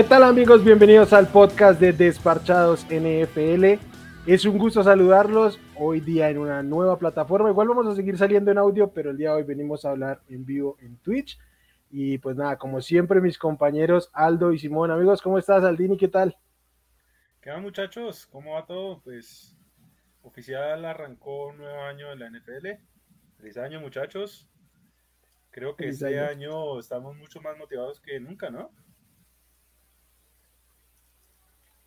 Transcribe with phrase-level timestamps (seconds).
[0.00, 0.64] ¿Qué tal amigos?
[0.64, 3.74] Bienvenidos al podcast de Desparchados NFL.
[4.26, 7.50] Es un gusto saludarlos hoy día en una nueva plataforma.
[7.50, 10.22] Igual vamos a seguir saliendo en audio, pero el día de hoy venimos a hablar
[10.30, 11.38] en vivo en Twitch.
[11.90, 14.90] Y pues nada, como siempre, mis compañeros Aldo y Simón.
[14.90, 15.98] Amigos, ¿cómo estás, Aldini?
[15.98, 16.34] ¿Qué tal?
[17.42, 18.24] ¿Qué va, muchachos?
[18.24, 19.02] ¿Cómo va todo?
[19.02, 19.54] Pues
[20.22, 22.68] oficial arrancó un nuevo año en la NFL.
[23.36, 24.48] Feliz año, muchachos.
[25.50, 28.70] Creo que este año estamos mucho más motivados que nunca, ¿no?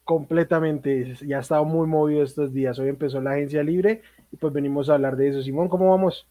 [0.03, 1.15] Completamente.
[1.25, 2.77] Ya ha estado muy movido estos días.
[2.79, 5.41] Hoy empezó la agencia libre y pues venimos a hablar de eso.
[5.41, 6.27] Simón, ¿cómo vamos?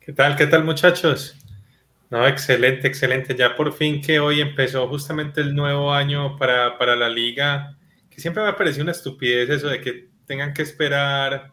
[0.00, 0.36] ¿Qué tal?
[0.36, 1.36] ¿Qué tal, muchachos?
[2.10, 3.36] No, excelente, excelente.
[3.36, 7.76] Ya por fin que hoy empezó justamente el nuevo año para, para la liga,
[8.08, 11.52] que siempre me ha parecido una estupidez eso de que tengan que esperar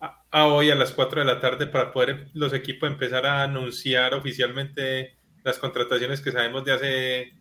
[0.00, 4.14] a, hoy a las 4 de la tarde para poder los equipos empezar a anunciar
[4.14, 7.32] oficialmente las contrataciones que sabemos de hace,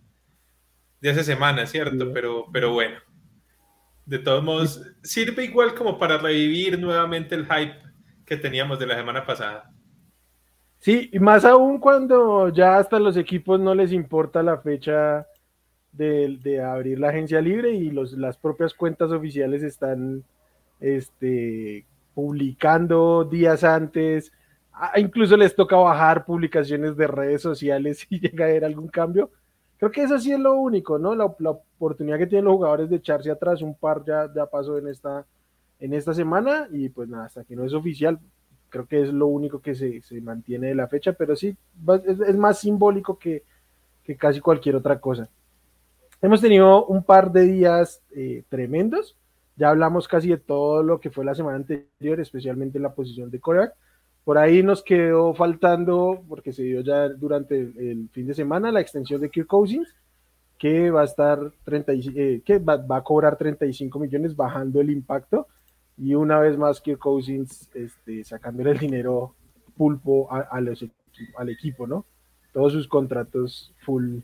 [1.01, 2.11] de hace semanas, ¿cierto?
[2.13, 2.99] Pero, pero bueno,
[4.05, 7.75] de todos modos, sirve igual como para revivir nuevamente el hype
[8.25, 9.71] que teníamos de la semana pasada.
[10.79, 15.25] Sí, y más aún cuando ya hasta los equipos no les importa la fecha
[15.93, 20.23] de, abrir la agencia libre y los, las propias cuentas oficiales están
[20.79, 24.33] este, publicando días antes.
[24.73, 29.31] Ah, incluso les toca bajar publicaciones de redes sociales si llega a haber algún cambio.
[29.83, 31.13] Creo que eso sí es lo único, ¿no?
[31.13, 34.87] La, oportunidad que tienen los jugadores de echarse atrás, un par ya, ya pasó en
[34.87, 35.25] esta,
[35.77, 38.17] en esta semana y pues nada, hasta que no es oficial,
[38.69, 41.57] creo que es lo único que se, mantiene de la fecha, pero sí,
[42.07, 43.43] es, más simbólico que,
[44.17, 45.27] casi cualquier otra cosa.
[46.21, 49.17] Hemos tenido un par de días eh, tremendos,
[49.57, 53.29] ya hablamos casi de todo lo que fue la semana anterior, especialmente en la posición
[53.29, 53.75] de Korak.
[54.23, 58.79] Por ahí nos quedó faltando, porque se dio ya durante el, fin de semana, la
[58.79, 59.93] extensión de Kirk Cousins,
[60.57, 65.47] que va a estar 30, eh, que va, a cobrar 35 millones bajando el impacto.
[65.97, 69.35] Y una vez más Kirk Cousins este, sacándole el dinero
[69.75, 70.85] pulpo a, los,
[71.37, 72.05] al equipo, ¿no?
[72.53, 74.19] Todos sus contratos full,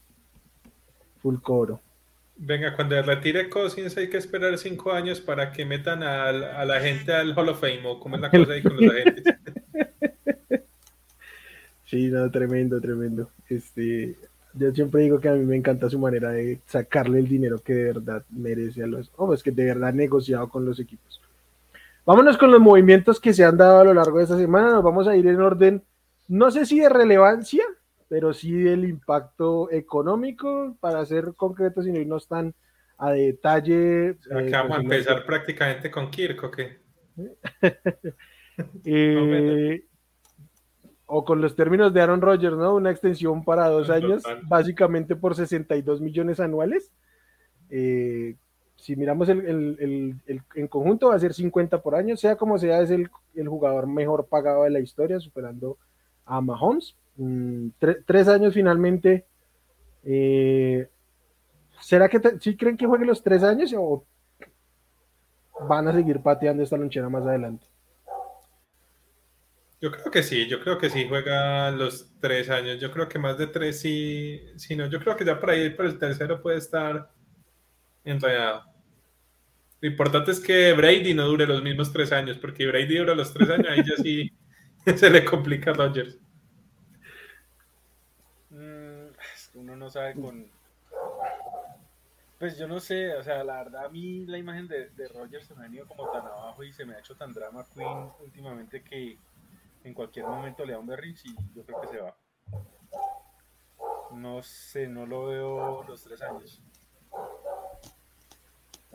[1.22, 1.82] full cobro.
[2.38, 6.80] Venga, cuando retire Cousins hay que esperar cinco años para que metan a, a la
[6.80, 9.24] gente al Hall of Fame o cómo es la cosa ahí con los agentes.
[11.90, 13.32] Sí, no, tremendo, tremendo.
[13.48, 14.16] Este,
[14.54, 17.74] yo siempre digo que a mí me encanta su manera de sacarle el dinero que
[17.74, 21.20] de verdad merece a los, oh, es que de verdad ha negociado con los equipos.
[22.06, 24.70] Vámonos con los movimientos que se han dado a lo largo de esta semana.
[24.70, 25.84] Nos vamos a ir en orden,
[26.28, 27.64] no sé si de relevancia,
[28.08, 32.54] pero sí del impacto económico, para ser concretos y no irnos tan
[33.00, 34.18] a detalle.
[34.32, 36.78] Acá vamos a pues, empezar prácticamente con Kirk, ¿o qué?
[38.86, 39.86] eh,
[41.12, 42.76] o con los términos de Aaron Rodgers, ¿no?
[42.76, 46.92] Una extensión para dos años, básicamente por 62 millones anuales.
[47.72, 48.36] Eh,
[48.76, 50.16] si miramos el,
[50.54, 53.10] en conjunto, va a ser 50 por año, sea como sea, es el,
[53.48, 55.80] jugador mejor pagado de la historia, superando
[56.26, 56.96] a Mahomes.
[57.16, 57.70] Mm,
[58.06, 59.26] tres años finalmente.
[60.04, 60.88] Eh,
[61.82, 64.06] ¿Será que sí creen que juegue los tres años o
[65.68, 67.66] van a seguir pateando esta lonchera más adelante?
[69.82, 72.80] Yo creo que sí, yo creo que sí juega los tres años.
[72.82, 74.88] Yo creo que más de tres sí, sí no.
[74.88, 77.10] Yo creo que ya para ir por el tercero puede estar
[78.04, 78.66] enredado.
[79.80, 83.34] Lo importante es que Brady no dure los mismos tres años, porque Brady dura los
[83.34, 84.30] tres años, ahí ya sí
[84.98, 86.18] se le complica a Rodgers.
[88.50, 89.08] Mm,
[89.54, 90.46] uno no sabe con.
[92.38, 95.46] Pues yo no sé, o sea, la verdad a mí la imagen de, de Rodgers
[95.46, 98.10] se me ha venido como tan abajo y se me ha hecho tan drama queen
[98.22, 99.18] últimamente que
[99.84, 102.16] en cualquier momento le da un berriz y yo creo que se va.
[104.14, 106.62] No sé, no lo veo los tres años.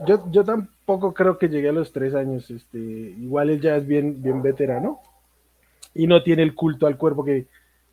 [0.06, 2.50] Yo, yo tampoco creo que llegue a los tres años.
[2.50, 5.00] Este, igual él ya es bien, bien veterano
[5.94, 7.46] y no tiene el culto al cuerpo que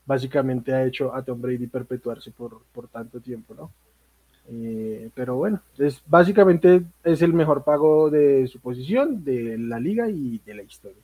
[0.06, 3.72] básicamente ha hecho a Tom Brady perpetuarse por, tanto tiempo, ¿no?
[4.50, 10.10] Eh, pero bueno, es, básicamente es el mejor pago de su posición, de la liga
[10.10, 11.04] y de la historia.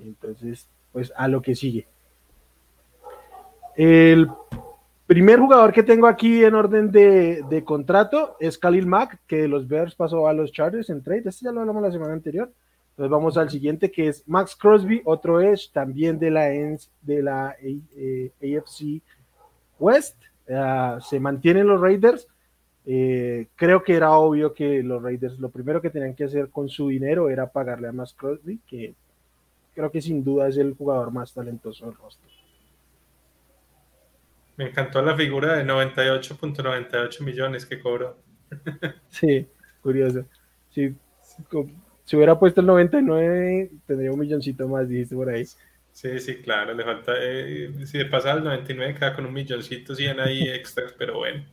[0.00, 1.86] Entonces, pues a lo que sigue.
[3.74, 4.28] El
[5.06, 9.66] primer jugador que tengo aquí en orden de, contrato es Khalil Mack, que de los
[9.66, 11.28] Bears pasó a los Chargers en trade.
[11.28, 12.52] Este ya lo hablamos la semana anterior.
[12.90, 17.48] Entonces vamos al siguiente, que es Max Crosby, otro Edge, también de la, de la
[17.48, 19.00] AFC eh,
[19.78, 20.16] West.
[20.50, 22.28] Ah, se mantienen los Raiders.
[22.84, 26.68] Eh, creo que era obvio que los Raiders lo primero que tenían que hacer con
[26.68, 28.94] su dinero era pagarle a Max Crosby, que
[29.74, 32.30] creo que sin duda es el jugador más talentoso del roster.
[34.56, 38.16] Me encantó la figura de 98.98 millones que cobró.
[39.08, 39.46] Sí,
[39.80, 40.26] curioso.
[40.70, 40.94] Si,
[42.04, 45.44] si hubiera puesto el 99, tendría un milloncito más, dijiste por ahí.
[45.92, 47.12] Sí, sí, claro, le falta.
[47.18, 51.44] Eh, si le pasa al 99, queda con un milloncito 100 ahí extras, pero bueno.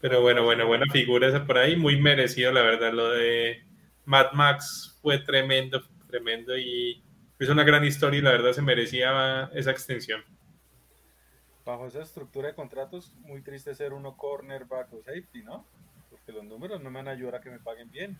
[0.00, 2.92] Pero bueno, bueno, buena figura esa por ahí, muy merecido, la verdad.
[2.92, 3.62] Lo de
[4.04, 7.02] Mad Max fue tremendo, tremendo y
[7.44, 10.22] es una gran historia y la verdad se merecía esa extensión.
[11.64, 15.64] Bajo esa estructura de contratos, muy triste ser uno cornerback o safety, ¿no?
[16.10, 18.18] Porque los números no me van a ayudar a que me paguen bien.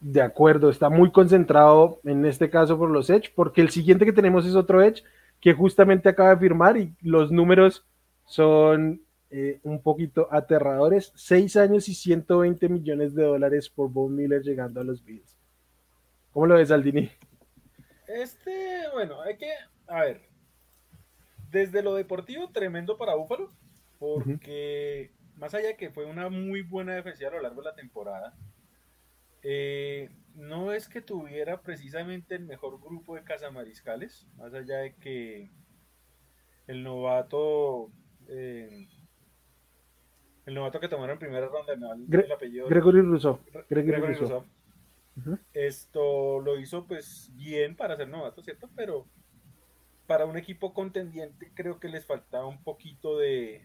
[0.00, 4.12] De acuerdo, está muy concentrado en este caso por los Edge, porque el siguiente que
[4.12, 5.02] tenemos es otro Edge
[5.40, 7.84] que justamente acaba de firmar y los números
[8.24, 11.12] son eh, un poquito aterradores.
[11.14, 15.39] Seis años y 120 millones de dólares por Von Miller llegando a los Bills.
[16.32, 17.10] ¿Cómo lo ves, Aldini?
[18.06, 19.50] Este, bueno, hay que,
[19.86, 20.20] a ver,
[21.50, 23.50] desde lo deportivo, tremendo para Búfalo,
[23.98, 27.74] porque más allá de que fue una muy buena defensiva a lo largo de la
[27.74, 28.34] temporada,
[29.42, 35.50] eh, no es que tuviera precisamente el mejor grupo de cazamariscales, más allá de que
[36.66, 37.90] el novato
[38.28, 38.86] eh,
[40.46, 42.68] el novato que tomaron en primera ronda, el apellido.
[42.68, 43.38] Gregory Rousseau.
[43.68, 44.16] Gregory,
[45.52, 48.70] Esto lo hizo pues bien para ser novato, ¿cierto?
[48.74, 49.06] Pero
[50.06, 53.62] para un equipo contendiente creo que les faltaba un poquito de...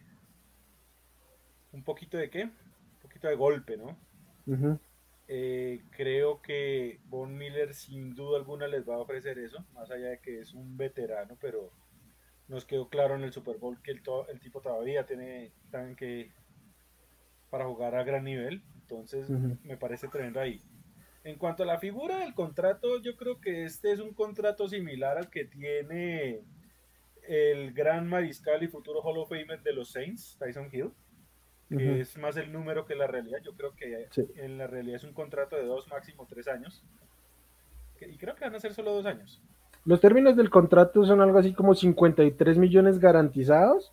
[1.72, 2.44] ¿Un poquito de qué?
[2.44, 3.98] Un poquito de golpe, ¿no?
[5.28, 10.10] Eh, creo que Von Miller sin duda alguna les va a ofrecer eso, más allá
[10.10, 11.72] de que es un veterano, pero
[12.48, 15.52] nos quedó claro en el Super Bowl que el, el tipo todavía tiene
[15.98, 16.32] que
[17.50, 18.62] para jugar a gran nivel.
[18.82, 20.62] Entonces me parece tremendo ahí.
[21.26, 25.18] En cuanto a la figura del contrato, yo creo que este es un contrato similar
[25.18, 26.44] al que tiene
[27.28, 30.92] el gran mariscal y futuro Hall of Famer de los Saints, Tyson Hill,
[31.68, 33.40] que es más el número que la realidad.
[33.44, 36.84] Yo creo que en la realidad es un contrato de dos, máximo tres años.
[38.00, 39.42] y creo que van a ser solo dos años.
[39.84, 43.92] Los términos del contrato son algo así como 53 millones garantizados,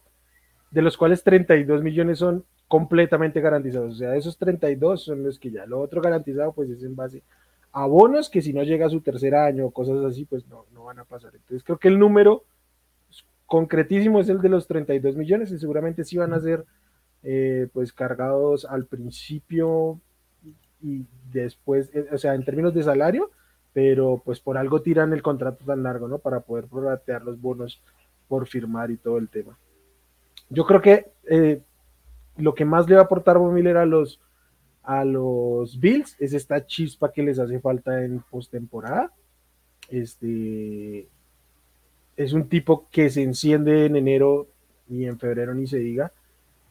[0.72, 3.94] de los cuales 32 millones son completamente garantizados.
[3.94, 5.66] O sea, esos 32 son los que ya.
[5.66, 7.22] Lo otro garantizado, pues es en base
[7.72, 10.64] a bonos que si no llega a su tercer año o cosas así, pues no,
[10.72, 11.32] no van a pasar.
[11.34, 12.44] Entonces creo que el número
[13.46, 16.64] concretísimo es el de los 32 millones y seguramente sí van a ser
[17.22, 20.00] eh, pues cargados al principio
[20.82, 23.30] y después, eh, o sea, en términos de salario,
[23.72, 26.18] pero pues por algo tiran el contrato tan largo, ¿no?
[26.18, 27.80] Para poder prorratear los bonos
[28.28, 29.56] por firmar y todo el tema.
[30.48, 31.60] Yo creo que eh,
[32.36, 34.20] lo que más le va a aportar Von Miller a los,
[34.82, 39.12] a los Bills es esta chispa que les hace falta en postemporada.
[39.88, 41.08] Este
[42.16, 44.48] es un tipo que se enciende en enero
[44.88, 46.12] y en febrero ni se diga.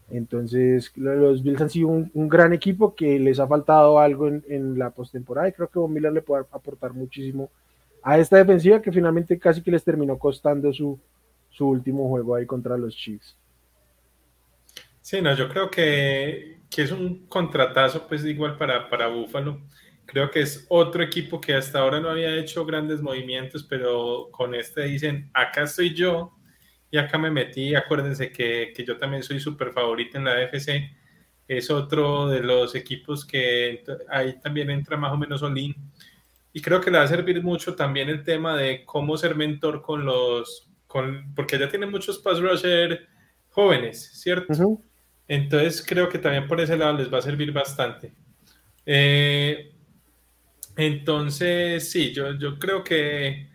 [0.09, 4.89] Entonces, los Bills han sido un, gran equipo que les ha faltado algo en, la
[4.89, 7.49] postemporada y creo que Von Miller le puede aportar muchísimo
[8.03, 10.99] a esta defensiva que finalmente casi que les terminó costando su,
[11.49, 13.37] su último juego ahí contra los Chiefs.
[15.01, 19.61] Sí, no, yo creo que, es un contratazo, pues igual para, para Búfalo.
[20.05, 24.53] Creo que es otro equipo que hasta ahora no había hecho grandes movimientos, pero con
[24.55, 26.33] este dicen, acá estoy yo
[26.91, 27.73] y acá me metí.
[27.75, 30.91] Acuérdense que, yo también soy súper favorito en la FC.
[31.47, 35.75] Es otro de los equipos que ahí también entra más o menos Olin.
[36.53, 39.81] Y creo que le va a servir mucho también el tema de cómo ser mentor
[39.81, 43.07] con los, con, porque ya tiene muchos pass rusher
[43.49, 44.53] jóvenes, ¿cierto?
[45.31, 48.11] Entonces creo que también por ese lado les va a servir bastante.
[48.85, 49.71] Eh,
[50.75, 53.49] entonces, sí, yo, yo creo que,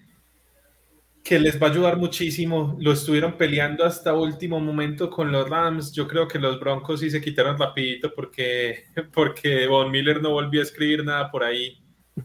[1.23, 2.78] que les va a ayudar muchísimo.
[2.80, 5.92] Lo estuvieron peleando hasta último momento con los Rams.
[5.92, 10.61] Yo creo que los Broncos sí se quitaron rapidito porque, porque Von Miller no volvió
[10.61, 11.78] a escribir nada por ahí.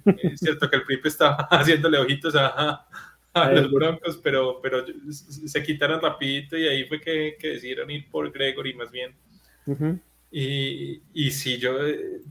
[0.06, 2.88] Es cierto que el Pripe estaba haciéndole ojitos a,
[3.52, 8.32] los Broncos, pero, pero se quitaron rapidito y ahí fue que, que decidieron ir por
[8.32, 9.14] Gregory más bien
[10.32, 12.22] y, y sí, yo, eh,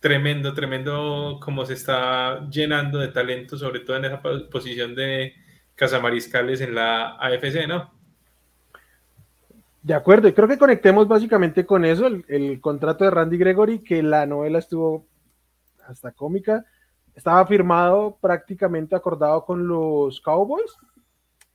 [0.00, 5.34] tremendo, tremendo como se está llenando de talento, sobre todo en esa posición de
[5.74, 7.98] cazamariscales en la AFC, ¿no?
[9.82, 14.02] De acuerdo, y creo que conectemos básicamente con eso, el, contrato de Randy Gregory, que
[14.02, 15.06] la novela estuvo
[15.86, 16.66] hasta cómica,
[17.14, 20.76] estaba firmado prácticamente acordado con los Cowboys,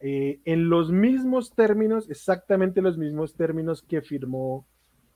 [0.05, 4.67] eh, en los mismos términos, exactamente los mismos términos que firmó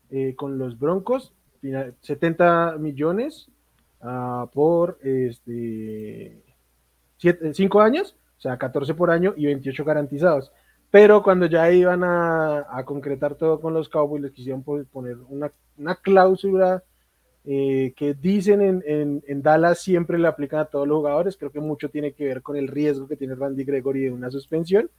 [0.10, 3.51] eh, con los Broncos, 70 millones
[4.00, 6.41] uh, por este,
[7.17, 10.53] 5 años, o sea, 14 por año y 28 garantizados.
[10.89, 15.51] pero cuando ya iban a, concretar todo con los Cowboys, les quisieron poner una,
[15.96, 16.82] cláusula
[17.50, 21.38] eh, que dicen en, en, en, Dallas siempre le aplican a todos los jugadores.
[21.38, 24.30] Creo que mucho tiene que ver con el riesgo que tiene Randy Gregory de una
[24.30, 24.89] suspensión.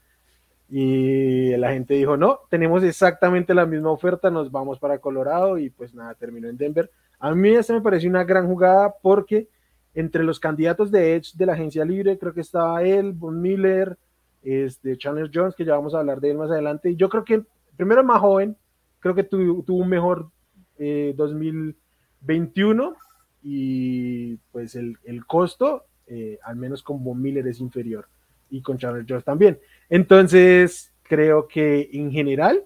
[0.70, 5.68] Y la gente dijo, no, tenemos exactamente la misma oferta, nos vamos para Colorado y
[5.68, 6.90] pues nada, terminó en Denver.
[7.18, 9.48] A mí esta me pareció una gran jugada porque
[9.94, 13.98] entre los candidatos de Edge de la agencia libre, creo que estaba él, Von Miller,
[14.42, 16.96] este, Chandler Jones, que ya vamos a hablar de él más adelante.
[16.96, 17.42] Yo creo que,
[17.76, 18.56] primero, más joven,
[19.00, 20.30] creo que tuvo, un mejor
[20.78, 21.76] eh, 2000.
[22.22, 22.96] 21
[23.42, 28.08] y pues el, el costo, eh, al menos con Von Miller es inferior
[28.50, 29.58] y con Charles George también.
[29.88, 32.64] Entonces, creo que en general,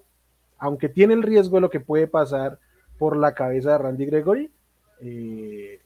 [0.57, 2.59] aunque tiene el riesgo de lo que puede pasar
[2.97, 4.51] por la cabeza de Randy Gregory,
[5.01, 5.79] eh,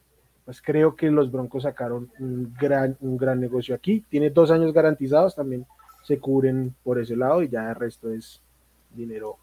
[0.46, 4.06] pues creo que los Broncos sacaron un gran, un gran negocio aquí.
[4.10, 5.66] Tiene dos años garantizados, también
[6.04, 8.42] se cubren por ese lado y ya el resto es
[8.96, 9.38] dinero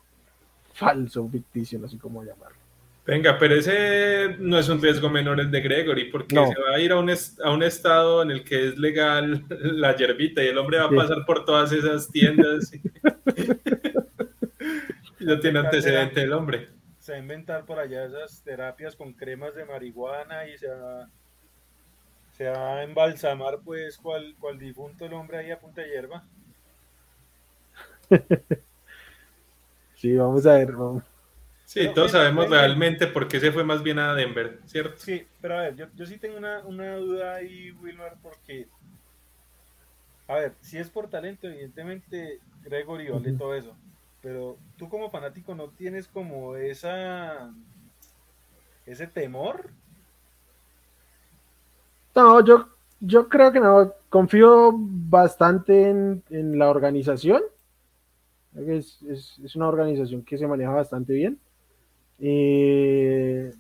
[0.73, 2.64] falso, ficticio, no sé cómo llamarlo.
[3.07, 6.81] Venga, pero ese no es un riesgo menor el de Gregory, porque se va a
[6.81, 10.59] ir a un, a un estado en el que es legal la yerbita y el
[10.59, 12.73] hombre va a pasar por todas esas tiendas.
[12.75, 12.81] y
[15.25, 19.55] no tiene antecedente el hombre se va a inventar por allá esas terapias con cremas
[19.55, 21.07] de marihuana y se va,
[22.33, 26.25] se va a embalsamar pues cual, cual difunto el hombre ahí a punta de hierba.
[29.97, 30.73] sí, vamos a ver.
[31.75, 34.95] Sí, todos sabemos realmente por qué se fue más bien a Denver, ¿cierto?
[34.99, 38.69] Sí, pero a ver, yo, yo sí tengo una, una duda ahí, Wilmar, porque,
[40.29, 43.75] a ver, si es por talento, evidentemente Gregory vale todo eso,
[44.23, 47.53] pero tú como fanático no tienes como esa
[48.87, 49.69] ese temor.
[52.15, 52.69] No, yo,
[53.01, 56.23] yo creo que no, confío bastante en,
[56.57, 57.43] la organización.
[58.55, 61.41] Es, es, una organización que se maneja bastante bien.
[62.19, 63.53] Eh,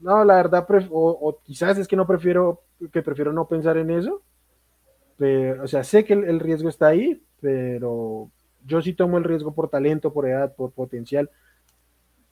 [0.00, 2.62] no, la verdad, o, quizás es que no prefiero,
[2.92, 4.22] que prefiero no pensar en eso.
[5.16, 8.30] Pero, o sea, sé que el riesgo está ahí, pero
[8.64, 11.30] yo sí tomo el riesgo por talento, por edad, por potencial.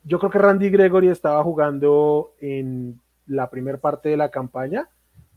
[0.05, 4.89] Yo creo que Randy Gregory estaba jugando en la primera parte de la campaña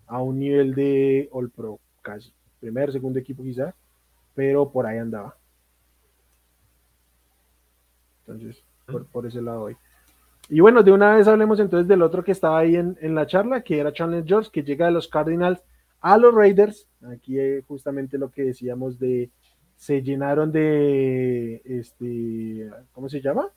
[0.06, 2.32] a un nivel de All Pro, casi.
[2.60, 3.74] Primer, segundo equipo quizá,
[4.36, 5.36] pero por ahí andaba.
[8.28, 8.64] Entonces,
[9.12, 9.78] por, ese lado hoy.
[10.50, 13.62] Y bueno, de una vez hablemos entonces del otro que estaba ahí en, la charla,
[13.62, 15.62] que era Chandler George, que llega de los Cardinals
[16.02, 16.88] a los Raiders.
[17.12, 19.30] Aquí eh, justamente lo que decíamos de
[19.76, 23.48] se llenaron de, este, ¿cómo se llama?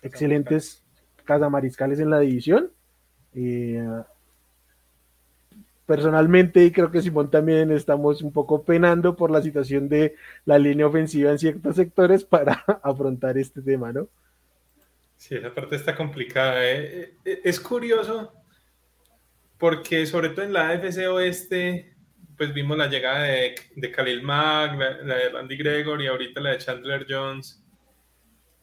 [0.00, 0.84] Excelentes
[1.24, 2.70] casamariscales en la división.
[3.34, 3.84] Eh,
[5.86, 10.14] personalmente, y creo que Simón también estamos un poco penando por la situación de
[10.44, 14.08] la línea ofensiva en ciertos sectores para afrontar este tema, ¿no?
[15.16, 16.64] Sí, esa parte está complicada.
[16.64, 17.14] ¿eh?
[17.24, 18.32] Eh, es curioso
[19.58, 21.96] porque sobre todo en la AFC Oeste
[22.36, 26.50] pues vimos la llegada de, de Khalil Mack, la, de Randy Gregory y ahorita la
[26.50, 27.62] de Chandler Jones.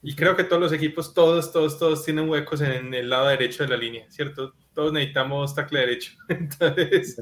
[0.02, 3.64] Y creo que todos los equipos, todos, todos, todos tienen huecos en el lado derecho
[3.64, 4.54] de la línea, ¿cierto?
[4.74, 6.12] Todos necesitamos tackle derecho.
[6.28, 7.20] Entonces,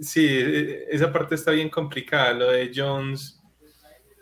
[0.00, 0.26] sí,
[0.90, 3.35] esa parte está bien complicada, lo de Jones.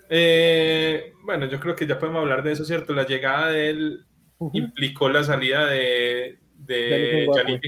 [0.08, 2.92] Eh, bueno, yo creo que ya podemos hablar de eso, ¿cierto?
[2.92, 4.06] La llegada de él
[4.52, 7.62] implicó la salida de, de Yannick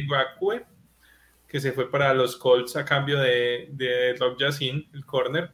[1.46, 5.52] que se fue para los Colts a cambio de, de Rock Yassin, el corner.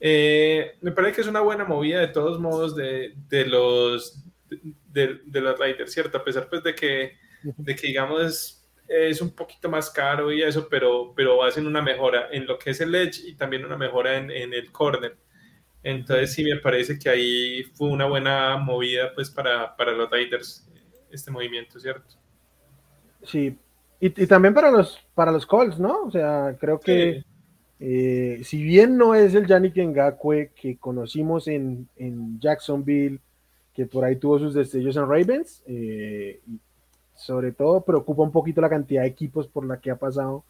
[0.00, 5.20] Eh, me parece que es una buena movida de todos modos de, de los de,
[5.24, 6.18] de, los Raiders, ¿cierto?
[6.18, 10.42] A pesar pues de que, de que digamos es, es, un poquito más caro y
[10.42, 13.76] eso, pero, pero hacen una mejora en lo que es el edge y también una
[13.76, 15.16] mejora en, en el corner.
[15.88, 20.68] Entonces sí me parece que ahí fue una buena movida pues para, para los Raiders
[21.10, 22.14] este movimiento, ¿cierto?
[23.22, 23.56] Sí,
[23.98, 26.02] y, también para los, para los Colts, ¿no?
[26.02, 27.24] O sea, creo que
[27.80, 31.88] eh, si bien no es el Yannick Ngakwe que conocimos en,
[32.38, 33.20] Jacksonville,
[33.72, 36.42] que por ahí tuvo sus destellos en Ravens, eh,
[37.14, 40.44] sobre todo preocupa un poquito la cantidad de equipos por la que ha pasado.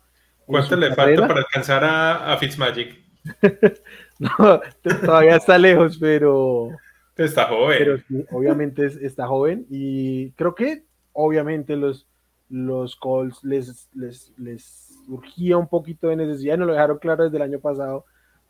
[0.47, 3.07] ¿Cuánto le falta para alcanzar a, a Fitzmagic?
[4.39, 4.61] no,
[5.05, 6.71] todavía está lejos, pero...
[7.17, 8.05] Está joven.
[8.09, 12.09] Pero obviamente está joven y creo que obviamente los
[12.49, 17.37] los Colts les, les, les surgía un poquito de necesidad, no lo dejaron claro desde
[17.37, 18.05] el año pasado,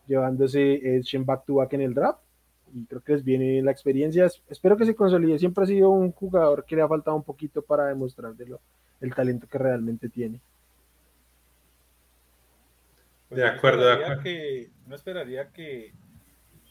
[0.07, 2.21] llevándose Edge back to back en el draft.
[2.73, 4.29] Y creo que les viene la experiencia.
[4.49, 5.39] Espero que se consolide.
[5.39, 8.35] Siempre ha sido un jugador que le ha faltado un poquito para demostrar
[9.01, 10.39] el talento que realmente tiene.
[13.31, 14.23] De acuerdo, de acuerdo.
[14.23, 15.93] Que, no esperaría que,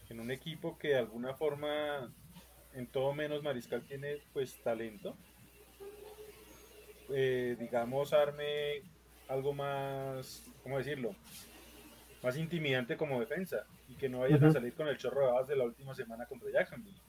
[0.10, 2.12] en un equipo que de alguna forma,
[2.74, 5.16] en todo menos Mariscal tiene pues talento,
[7.10, 8.82] eh, digamos, arme
[9.28, 11.16] algo más, ¿cómo decirlo?
[12.24, 15.48] Más intimidante como defensa y que no vayan a salir con el chorro de bajas
[15.48, 17.00] de la última semana contra Jacksonville.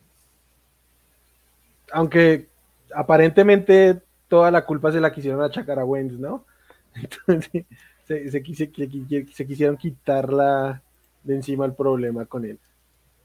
[1.92, 2.48] Aunque
[2.94, 6.44] aparentemente toda la culpa se la quisieron achacar a Wentz, ¿no?
[6.94, 7.64] Entonces
[8.08, 10.82] se, se, se quisieron quitarla
[11.22, 12.58] de encima el problema con él.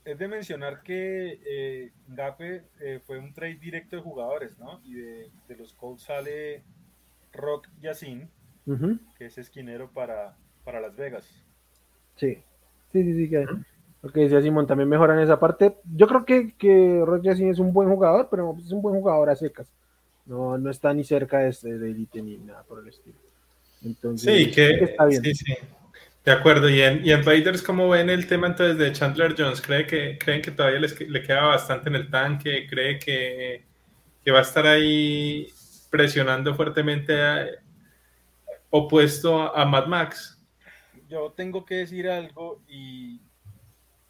[0.03, 4.81] Es de mencionar que eh, Gape eh, fue un trade directo de jugadores, ¿no?
[4.83, 6.61] Y de, los Colts sale
[7.31, 8.27] Rock Yacine,
[9.17, 10.35] que es esquinero para,
[10.65, 11.25] para Las Vegas.
[12.17, 12.35] Sí,
[12.91, 13.29] sí, sí, sí.
[13.29, 13.45] Que,
[14.01, 15.77] lo que decía Simón, también mejoran esa parte.
[15.95, 19.29] Yo creo que, que Rock Yacine es un buen jugador, pero es un buen jugador
[19.29, 19.71] a secas.
[20.25, 23.17] No, no está ni cerca de, de élite ni nada por el estilo.
[23.83, 25.23] Entonces, sí, que, está bien.
[25.23, 25.53] Sí, sí.
[26.25, 29.61] De acuerdo, y en, y en Raiders, ¿cómo ven el tema entonces de Chandler Jones?
[29.61, 32.65] ¿Cree que, ¿Creen que todavía les, le queda bastante en el tanque?
[32.69, 33.65] ¿Cree que,
[34.23, 35.51] que va a estar ahí
[35.89, 37.13] presionando fuertemente
[38.69, 40.41] opuesto a Mad Max?
[41.09, 43.19] Yo tengo que decir algo y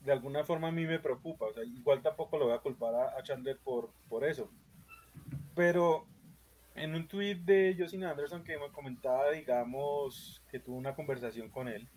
[0.01, 1.46] de alguna forma a mí me preocupa.
[1.46, 4.51] O sea, igual tampoco lo voy a culpar a, Chandler por, por eso.
[5.56, 6.06] Pero
[6.75, 11.68] en un tweet de Justin Anderson que me comentaba, digamos, que tuvo una conversación con
[11.68, 11.88] él,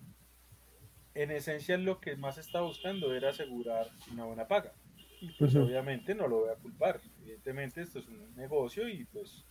[1.14, 4.72] en esencia lo que más estaba buscando era asegurar una buena paga.
[5.20, 7.00] Y pues obviamente no lo voy a culpar.
[7.22, 9.44] Evidentemente esto es un negocio y pues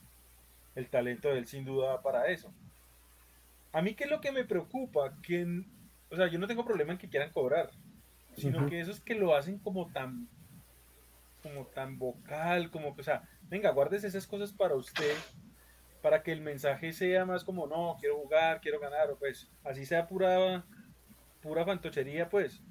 [0.75, 2.53] el talento de él sin duda para eso.
[3.72, 5.63] A mí qué es lo que me preocupa, que,
[6.12, 7.71] o sea, yo no tengo problema en que quieran cobrar,
[8.38, 10.30] sino que eso es que lo hacen como tan,
[11.41, 15.15] como tan vocal, como que, o sea, venga, guardes esas cosas para usted,
[16.01, 19.86] para que el mensaje sea más como, no, quiero jugar, quiero ganar, o pues así
[19.86, 20.63] sea pura,
[21.41, 22.62] pura fantochería, pues.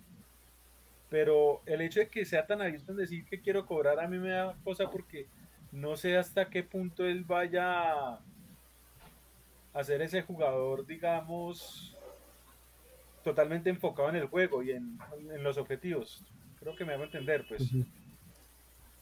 [1.11, 4.19] Pero el hecho de que sea tan abierto en decir que quiero cobrar a mí
[4.19, 5.27] me da cosa porque
[5.71, 8.19] no sé hasta qué punto él vaya
[9.73, 11.97] a ser ese jugador, digamos,
[13.25, 14.99] totalmente enfocado en el juego y en,
[15.43, 16.25] los objetivos.
[16.61, 17.71] Creo que me hago entender, pues.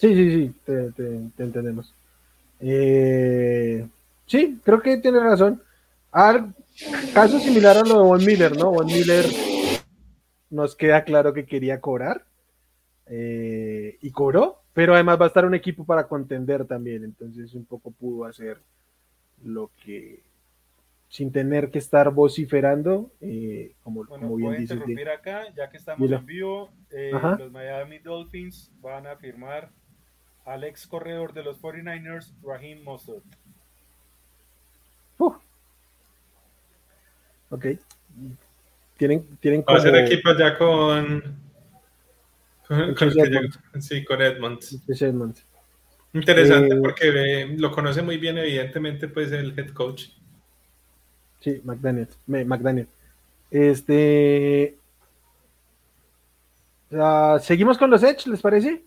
[0.02, 1.94] Sí, sí, sí, te, entendemos.
[2.58, 3.86] Eh,
[4.26, 5.62] sí, creo que tiene razón.
[7.14, 8.72] caso similar a lo de Von Miller, ¿no?
[8.72, 9.24] Von Miller
[10.50, 12.24] nos queda claro que quería cobrar
[13.06, 17.64] eh, y cobró, pero además va a estar un equipo para contender también, entonces un
[17.64, 18.58] poco pudo hacer
[19.44, 20.24] lo que
[21.06, 24.72] sin tener que estar vociferando, eh, como, como bien dices.
[24.72, 26.72] interrumpir acá, ya que estamos en vivo,
[27.38, 29.70] los Miami Dolphins van a firmar
[30.44, 33.24] al ex corredor de los 49ers, Raheem Mostert.
[35.18, 35.35] Uh.
[37.50, 37.66] Ok.
[38.96, 39.76] Tienen, tienen como...
[39.76, 41.37] Va a ser equipo ya con...
[42.66, 44.78] con, con sí, con Edmonds.
[46.14, 50.09] Interesante eh, porque lo conoce muy bien, evidentemente, pues el head coach.
[51.40, 52.09] Sí, McDaniel.
[52.26, 52.87] McDaniel.
[53.50, 54.76] Este.
[56.90, 58.85] Uh, Seguimos con los Edge, ¿les parece?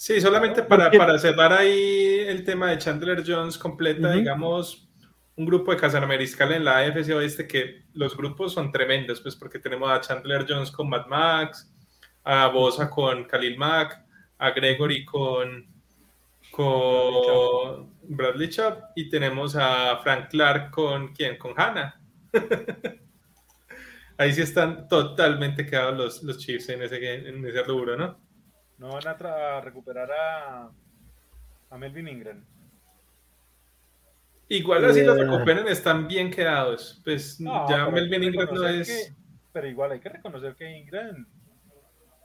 [0.00, 4.88] Sí, solamente para, para cerrar ahí el tema de Chandler Jones completa, digamos,
[5.36, 9.58] un grupo de Casamariscal en la AFC Oeste que los grupos son tremendos, pues porque
[9.58, 11.70] tenemos a Chandler Jones con Matt Max,
[12.24, 14.02] a Bosa con Khalil Mack,
[14.38, 15.66] a Gregory con,
[16.50, 22.00] con Bradley Chop y tenemos a Frank Clark con quién, con Hannah.
[24.16, 28.29] Ahí sí están totalmente quedados los, los Chiefs en ese, en ese rubro, ¿no?
[28.80, 30.70] No van a, recuperar a,
[31.68, 32.42] a Melvin Ingram.
[34.48, 36.98] Igual así los eh, recuperen, están bien quedados.
[37.04, 39.14] Pues ya Melvin Ingram no es.
[39.52, 41.26] pero igual hay que reconocer que Ingram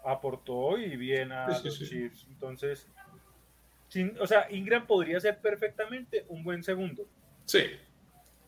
[0.06, 2.26] aportó y bien a los Chiefs.
[2.30, 2.88] Entonces,
[4.22, 7.06] o sea, Ingram podría ser perfectamente un buen segundo.
[7.44, 7.64] Sí,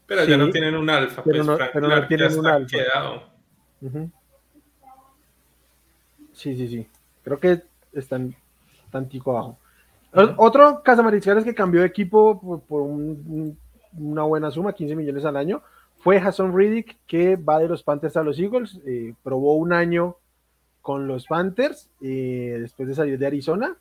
[0.05, 1.23] pero ya no tienen un alfa.
[1.23, 2.77] Pero pues, no, pero no tienen un alfa.
[2.77, 3.29] Quedado.
[6.31, 6.87] Sí, sí, sí.
[7.21, 7.61] Creo que
[7.99, 8.35] están
[8.91, 9.57] tantico abajo.
[10.37, 12.81] Otro Casamariscales que cambió de equipo por,
[13.93, 15.61] una buena suma, 15 millones al año,
[15.97, 18.79] fue Hassan Riddick, que va de los Panthers a los Eagles.
[18.85, 20.17] Eh, probó un año
[20.81, 23.77] con los Panthers eh, después de salir de Arizona.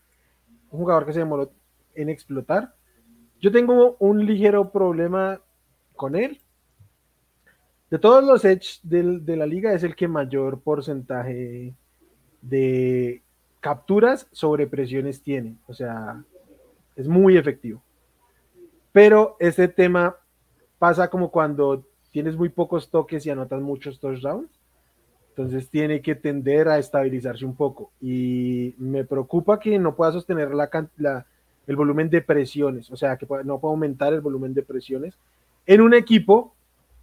[0.71, 1.53] Un jugador que se demoró
[1.95, 2.75] en explotar.
[3.41, 5.41] Yo tengo un ligero problema
[5.95, 6.41] con él.
[7.91, 11.75] De todos los edge de la liga, es el que mayor porcentaje
[12.43, 13.23] de
[13.67, 15.57] capturas sobre presiones tiene.
[15.67, 16.23] O sea,
[16.95, 17.83] es muy efectivo.
[18.93, 20.15] Pero este tema
[20.79, 24.49] pasa como cuando tienes muy pocos toques y anotas muchos touchdowns,
[25.31, 27.91] Entonces tiene que tender a estabilizarse un poco.
[28.01, 31.27] Y me preocupa que no pueda sostener la,
[31.67, 35.19] el volumen de presiones, o sea, que no pueda aumentar el volumen de presiones
[35.67, 36.55] en un equipo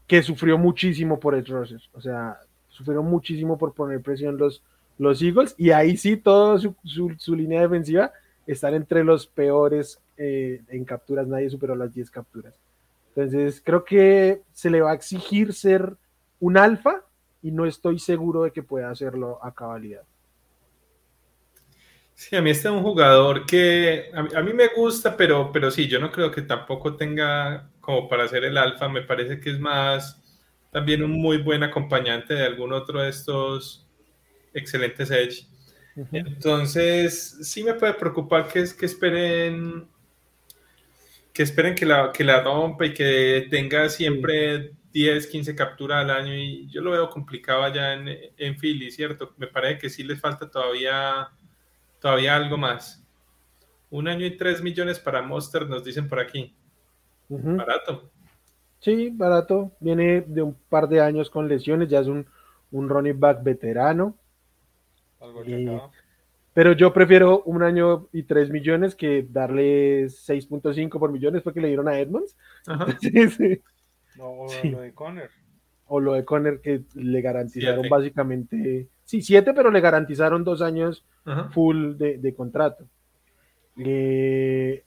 [0.08, 1.82] que sufrió muchísimo por el Rusher.
[1.92, 4.64] O sea, sufrió muchísimo por poner presión los,
[4.98, 5.56] los Eagles.
[5.58, 8.12] Y ahí sí, toda su, línea defensiva
[8.46, 11.28] están entre los peores eh, en capturas.
[11.28, 12.54] Nadie superó las 10 capturas.
[13.16, 15.96] Entonces, creo que se le va a exigir ser
[16.40, 17.04] un alfa
[17.42, 20.02] y no estoy seguro de que pueda hacerlo a cabalidad.
[22.16, 25.88] Sí, a mí este es un jugador que a, mí me gusta, pero, pero sí,
[25.88, 28.88] yo no creo que tampoco tenga como para ser el alfa.
[28.88, 30.22] Me parece que es más
[30.72, 33.83] también un muy buen acompañante de algún otro de estos
[34.54, 35.48] excelentes Edge.
[36.12, 39.88] Entonces, sí me puede preocupar que, es, que esperen
[41.32, 46.12] que esperen que la, que la rompa y que tenga siempre 10, 15 capturas al
[46.12, 49.34] año y yo lo veo complicado allá en, en Philly, ¿cierto?
[49.38, 51.30] Me parece que sí les falta todavía,
[52.00, 53.04] todavía algo más.
[53.90, 56.56] Un año y 3 millones para Monster, nos dicen por aquí.
[57.30, 58.12] Barato.
[58.80, 59.72] Sí, barato.
[59.80, 62.28] Viene de un par de años con lesiones, ya es un,
[62.72, 64.16] un running back veterano.
[66.54, 71.68] Pero yo prefiero un año y 3 millones que darle 6.5 por millones porque le
[71.68, 72.36] dieron a Edmonds.
[74.16, 75.32] No, o lo de Conner.
[75.88, 81.04] O lo de Conner que le garantizaron básicamente, sí, siete, pero le garantizaron dos años
[81.50, 82.86] full de, contrato.
[83.76, 84.84] Eh,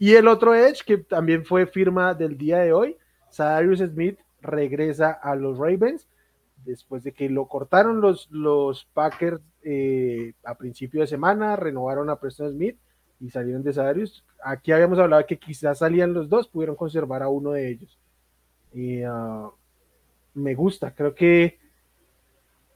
[0.00, 2.96] y el otro Edge, que también fue firma del día de hoy,
[3.30, 6.08] Sadarius Smith regresa a los Ravens
[6.64, 12.16] después de que lo cortaron los, los Packers eh, a principio de semana, renovaron a
[12.16, 12.76] Preston Smith
[13.20, 14.24] y salieron de Sadarius.
[14.42, 17.98] Aquí habíamos hablado que quizás salían los dos, pudieron conservar a uno de ellos.
[18.72, 19.48] Y ah,
[20.34, 21.58] me gusta, creo que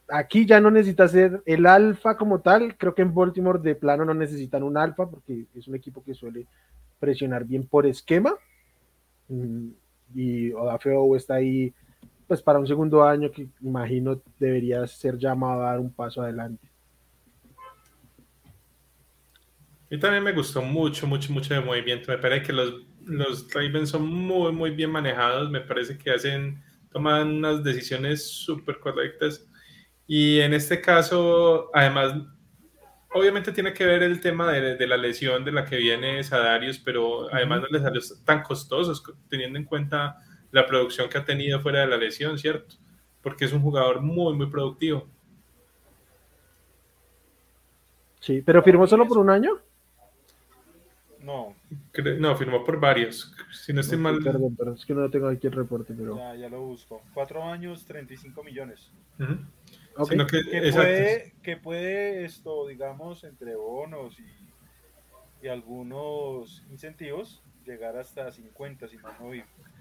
[0.09, 4.05] aquí ya no necesita ser el alfa como tal, creo que en Baltimore de plano
[4.05, 6.47] no necesitan un alfa porque es un equipo que suele
[6.99, 8.35] presionar bien por esquema.
[9.29, 9.69] Mm,
[10.15, 11.75] y Odafeo está ahí
[12.29, 16.69] pues para un segundo año que imagino debería ser llamado a dar un paso adelante.
[19.91, 22.13] Y también me gustó mucho, mucho, mucho de movimiento.
[22.13, 22.75] Me parece que los,
[23.07, 25.51] los Ravens son muy, muy bien manejados.
[25.51, 26.63] Me parece que hacen,
[26.93, 29.47] toman unas decisiones súper correctas.
[30.07, 32.13] Y en este caso, además,
[33.15, 36.79] obviamente tiene que ver el tema de, de, la lesión de la que viene Sadarius,
[36.79, 40.19] pero además no les salió tan costosos teniendo en cuenta
[40.51, 42.77] la producción que ha tenido fuera de la lesión, ¿cierto?
[43.23, 45.07] Porque es un jugador muy, muy productivo.
[48.21, 49.59] Sí, pero firmó solo por un año.
[51.21, 51.55] No.
[52.19, 53.35] No, firmó por varios.
[53.53, 54.19] Si no estoy mal.
[54.23, 55.95] Perdón, pero es que no tengo aquí el reporte.
[55.97, 56.17] Pero...
[56.17, 57.03] Ya, ya lo busco.
[57.13, 58.91] Cuatro años, 35 millones.
[59.19, 68.31] que, que, puede, que puede esto, digamos, entre bonos y, y algunos incentivos, llegar hasta
[68.31, 69.31] 50, si no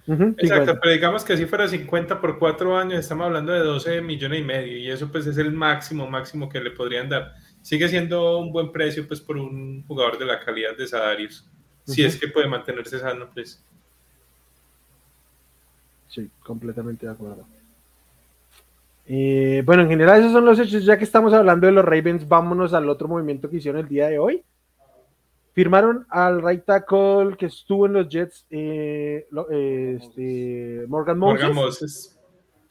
[0.07, 4.39] Exacto, pero digamos que si fuera 50 por cuatro años, estamos hablando de 12 millones
[4.39, 7.35] y medio, y eso pues es el máximo, máximo que le podrían dar
[7.67, 11.45] sigue siendo un buen precio pues por un jugador de la calidad de Sadarius.
[11.83, 13.61] Si es que puede mantenerse sano, pues.
[16.07, 17.45] Sí, completamente de acuerdo.
[19.05, 20.85] Eh, bueno, en general esos son los hechos.
[20.85, 24.07] Ya que estamos hablando de los Ravens, vámonos al otro movimiento que hicieron el día
[24.07, 24.43] de hoy.
[25.57, 32.19] Firmaron al right tackle que estuvo en los Jets, eh, este, Morgan, Moses, Morgan Moses,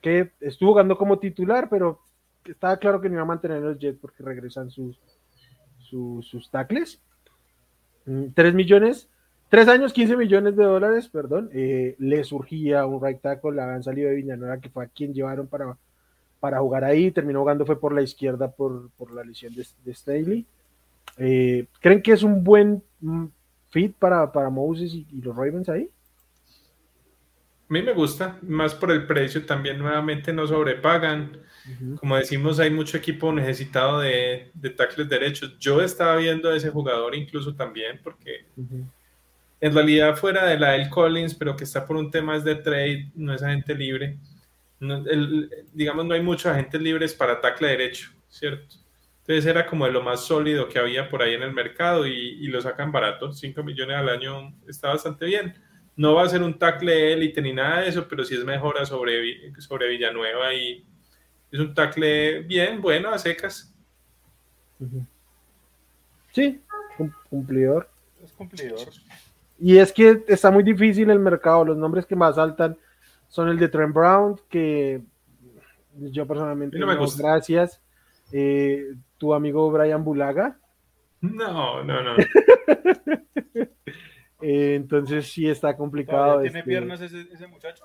[0.01, 1.99] que estuvo jugando como titular, pero
[2.45, 5.01] estaba claro que no iba a mantener los Jets porque regresan sus,
[5.81, 7.03] sus, tackles.
[8.05, 9.09] 3 mm, millones,
[9.49, 11.51] 3 años, 15 millones de dólares, perdón.
[11.53, 15.13] Eh, le surgía un right tackle, le habían salido de Villanueva, que fue a quien
[15.13, 15.77] llevaron para,
[16.39, 17.11] para jugar ahí.
[17.11, 20.47] Terminó jugando, fue por la izquierda por, la lesión de, Staley.
[21.19, 23.27] Eh, ¿Creen que es un buen mm,
[23.69, 25.91] fit para, para Moses y los Ravens ahí?
[27.69, 31.41] A mí me gusta, más por el precio, también nuevamente no sobrepagan.
[31.99, 35.59] Como decimos, hay mucho equipo necesitado de, de tackles derechos.
[35.59, 38.47] Yo estaba viendo a ese jugador incluso también, porque
[39.61, 43.11] en realidad fuera de la del Collins, pero que está por un tema de trade,
[43.17, 44.17] no es agente libre.
[45.73, 48.77] digamos, no hay muchos agentes libres para tackle derecho, ¿cierto?
[49.29, 52.13] Entonces era como de lo más sólido que había por ahí en el mercado y,
[52.13, 55.55] y lo sacan barato, 5 millones al año está bastante bien
[55.97, 58.85] no va a ser un tackle élite ni nada de eso, pero sí es mejora
[58.85, 60.87] sobre, sobre Villanueva y
[61.51, 63.75] es un tackle bien, bueno, a secas.
[66.33, 66.63] Sí,
[67.31, 67.89] cumplidor.
[68.23, 68.89] Es cumplidor.
[69.59, 71.65] Y es que está muy difícil el mercado.
[71.65, 72.77] Los nombres que más saltan
[73.29, 75.01] son el de Trent Brown, que
[75.95, 77.23] Yo personalmente no, me gusta.
[77.23, 77.81] gracias.
[78.33, 80.59] Eh, ¿Tu amigo Brian Bulaga?
[81.21, 82.17] No, no, no.
[84.43, 86.43] Eh, entonces sí está complicado.
[86.43, 87.83] ¿Tiene este, piernas ese, muchacho?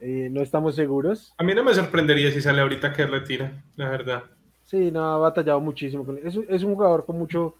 [0.00, 1.34] Eh, no estamos seguros.
[1.36, 4.24] A mí no me sorprendería si sale ahorita que retira, la verdad.
[4.64, 6.06] Sí, no, ha batallado muchísimo.
[6.24, 7.56] Es, es un jugador con mucho,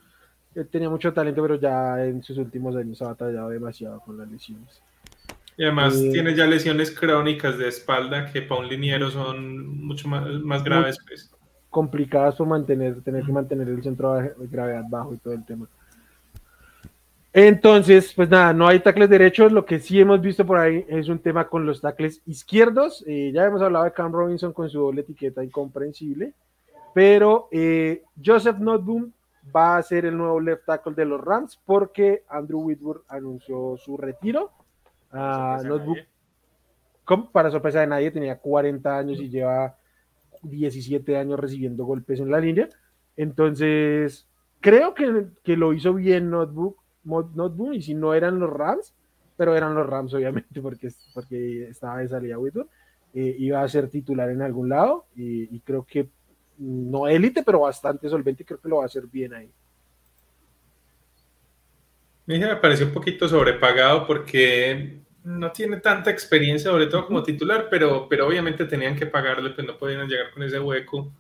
[0.70, 4.82] tenía mucho talento, pero ya en sus últimos años ha batallado demasiado con las lesiones.
[5.56, 10.08] Y además eh, tiene ya lesiones crónicas de espalda que para un liniero son mucho
[10.08, 10.98] más, más graves.
[11.06, 11.30] Pues.
[11.74, 15.66] Complicadas por mantener, tener que mantener el centro de gravedad bajo y todo el tema.
[17.32, 19.50] Entonces, pues nada, no hay tackles derechos.
[19.50, 23.02] Lo que sí hemos visto por ahí es un tema con los tackles izquierdos.
[23.08, 26.32] Eh, ya hemos hablado de Cam Robinson con su doble etiqueta incomprensible.
[26.94, 29.10] Pero eh, Joseph Notboom
[29.54, 33.96] va a ser el nuevo left tackle de los Rams porque Andrew Whitworth anunció su
[33.96, 34.52] retiro
[35.14, 35.98] notebook,
[37.32, 39.76] para sorpresa de nadie, tenía 40 años y lleva
[40.44, 42.68] 17 años recibiendo golpes en la línea.
[43.16, 44.26] Entonces,
[44.60, 48.94] creo que, que lo hizo bien Notebook, Notebook, y si no eran los Rams,
[49.36, 52.70] pero eran los Rams, obviamente, porque, porque estaba de salida Whitworth,
[53.14, 56.08] eh, iba a ser titular en algún lado, y, creo que
[56.58, 59.50] no élite, pero bastante solvente, creo que lo va a hacer bien ahí.
[62.26, 68.06] Me pareció un poquito sobrepagado porque no tiene tanta experiencia, sobre todo como titular, pero,
[68.08, 71.10] pero obviamente tenían que pagarle, pues no podían llegar con ese hueco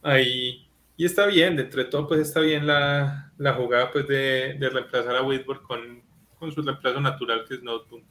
[0.00, 0.66] ahí.
[0.96, 4.70] Y está bien, dentro de todo, pues está bien la, la jugada pues de, de,
[4.70, 6.02] reemplazar a Whitworth con,
[6.38, 8.04] con, su reemplazo natural, que es Notebook.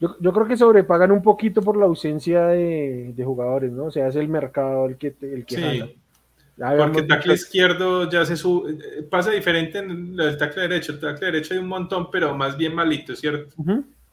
[0.00, 3.86] Yo, yo, creo que sobrepagan un poquito por la ausencia de, de jugadores, ¿no?
[3.86, 5.96] O sea, es el mercado el que, el que sí.
[6.56, 10.92] Porque el tackle izquierdo ya se sube, eh, pasa diferente en el tackle derecho.
[10.92, 13.54] El tackle derecho hay un montón, pero más bien malito, ¿cierto?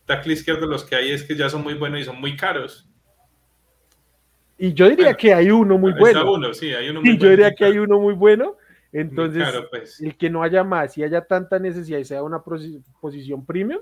[0.06, 2.88] Tackle izquierdo los que hay es que ya son muy buenos y son muy caros.
[4.58, 6.34] Y yo diría que hay uno muy bueno.
[6.34, 8.58] Uno, sí, hay uno muy yo diría que hay uno muy bueno.
[8.94, 10.02] Entonces, pues.
[10.02, 13.82] el que no haya más y haya tanta necesidad y sea una posición premium,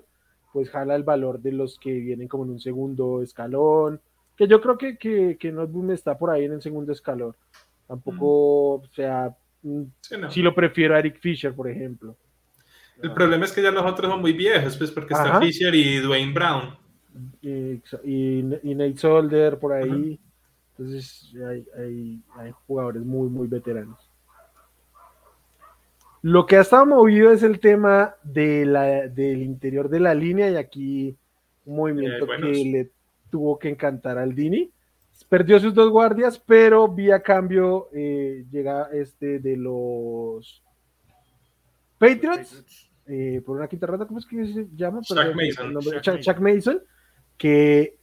[0.54, 4.00] pues jala el valor de los que vienen como en un segundo escalón.
[4.38, 7.36] Que yo creo que, que, que Noteboom está por ahí en el segundo escalón.
[7.88, 9.36] Tampoco, o sea,
[10.30, 12.16] si lo prefiero a Eric Fisher, por ejemplo.
[13.02, 16.00] El problema es que ya los otros son muy viejos, pues porque está Fisher y
[16.00, 16.78] Dwayne Brown.
[17.42, 20.20] Y, y, Nate Solder por ahí.
[20.72, 21.34] Entonces
[21.78, 22.22] hay,
[22.68, 24.00] jugadores muy, muy veteranos.
[26.22, 30.50] Lo que ha estado movido es el tema de la, del interior de la línea
[30.50, 31.18] y aquí
[31.66, 32.92] un movimiento que le
[33.32, 34.72] tuvo que encantar al Dini.
[35.30, 40.64] Perdió sus dos guardias, pero vía cambio eh, llega este de los
[41.98, 45.02] Patriots eh, por una quinta ronda, ¿cómo es que se llama?
[45.02, 46.22] Chuck Mason.
[46.22, 46.80] Chuck, Mason,
[47.38, 47.98] que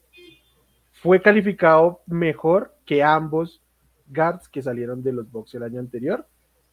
[0.94, 3.62] fue calificado mejor que ambos
[4.08, 6.26] guards que salieron de los box el año anterior.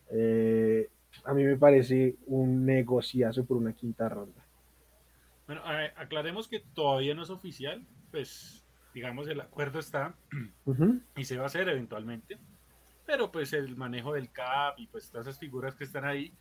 [0.10, 0.90] Eh,
[1.26, 4.44] a mí me parece un negociazo por una quinta ronda.
[5.46, 5.62] Bueno,
[5.96, 8.66] aclaremos que todavía no es oficial, pues
[8.96, 10.16] digamos el acuerdo está
[11.16, 12.40] y se va a hacer eventualmente,
[13.06, 16.34] pero pues el manejo del CAP y pues todas esas figuras que están ahí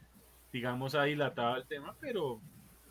[0.53, 2.41] digamos, ha dilatado el tema, pero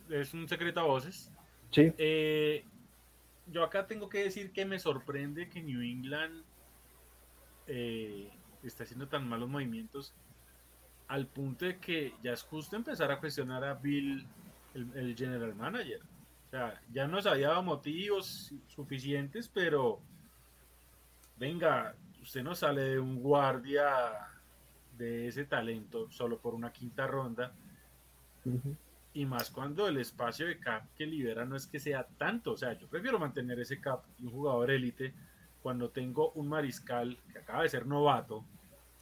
[0.10, 1.32] es un secreto a voces.
[1.70, 1.94] Sí.
[1.98, 2.66] Eh,
[3.48, 6.44] yo acá tengo que decir que me sorprende que New England
[7.68, 8.30] eh,
[8.64, 10.14] esté haciendo tan malos movimientos
[11.08, 14.26] al punto de que ya es justo empezar a cuestionar a Bill,
[14.74, 16.02] el, general manager.
[16.48, 20.00] O sea, ya nos había dado motivos suficientes, pero
[21.38, 24.31] venga, usted no sale de un guardia
[24.98, 27.54] de ese talento solo por una quinta ronda.
[29.14, 32.54] Y más cuando el espacio de cap que libera no es que sea tanto.
[32.54, 35.14] O sea, yo prefiero mantener ese cap y un jugador élite
[35.62, 38.44] cuando tengo un mariscal que acaba de ser novato,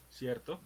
[0.10, 0.60] ¿cierto?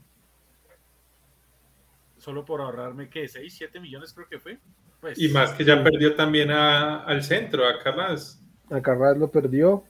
[2.18, 4.58] Solo por ahorrarme que 6, 7 millones creo que fue.
[5.02, 8.42] Pues, y más que ya perdió también al centro, a Carras.
[8.70, 9.84] A Carras lo perdió.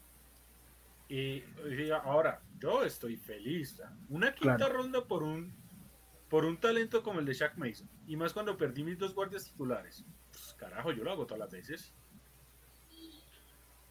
[1.08, 3.82] Y, y ahora, yo estoy feliz.
[4.08, 5.54] Una quinta ronda por un
[6.30, 7.88] por un talento como el de Shaq Mason.
[8.08, 10.04] Y más cuando perdí mis dos guardias titulares.
[10.32, 11.94] Pues, carajo, yo lo hago todas las veces.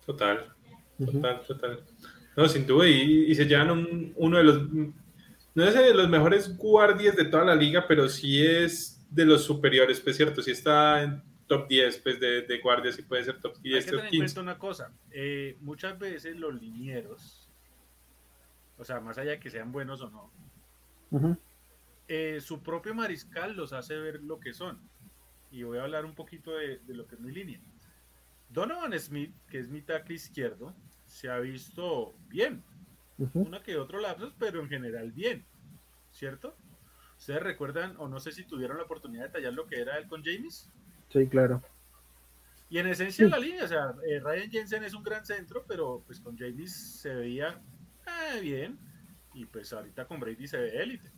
[0.04, 0.52] Total,
[0.98, 1.80] total, total.
[2.37, 4.68] No, sin duda, y, se llevan uno de los,
[5.54, 9.44] no es de los mejores guardias de toda la liga, pero sí es de los
[9.44, 13.38] superiores, pues cierto, si está en top 10 pues, de, de guardias y puede ser
[13.38, 13.76] top 10.
[13.76, 17.41] Hay que tener en cuenta una cosa, eh, muchas veces los linieros
[18.83, 20.33] o sea, más allá de que sean buenos o no,
[22.09, 24.81] eh, su propio mariscal los hace ver lo que son.
[25.53, 27.61] Y voy a hablar un poquito de, lo que es mi línea.
[28.49, 30.75] Donovan Smith, que es mi tackle izquierdo,
[31.07, 32.64] se ha visto bien.
[33.35, 35.47] uno que otro lapsus, pero en general bien,
[36.11, 36.57] ¿cierto?
[37.16, 40.09] ¿Ustedes recuerdan, o no sé si tuvieron la oportunidad de detallar lo que era él
[40.09, 40.68] con James?
[41.09, 41.62] Sí, claro.
[42.68, 46.03] Y en esencia la línea, o sea, eh, Ryan Jensen es un gran centro, pero
[46.05, 47.62] pues con James se veía
[48.06, 48.78] eh, bien,
[49.34, 51.10] y pues ahorita con Brady se ve élite.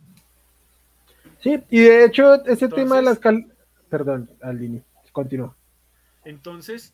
[1.39, 3.51] Sí, y de hecho, ese tema de las cal...
[3.89, 5.55] Perdón, Aldini, continúa.
[6.23, 6.93] Entonces,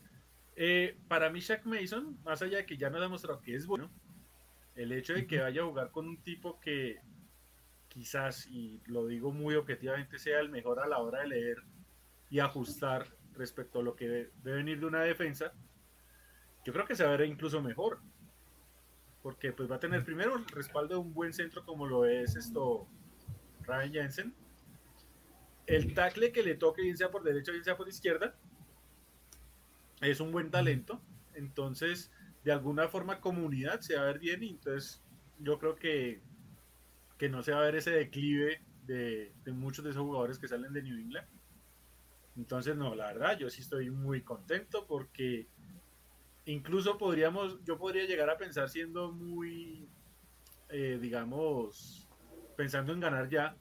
[0.55, 3.65] eh, para mí Shaq Mason, más allá de que ya no ha demostrado que es
[3.65, 3.89] bueno,
[4.75, 6.99] el hecho de que vaya a jugar con un tipo que
[7.87, 11.57] quizás, y lo digo muy objetivamente, sea el mejor a la hora de leer
[12.29, 15.53] y ajustar respecto a lo que debe venir de una defensa,
[16.65, 17.99] yo creo que se va a ver incluso mejor.
[19.21, 22.35] Porque pues va a tener primero el respaldo de un buen centro como lo es
[22.35, 22.87] esto
[23.61, 24.35] Ryan Jensen.
[25.67, 28.35] El tackle que le toque, bien sea por derecha, bien sea por izquierda,
[30.01, 31.01] es un buen talento.
[31.33, 32.11] Entonces,
[32.43, 34.43] de alguna forma, comunidad se va a ver bien.
[34.43, 35.03] Y entonces,
[35.39, 36.21] yo creo que,
[37.17, 40.73] que no se va a ver ese declive de, muchos de esos jugadores que salen
[40.73, 41.27] de New England.
[42.35, 45.47] Entonces, no, la verdad, yo sí estoy muy contento porque
[46.45, 49.89] incluso podríamos, yo podría llegar a pensar siendo muy,
[50.69, 52.09] eh, digamos,
[52.55, 53.55] pensando en ganar ya,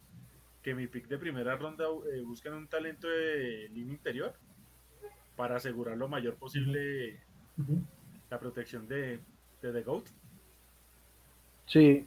[0.63, 4.35] que mi pick de primera ronda eh, buscan un talento de línea interior
[5.37, 7.19] para asegurar lo mayor posible
[8.31, 9.21] la protección de,
[9.63, 10.05] de The Goat.
[11.67, 12.07] Sí,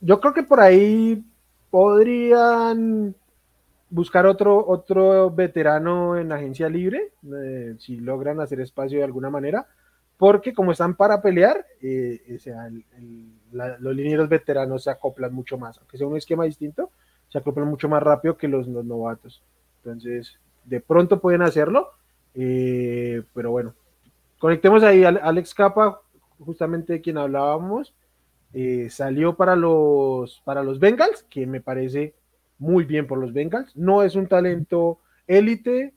[0.00, 1.24] yo creo que por ahí
[1.70, 3.14] podrían
[3.88, 9.66] buscar otro, otro veterano en agencia libre, eh, si logran hacer espacio de alguna manera,
[10.18, 12.70] porque como están para pelear, eh, sea,
[13.52, 16.90] los linieros veteranos se acoplan mucho más, aunque sea un esquema distinto,
[17.28, 19.42] se acoplan mucho más rápido que los, novatos.
[19.78, 21.90] Entonces, de pronto pueden hacerlo,
[22.34, 23.74] eh, pero bueno,
[24.38, 26.00] conectemos ahí a Alex Capa,
[26.38, 27.94] justamente de quien hablábamos,
[28.54, 32.14] eh, salió para los, para los Bengals, que me parece
[32.58, 33.76] muy bien por los Bengals.
[33.76, 35.92] No es un talento élite,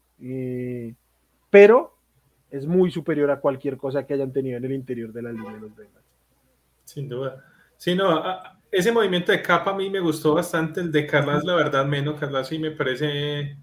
[1.49, 1.98] pero
[2.51, 5.53] es muy superior a cualquier cosa que hayan tenido en el interior de la línea
[5.53, 6.05] de los Bengals.
[6.85, 7.45] Sin duda.
[7.77, 8.23] Sí, no,
[8.71, 12.19] ese movimiento de capa a mí me gustó bastante, el de Carlas la verdad menos,
[12.19, 13.55] Carlas sí me parece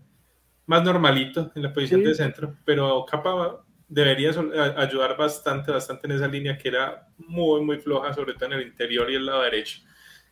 [0.66, 4.30] más normalito en la posición de centro, pero capa debería
[4.76, 8.66] ayudar bastante, bastante en esa línea que era muy, muy floja, sobre todo en el
[8.66, 9.80] interior y el lado derecho,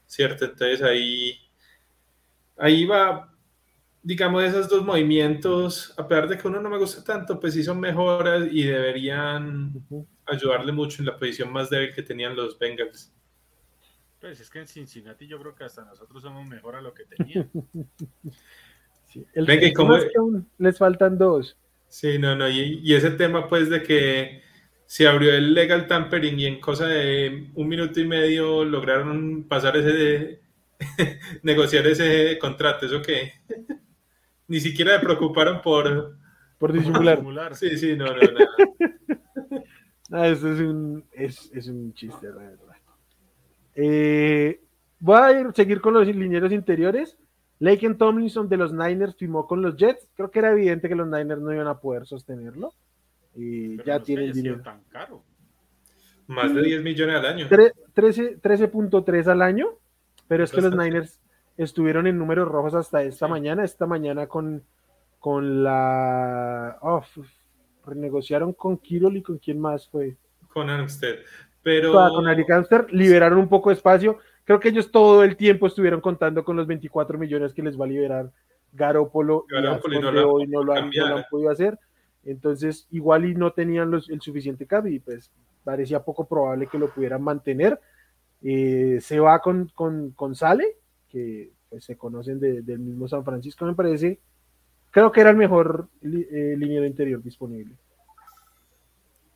[0.07, 0.45] ¿cierto?
[0.45, 1.39] Entonces ahí,
[2.57, 3.33] ahí va,
[4.05, 7.65] digamos, esos dos movimientos, a pesar de que uno no me gusta tanto, pues sí
[7.65, 9.73] son mejoras y deberían
[10.27, 13.13] ayudarle mucho en la posición más débil que tenían los Bengals.
[14.21, 17.05] Pues es que en Cincinnati yo creo que hasta nosotros somos mejor a lo que
[17.07, 17.51] tenían.
[19.33, 19.71] El, Venga,
[20.59, 21.57] les faltan dos.
[21.89, 24.43] Sí, no, no, y, ese tema pues de que
[24.87, 29.77] se abrió el legal tampering y en cosa de un minuto y medio lograron pasar
[29.77, 30.41] ese, de,
[31.43, 33.35] negociar ese contrato, ¿eso qué?
[34.49, 36.17] Ni siquiera se preocuparon por...
[36.59, 37.55] Por disimular.
[37.55, 38.21] Sí, sí, no, no, no.
[40.11, 42.77] Ah, eso es un, es, es un chiste, la verdad.
[43.75, 44.61] Eh,
[45.01, 47.17] voy a ir, seguir con los linieros interiores.
[47.59, 50.07] Laken Tomlinson de los Niners firmó con los Jets.
[50.15, 52.75] Creo que era evidente que los Niners no iban a poder sostenerlo.
[53.35, 54.61] Y ya tienen dinero.
[54.63, 55.25] Tan caro.
[56.27, 57.49] Más de 10 millones al año.
[57.49, 59.69] 13.3 al año.
[60.29, 61.21] Pero es que los Niners
[61.57, 63.65] estuvieron en números rojos hasta esta mañana.
[63.65, 64.63] Esta mañana con,
[65.19, 66.79] con la.
[66.83, 67.03] Oh,
[67.87, 70.17] renegociaron con Kirol y con quién más fue.
[70.53, 71.17] Con Armstead.
[71.63, 71.93] Pero.
[71.93, 72.89] Con Eric Armstead.
[72.91, 76.67] Liberaron un poco de espacio creo que ellos todo el tiempo estuvieron contando con los
[76.67, 78.31] 24 millones que les va a liberar
[78.73, 80.91] Garópolo, y, hoy no lo, han,
[81.31, 81.79] podido hacer.
[82.25, 85.31] Entonces, igual y no tenían los, el suficiente cap y pues
[85.63, 87.81] parecía poco probable que lo pudieran mantener.
[88.43, 90.77] Eh, se va con, con, con, Sale,
[91.15, 94.19] que pues, se conocen del mismo San Francisco, me parece.
[94.91, 97.77] Creo que era el mejor eh, línea interior disponible.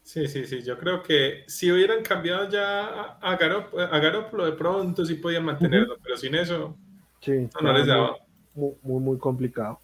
[0.02, 0.62] Sí, sí, sí.
[0.62, 6.16] Yo creo que si hubieran cambiado ya a, Garoppolo, de pronto sí podían mantenerlo, pero
[6.16, 6.76] sin eso
[7.60, 8.16] no, les daba.
[8.54, 9.78] Muy, muy, complicado.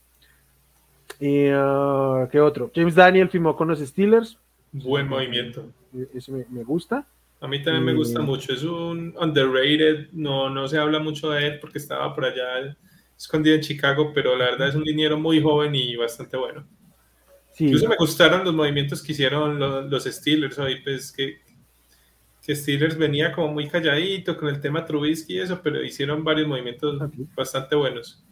[1.21, 2.73] ¿Y ah, qué otro?
[2.75, 4.39] James Daniel firmó con los Steelers.
[4.73, 5.67] Buen movimiento.
[6.13, 7.07] Eso me, gusta.
[7.45, 8.55] A mí también me gusta mucho.
[8.55, 10.09] Es un underrated.
[10.13, 12.75] No, no se habla mucho de él porque estaba por allá
[13.19, 16.67] escondido en Chicago, pero la verdad es un liniero muy joven y bastante bueno.
[17.59, 21.37] Incluso me gustaron los movimientos que hicieron los, Steelers hoy, pues que,
[22.43, 26.49] que, Steelers venía como muy calladito con el tema Trubisky y eso, pero hicieron varios
[26.49, 26.99] movimientos
[27.37, 28.25] bastante buenos.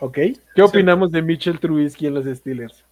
[0.00, 0.18] Ok,
[0.54, 2.87] ¿qué opinamos de Mitchell Trubisky en los Steelers?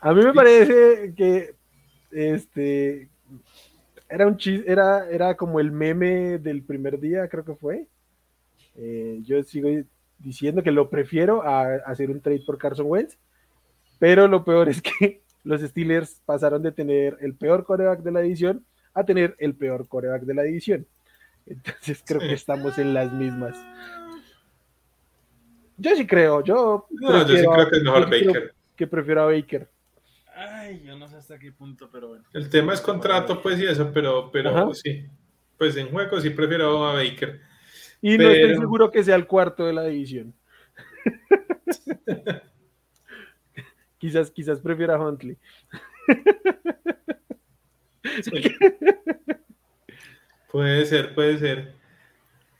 [0.00, 1.54] A mí me parece que
[2.10, 3.08] este,
[4.08, 7.86] era un era, era como el meme del primer día, creo que fue.
[8.76, 9.68] Eh, yo sigo
[10.18, 13.18] diciendo que lo prefiero a, hacer un trade por Carson Wentz,
[13.98, 18.20] pero lo peor es que los Steelers pasaron de tener el peor coreback de la
[18.20, 20.86] división a tener el peor coreback de la división.
[21.46, 23.56] Entonces creo que estamos en las mismas.
[25.76, 26.86] Yo sí creo, yo.
[26.90, 28.54] No, yo sí creo que es mejor Baker.
[28.76, 29.68] Que prefiero a Baker.
[30.40, 32.24] Ay, yo no sé hasta qué punto, pero bueno.
[32.32, 35.04] El tema es contrato, pues, y eso, pero, pero sí.
[35.56, 37.40] Pues en juego sí prefiero a Baker.
[38.00, 40.32] Y no estoy seguro que sea el cuarto de la división.
[43.98, 45.36] quizás, quizás prefiera a Huntley.
[50.52, 51.74] puede ser, puede ser.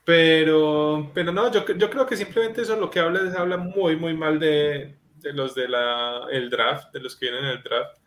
[0.03, 3.95] Pero, pero no, yo, yo creo que simplemente eso lo que habla es habla muy,
[3.95, 7.63] muy mal de, de los de la, el draft, de los que vienen en el
[7.63, 7.97] draft.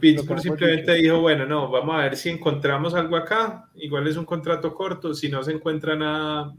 [0.00, 3.68] Pittsburgh simplemente dijo, bueno, no, vamos a ver si encontramos algo acá.
[3.74, 6.54] Igual es un contrato corto, si no se encuentra nada,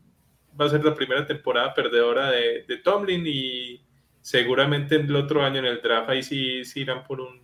[0.59, 3.81] va a ser la primera temporada perdedora de, de Tomlin y
[4.21, 7.41] seguramente el otro año en el draft ahí sí, sí irán por un,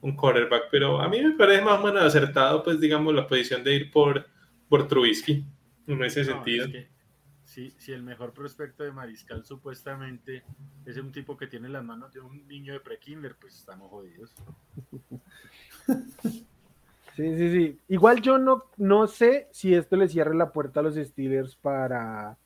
[0.00, 0.64] un quarterback.
[0.70, 3.90] Pero a mí me parece más o menos acertado, pues digamos, la posición de ir
[3.90, 4.26] por,
[4.68, 5.44] por Trubisky
[5.86, 6.66] en ese sentido
[7.54, 10.42] si, el mejor prospecto de Mariscal supuestamente
[10.84, 14.34] es un tipo que tiene las manos de un niño de pre-kinder, pues estamos jodidos.
[17.16, 17.78] Sí, sí, sí.
[17.86, 22.36] Igual yo no, no sé si esto le cierre la puerta a los Steelers para,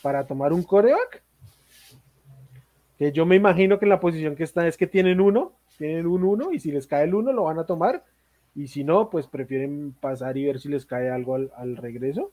[0.00, 1.22] para tomar un coreback.
[2.96, 6.06] Que yo me imagino que en la posición que está es que tienen uno, tienen
[6.06, 8.02] un uno, y si les cae el uno lo van a tomar.
[8.54, 12.32] Y si no, pues prefieren pasar y ver si les cae algo al regreso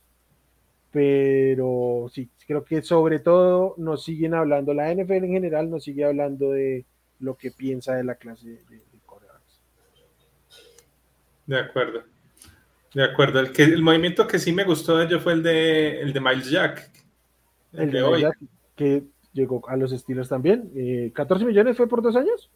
[0.92, 6.06] pero sí, creo que sobre todo nos siguen hablando, la NFL en general nos sigue
[6.06, 6.86] hablando de
[7.20, 8.88] lo que piensa de la clase de, de
[11.48, 12.04] De acuerdo.
[12.94, 13.40] De acuerdo.
[13.40, 16.50] El, que, el movimiento que sí me gustó de fue el de, el de Miles
[16.50, 16.92] Jack.
[17.74, 18.22] El, de, hoy.
[18.22, 18.38] Jack,
[18.76, 20.72] que llegó a los estilos también.
[20.76, 22.50] Eh, ¿14 millones fue por dos años?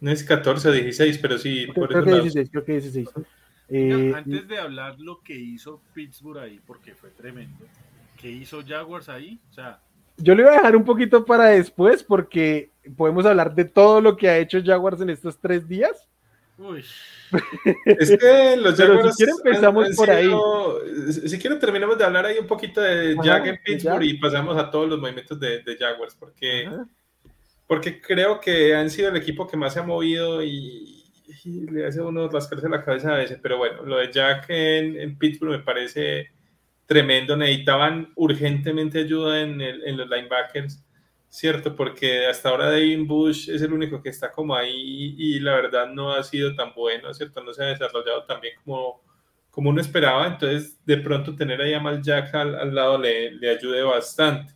[0.00, 1.66] No es 14 o 16, pero sí.
[1.72, 3.08] Creo, por que 16, creo que 16.
[3.72, 7.64] Eh, antes de hablar lo que hizo Pittsburgh ahí, porque fue tremendo,
[8.20, 9.40] ¿qué hizo Jaguars ahí?
[9.50, 9.80] O sea,
[10.16, 14.16] yo le voy a dejar un poquito para después porque podemos hablar de todo lo
[14.16, 16.06] que ha hecho Jaguars en estos tres días.
[16.58, 16.84] Uy.
[17.86, 19.16] Es que los Jaguars.
[19.16, 20.30] si quieren, empezamos por ahí.
[21.26, 24.70] Si quieren, terminamos de hablar ahí un poquito de Jack en Pittsburgh y pasamos a
[24.70, 26.70] todos los movimientos de, Jaguars, porque,
[27.66, 31.01] porque creo que han sido el equipo que más se ha movido y,
[31.44, 35.52] le hace uno rascarse la cabeza a veces, pero bueno, lo de Jack en, Pittsburgh
[35.52, 36.30] me parece
[36.86, 37.36] tremendo.
[37.36, 40.84] Necesitaban urgentemente ayuda en, en, los linebackers,
[41.28, 41.74] ¿cierto?
[41.74, 45.90] Porque hasta ahora Devin Bush es el único que está como ahí y la verdad
[45.90, 47.42] no ha sido tan bueno, ¿cierto?
[47.42, 49.02] No se ha desarrollado tan bien como,
[49.50, 50.26] como uno esperaba.
[50.26, 54.54] Entonces, de pronto tener ahí a Mal Jack al, al lado le, le, ayude bastante.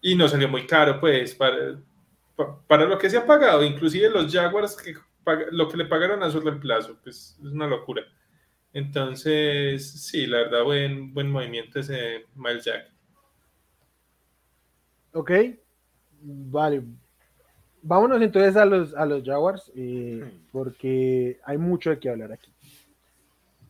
[0.00, 1.78] Y no salió muy caro, pues, para,
[2.66, 3.64] para lo que se ha pagado.
[3.64, 4.96] Inclusive los Jaguars que
[5.50, 8.02] lo que le pagaron a su reemplazo, pues es una locura.
[8.72, 12.90] Entonces, sí, la verdad, buen, buen movimiento ese Miles Jack.
[15.12, 15.30] Ok,
[16.20, 16.82] vale.
[17.82, 22.50] Vámonos entonces a los, a los Jaguars, eh, porque hay mucho de qué hablar aquí.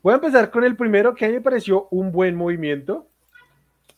[0.03, 3.07] Voy a empezar con el primero, que a mí me pareció un buen movimiento.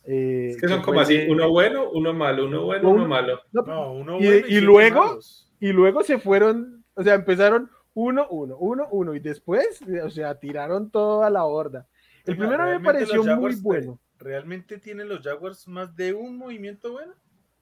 [0.05, 3.40] Eh, es que son como así, uno bueno, uno malo, uno bueno, uno, malo.
[3.52, 5.18] No, uno bueno y, luego,
[5.61, 10.34] y luego se fueron o sea, empezaron uno, uno, uno, uno, y después, o sea,
[10.38, 11.86] tiraron toda la horda.
[12.24, 13.99] El primero me pareció muy bueno.
[14.18, 17.12] ¿Realmente tienen los Jaguars más de un movimiento bueno?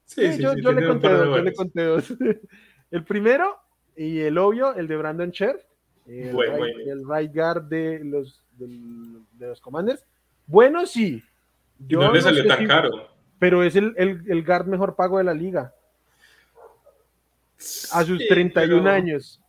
[0.05, 2.13] Sí, yo, le conté dos, yo le conté dos.
[2.91, 3.57] El primero,
[3.97, 5.59] y el obvio, el de Brandon Scherf,
[6.05, 10.05] el, right, guard de los, de, los Commanders.
[10.45, 11.23] Bueno, sí.
[11.79, 12.91] Yo no le salió tan caro.
[13.39, 15.73] Pero es el, el, el guard mejor pago de la liga
[17.91, 19.39] a sus 31 años.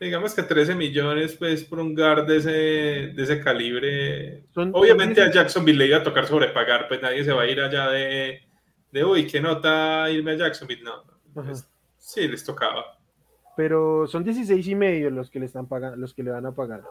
[0.00, 4.46] Digamos que 13 millones, pues, por un guard de ese, de ese calibre.
[4.54, 7.88] Obviamente a Jacksonville le iba a tocar sobrepagar, pues nadie se va a ir allá
[7.88, 8.42] de,
[8.90, 10.82] de uy, ¿qué nota irme a Jacksonville?
[10.82, 11.68] No, pues,
[11.98, 12.98] sí, les tocaba.
[13.56, 16.52] Pero son 16 y medio los que le están pagando, los que le van a
[16.52, 16.82] pagar.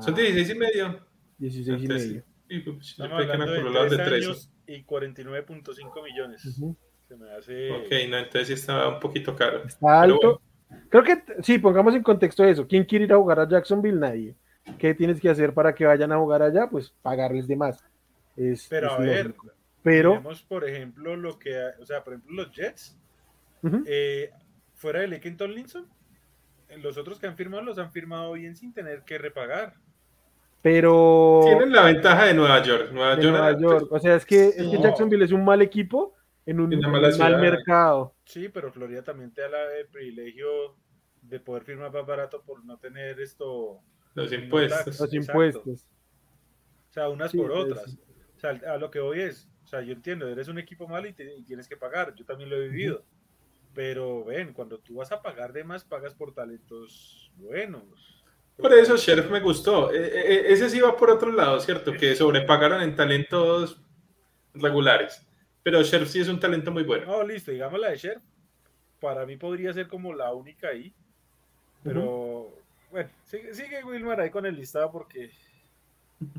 [0.00, 1.00] ¿Son 16 y medio?
[1.38, 2.24] 16 y medio.
[2.48, 6.60] Y, pues, Estamos hablando de 3 años y 49.5 millones.
[7.08, 7.70] Se me hace...
[7.70, 9.64] Ok, no, entonces sí está un poquito caro.
[9.64, 10.40] Está alto.
[10.88, 12.66] Creo que sí, pongamos en contexto eso.
[12.66, 13.98] ¿Quién quiere ir a jugar a Jacksonville?
[13.98, 14.34] Nadie.
[14.78, 16.68] ¿Qué tienes que hacer para que vayan a jugar allá?
[16.68, 17.84] Pues pagarles de más.
[18.36, 19.34] Es, pero a ver,
[19.82, 22.98] pero tenemos por ejemplo lo que, o sea, por ejemplo los Jets,
[23.86, 24.30] eh,
[24.74, 25.86] fuera de Lincoln Linson,
[26.82, 29.74] los otros que han firmado los han firmado bien sin tener que repagar.
[30.60, 31.42] Pero.
[31.44, 32.90] Tienen la ventaja de Nueva York.
[32.92, 36.15] Nueva, York, O sea, es que, es que Jacksonville es un mal equipo
[36.46, 38.14] en un, mal mercado.
[38.24, 40.76] Sí, pero Florida también te da el privilegio
[41.20, 43.80] de poder firmar más barato por no tener esto.
[44.14, 45.00] Los impuestos.
[45.00, 45.86] Los impuestos.
[46.88, 47.98] O sea, unas por otras.
[48.36, 51.08] O sea, a lo que hoy es, o sea, yo entiendo, eres un equipo malo
[51.08, 53.04] y, tienes que pagar, yo también lo he vivido.
[53.74, 58.24] Pero ven, cuando tú vas a pagar de más, pagas por talentos buenos.
[58.56, 59.92] Por eso Sheriff me gustó.
[59.92, 61.92] E, e, e, ese sí va por otro lado, ¿cierto?
[61.92, 63.82] Que sobrepagaron en talentos
[64.54, 65.25] regulares.
[65.66, 67.06] Pero Sheriff sí es un talento muy bueno.
[67.06, 68.22] No, listo, digamos la de Sheriff.
[69.00, 70.94] Para mí podría ser como la única ahí.
[71.82, 72.54] Pero,
[72.92, 75.30] bueno, sigue, sigue, Wilmar ahí con el listado porque...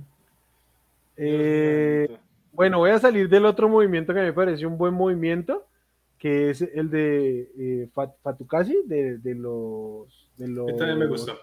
[1.20, 2.16] Eh,
[2.54, 5.66] bueno, voy a salir del otro movimiento que me pareció un buen movimiento,
[6.20, 7.90] que es el de eh,
[8.22, 10.30] Fatukasi, de, los...
[10.38, 11.40] De los también me gustó.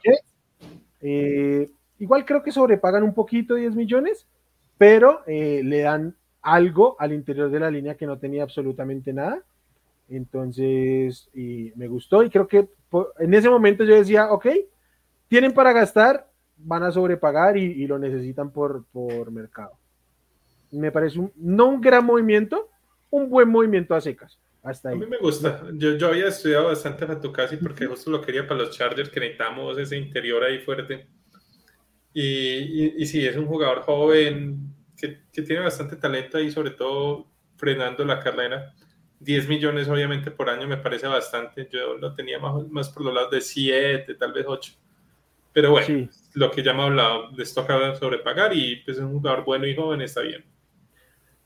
[1.00, 1.68] Eh,
[1.98, 4.28] igual creo que sobrepagan un poquito 10 millones,
[4.78, 6.14] pero eh, le dan
[6.44, 9.42] algo al interior de la línea que no tenía absolutamente nada.
[10.08, 12.68] Entonces, me gustó y creo que
[13.18, 14.46] en ese momento yo decía, ok,
[15.26, 16.28] tienen para gastar,
[16.58, 19.72] van a sobrepagar y, lo necesitan por, por, mercado.
[20.70, 22.68] Me parece un, no un gran movimiento,
[23.10, 24.38] un buen movimiento a secas.
[24.62, 24.96] Hasta ahí.
[24.96, 25.62] A mí me gusta.
[25.74, 29.78] Yo, yo había estudiado bastante Fatukasi porque justo lo quería para los Chargers, que necesitamos
[29.78, 31.06] ese interior ahí fuerte.
[32.12, 34.74] Y, y, sí, es un jugador joven
[35.04, 37.26] que, que, tiene bastante talento ahí, sobre todo
[37.56, 38.74] frenando la carrera.
[39.20, 41.68] 10 millones obviamente por año me parece bastante.
[41.70, 44.72] Yo lo tenía más, más por los lados de 7, tal vez 8.
[45.52, 49.44] Pero bueno, lo que ya ha hablado, les toca sobrepagar y pues es un jugador
[49.44, 50.44] bueno y joven, está bien.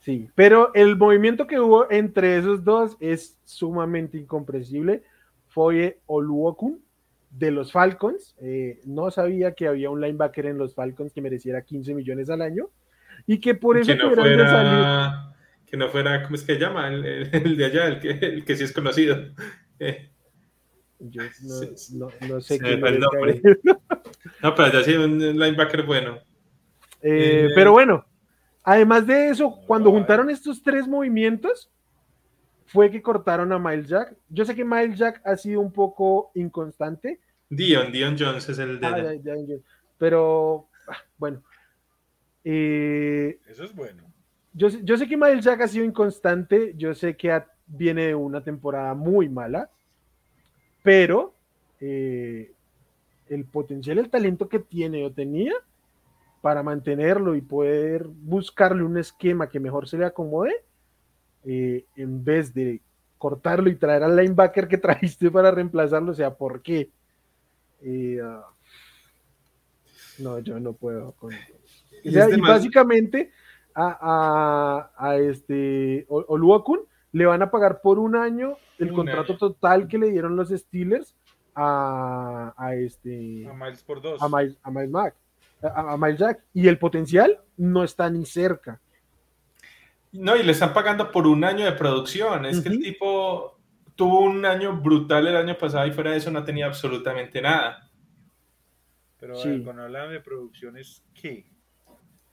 [0.00, 5.02] Sí, pero el movimiento que hubo entre esos dos es sumamente incomprensible.
[5.48, 6.82] Fue Oluokun
[7.30, 8.34] de los Falcons.
[8.40, 12.40] Eh, no sabía que había un linebacker en los Falcons que mereciera 15 millones al
[12.40, 12.70] año
[13.28, 15.34] y que por eso que no fuera,
[15.66, 16.88] Que no fuera, ¿cómo es que se llama?
[16.88, 19.18] El, de allá, el que, el que sí es conocido.
[19.78, 20.10] Eh,
[20.98, 21.22] yo
[21.92, 23.00] no, no, sé qué el.
[24.42, 26.16] No, pero ya sí un linebacker bueno.
[27.02, 28.06] Eh, eh, pero bueno,
[28.64, 31.70] además de eso, cuando juntaron estos tres movimientos,
[32.64, 34.16] fue que cortaron a Miles Jack.
[34.30, 37.20] Yo sé que Miles Jack ha sido un poco inconstante.
[37.50, 38.86] Dion, Dion Jones es el de.
[38.86, 39.04] Ah,
[39.98, 41.42] pero, ah, bueno.
[42.44, 44.02] Eh, eso es bueno.
[44.54, 46.74] Yo, yo, sé que Miles Jack ha sido inconstante.
[46.76, 49.70] Yo sé que viene de una temporada muy mala
[50.88, 51.34] pero
[51.80, 52.50] eh,
[53.28, 55.52] el potencial, el talento que tiene o tenía
[56.40, 60.64] para mantenerlo y poder buscarle un esquema que mejor se le acomode,
[61.44, 62.80] eh, en vez de
[63.18, 66.90] cortarlo y traer al linebacker que trajiste para reemplazarlo, o sea, ¿por qué?
[67.82, 68.46] Eh, ah,
[70.20, 71.14] no, yo no puedo.
[72.04, 73.32] Y, básicamente
[73.74, 76.80] a, a, a este Oluokun
[77.12, 81.14] le van a pagar por un año el contrato total que le dieron los Steelers
[81.54, 84.22] a, a este a Miles por dos.
[84.22, 85.14] a Miles, a Miles Mac,
[85.62, 86.44] a, Miles Jack.
[86.54, 88.80] Y el potencial no está ni cerca.
[90.12, 92.46] No y le están pagando por un año de producción.
[92.46, 93.58] Es que el tipo
[93.94, 97.90] tuvo un año brutal el año pasado y fuera de eso no tenía absolutamente nada.
[99.18, 99.60] Pero sí.
[99.64, 101.44] cuando hablan de producción es qué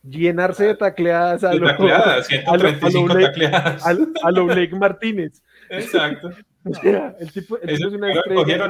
[0.08, 3.86] llenarse de tacleadas a lo, tacleadas, 135 a lo, tacleadas.
[3.86, 5.44] A, lo Blake Martínez.
[5.70, 6.30] Exacto.
[6.64, 8.70] el tipo, el tipo es una estrella.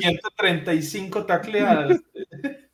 [0.00, 2.00] 135 tacleadas.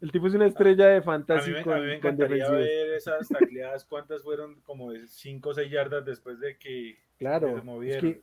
[0.00, 1.50] El tipo es una estrella de fantasy.
[1.54, 6.06] A mí, me encantaría ver esas tacleadas, cuántas fueron como de 5 o 6 yardas
[6.06, 8.22] después de que claro, se movieron.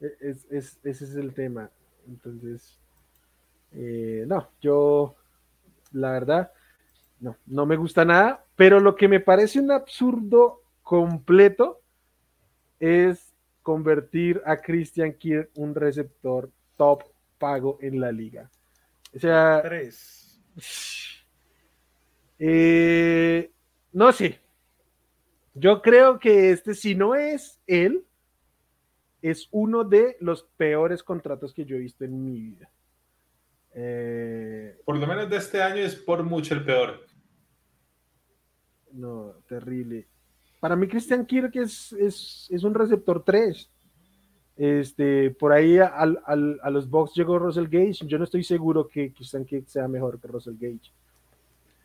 [0.00, 1.70] Es, es, ese es el tema.
[2.06, 2.80] Entonces,
[3.72, 5.14] eh, no, yo,
[5.92, 6.52] la verdad,
[7.24, 11.80] no, no me gusta nada, pero lo que me parece un absurdo completo
[12.78, 17.04] es convertir a Christian Kirk un receptor top
[17.38, 18.50] pago en la liga.
[19.14, 20.38] O sea, Tres.
[22.38, 23.50] Eh,
[23.92, 24.40] no sé.
[25.54, 28.04] Yo creo que este, si no es él,
[29.22, 32.70] es uno de los peores contratos que yo he visto en mi vida.
[33.72, 37.13] Eh, por lo menos de este año es por mucho el peor.
[38.94, 40.06] No, terrible.
[40.60, 43.70] Para mí, Christian Kirk es, es, un receptor 3.
[44.56, 48.06] Este, por ahí al, al, a los Bucks llegó Russell Gage.
[48.06, 50.92] Yo no estoy seguro que Christian Kirk sea mejor que Russell Gage.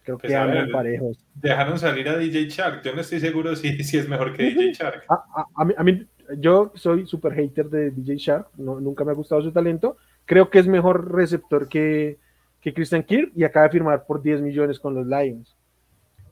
[0.03, 1.17] Creo pues que andan parejos.
[1.33, 2.81] Dejaron salir a DJ Shark.
[2.83, 5.03] Yo no estoy seguro si, si es mejor que DJ Shark.
[5.09, 6.07] A, a, mí, a, mí,
[6.37, 8.47] yo soy super hater de DJ Shark.
[8.57, 9.97] No, nunca me ha gustado su talento.
[10.25, 12.17] creo que es mejor receptor que,
[12.61, 15.58] que Christian Kirk y acaba de firmar por 10 millones con los Lions.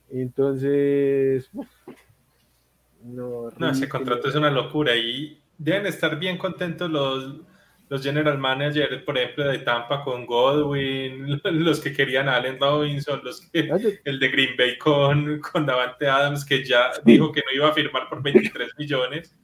[0.10, 1.50] Entonces,
[3.04, 7.42] no, ese contrato es una locura y deben estar bien contentos los,
[7.90, 13.22] los general managers, por ejemplo, de Tampa con Godwin, los que querían a Allen Robinson,
[13.24, 13.70] los que,
[14.04, 17.74] el de Green Bay con, con Davante Adams, que ya dijo que no iba a
[17.74, 19.36] firmar por 23 millones,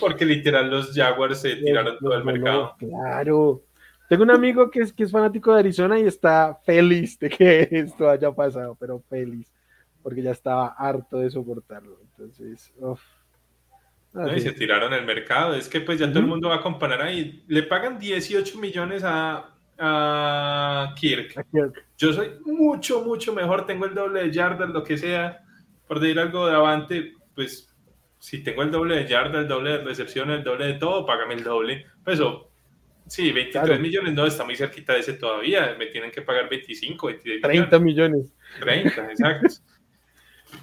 [0.00, 2.74] porque literal los Jaguars se tiraron todo el mercado.
[2.78, 3.62] Claro.
[4.08, 7.68] Tengo un amigo que es, que es fanático de Arizona y está feliz de que
[7.70, 9.50] esto haya pasado, pero feliz,
[10.04, 11.98] porque ya estaba harto de soportarlo.
[12.02, 13.02] Entonces, uff.
[14.36, 15.54] y se tiraron el mercado.
[15.54, 17.42] Es que pues ya todo el mundo va a comparar ahí.
[17.48, 21.46] Le pagan 18 millones a, a, Kirk.
[21.96, 23.64] Yo soy mucho, mucho mejor.
[23.64, 25.40] Tengo el doble de yardas, lo que sea.
[25.88, 27.74] Por decir algo de avante, pues
[28.18, 31.32] si tengo el doble de yardas, el doble de recepción, el doble de todo, págame
[31.32, 31.86] el doble.
[32.04, 32.50] Pues eso,
[33.06, 35.74] sí, 23 millones no está muy cerquita de ese todavía.
[35.78, 38.34] Me tienen que pagar 25, 26 30 millones.
[38.60, 39.48] 30, exacto.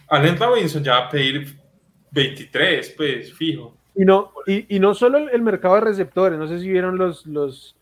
[0.07, 1.55] Allen Robinson ya va a pedir
[2.11, 3.75] 23, pues, fijo.
[3.95, 7.25] Y no, y, y no solo el, mercado de receptores, no sé si vieron los,
[7.25, 7.75] los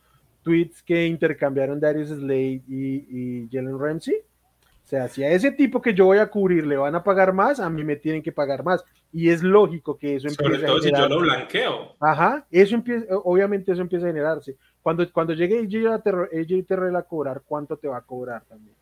[0.44, 4.16] tweets que intercambiaron Darius Slade y, y Jalen Ramsey.
[4.16, 7.32] O sea, si a ese tipo que yo voy a cubrir le van a pagar
[7.32, 8.84] más, a mí me tienen que pagar más.
[9.14, 11.96] Y es lógico que eso empiece Sobre todo si yo lo blanqueo.
[12.00, 14.58] Ajá, eso empieza, obviamente eso empieza a generarse.
[14.82, 18.76] Cuando, cuando llegue AJ Terrell a cobrar, ¿cuánto te va a cobrar también?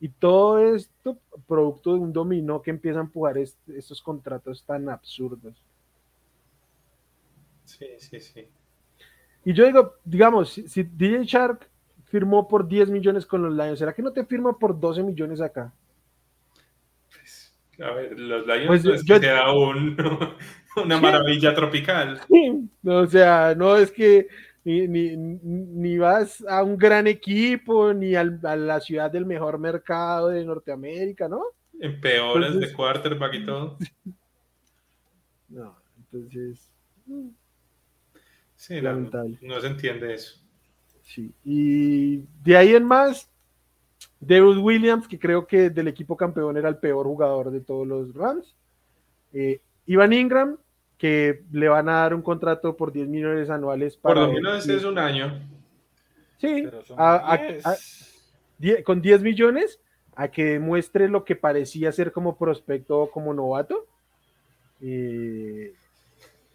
[0.00, 5.54] Y todo esto producto de un dominó que empieza a empujar estos contratos tan absurdos.
[7.66, 8.48] Sí, sí, sí.
[9.44, 11.68] Y yo digo, digamos, si, DJ Shark
[12.04, 15.40] firmó por 10 millones con los Lions, ¿será que no te firma por 12 millones
[15.40, 15.72] acá?
[17.10, 19.44] Pues, a ver, los Lions pues, no es que sea
[20.76, 22.20] una maravilla tropical.
[22.84, 24.28] o sea, no es que
[24.64, 30.44] ni, ni, vas a un gran equipo, ni a la ciudad del mejor mercado de
[30.44, 31.42] Norteamérica, ¿no?
[31.80, 33.78] En peores de quarterback y todo.
[35.48, 36.70] No, entonces.
[38.54, 39.36] Sí, lamentable.
[39.42, 40.38] No, se entiende eso.
[41.02, 43.28] Sí, y de ahí en más,
[44.20, 48.14] David Williams, que creo que del equipo campeón era el peor jugador de todos los
[48.14, 48.54] Rams.
[49.32, 50.56] Eh, Ivan Ingram,
[51.00, 53.96] que le van a dar un contrato por 10 millones anuales.
[53.96, 55.32] Para por lo menos es un año.
[56.36, 56.68] Sí,
[58.84, 59.80] con 10 millones
[60.14, 63.86] a que demuestre lo que parecía ser como prospecto o como novato.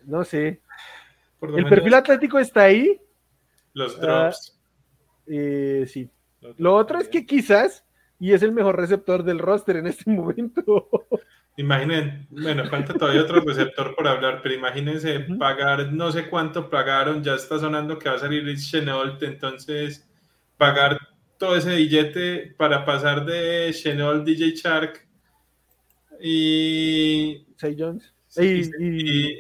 [0.06, 0.62] no sé.
[1.42, 3.02] El perfil atlético está ahí.
[3.74, 4.60] Los drops.
[5.26, 6.08] Eh, sí.
[6.58, 7.84] Lo otro es que quizás,
[8.20, 10.88] y es el mejor receptor del roster en este momento.
[11.58, 17.24] Imaginen, bueno, falta todavía otro receptor por hablar, pero imagínense pagar, no sé cuánto pagaron,
[17.24, 20.06] ya está sonando que va a salir Chenault, entonces
[20.58, 21.00] pagar
[21.38, 25.08] todo ese billete para pasar de Chenault, DJ Shark
[26.20, 27.46] y...
[27.56, 28.14] Say Jones.
[28.38, 29.40] Y,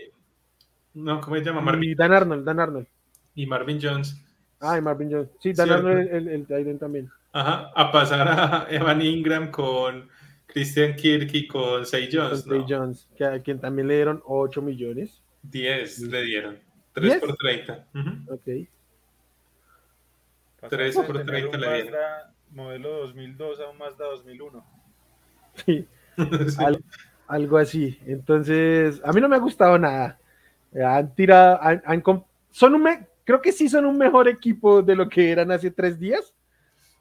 [0.93, 1.59] no, ¿cómo se llama?
[1.59, 1.95] Marvin.
[1.97, 2.88] Dan Arnold, Dan Arnold.
[3.36, 4.24] Y Marvin Jones.
[4.61, 5.30] Ah, y Marvin Jones.
[5.39, 7.09] Sí, Dan Arnold, el, el, el también.
[7.34, 10.07] Ajá, a pasar a Evan Ingram con
[10.55, 12.43] Christian Kirk con Say Jones.
[12.43, 15.21] Con Jones, que a quien también le dieron 8 millones.
[15.43, 16.59] 10 le dieron.
[16.93, 17.87] 3 por 30.
[18.29, 18.69] Ok.
[20.69, 21.99] 3 por 30 le dieron.
[22.51, 24.65] modelo 2002 a un Mazda 2001.
[25.65, 25.85] Sí.
[27.27, 27.99] algo, así.
[28.05, 30.17] Entonces, a mí no me ha gustado nada.
[30.73, 32.01] Han tirado, han,
[32.51, 32.87] son un,
[33.25, 36.33] creo que sí son un mejor equipo de lo que eran hace tres días,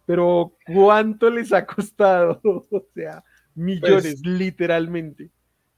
[0.07, 2.41] pero ¿cuánto les ha costado?
[2.43, 3.23] o sea,
[3.55, 5.31] millones, pues, literalmente.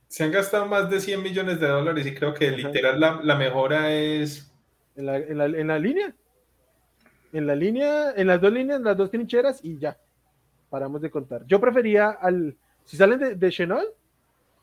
[0.09, 3.93] Se han gastado más de 100 millones de dólares y creo que literal la, mejora
[3.93, 4.53] es...
[4.95, 6.15] En la, en, la, en la, línea.
[7.33, 9.99] En la línea, en las dos líneas, en las dos trincheras y ya.
[10.71, 11.45] Paramos de contar.
[11.47, 12.57] Yo prefería al...
[12.85, 13.87] Si salen de, de Chenol,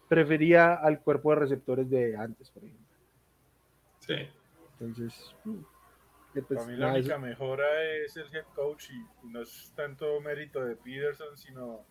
[0.07, 2.87] prefería al cuerpo de receptores de antes, por ejemplo.
[3.99, 4.15] Sí.
[4.79, 5.35] Entonces...
[5.43, 5.59] Mm,
[6.33, 7.65] pues, Para mí la única mejora
[8.03, 11.85] es el head coach y no es tanto mérito de Peterson, sino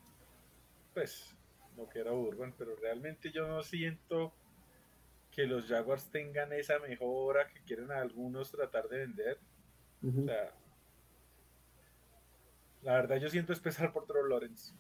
[0.93, 1.37] pues
[1.77, 4.33] lo que era Urban, pero realmente yo no siento
[5.31, 9.39] que los Jaguars tengan esa mejora que quieren algunos tratar de vender.
[10.05, 10.53] O sea,
[12.83, 14.75] la verdad yo siento especial por Trevor Lawrence.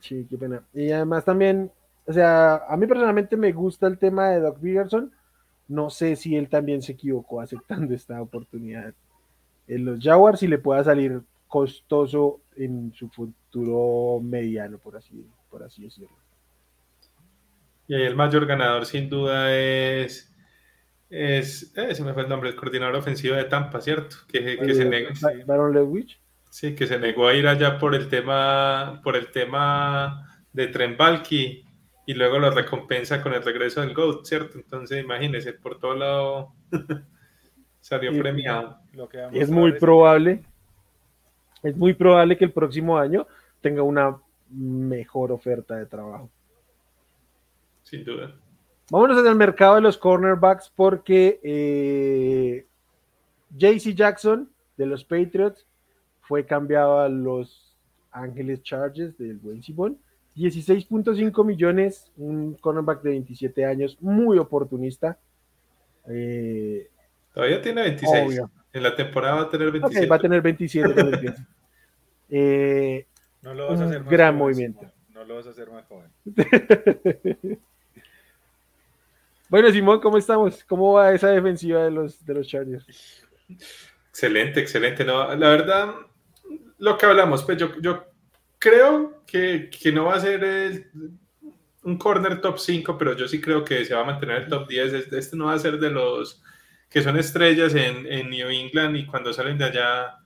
[0.00, 0.64] Sí, qué pena.
[0.72, 1.70] Y además también,
[2.06, 5.12] o sea, a mí personalmente me gusta el tema de Doc Peterson.
[5.68, 8.94] No sé si él también se equivocó aceptando esta oportunidad
[9.66, 15.62] en los Jaguars y le pueda salir costoso en su futuro mediano, por así, por
[15.62, 16.16] así decirlo.
[17.88, 20.28] Y ahí el mayor ganador sin duda es
[21.10, 24.16] es, ese me fue el nombre, el coordinador ofensivo de Tampa, ¿cierto?
[24.28, 25.10] Que, que se negó,
[26.50, 31.64] sí, que se negó a ir allá por el tema, por el tema de Trembalki
[32.06, 34.58] y luego lo recompensa con el regreso del GOAT, ¿cierto?
[34.58, 36.54] Entonces, imagínense, por todo lado
[37.80, 38.78] salió premiado.
[39.32, 40.42] es muy probable,
[41.62, 43.26] es muy probable que el próximo año
[43.60, 44.16] tenga una
[44.50, 46.30] mejor oferta de trabajo.
[47.82, 48.34] Sin duda.
[48.90, 52.66] Vámonos al mercado de los cornerbacks porque eh,
[53.56, 55.66] JC Jackson de los Patriots
[56.22, 57.76] fue cambiado a los
[58.10, 59.98] Ángeles Chargers del buen Simón.
[60.36, 65.18] 16.5 millones, un cornerback de 27 años, muy oportunista.
[66.06, 66.88] Eh,
[67.34, 68.42] Todavía tiene 26.
[68.72, 70.06] En la temporada va a tener 27.
[70.06, 71.34] va a tener 27.
[72.30, 73.06] eh,
[73.42, 74.90] no lo vas a hacer más gran movimiento.
[75.12, 76.10] No lo vas a hacer más joven.
[79.48, 80.62] Bueno, Simón, ¿cómo estamos?
[80.64, 83.24] ¿Cómo va esa defensiva de los, de los Chargers?
[84.10, 85.04] Excelente, excelente.
[85.06, 85.94] No, la verdad,
[86.78, 88.04] lo que hablamos, pues yo, yo
[88.58, 90.90] creo que, que no va a ser
[91.82, 94.68] un corner top 5, pero yo sí creo que se va a mantener el top
[94.68, 94.92] 10.
[94.92, 96.42] Este, este no va a ser de los
[96.88, 100.18] que son estrellas en, en New England y cuando salen de allá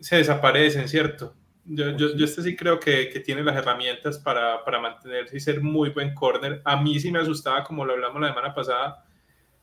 [0.00, 1.34] se desaparecen, ¿cierto?
[1.64, 5.40] Yo, yo, yo, este sí creo que, que tiene las herramientas para, para, mantenerse y
[5.40, 6.62] ser muy buen corner.
[6.64, 9.04] A mí sí me asustaba, como lo hablamos la semana pasada.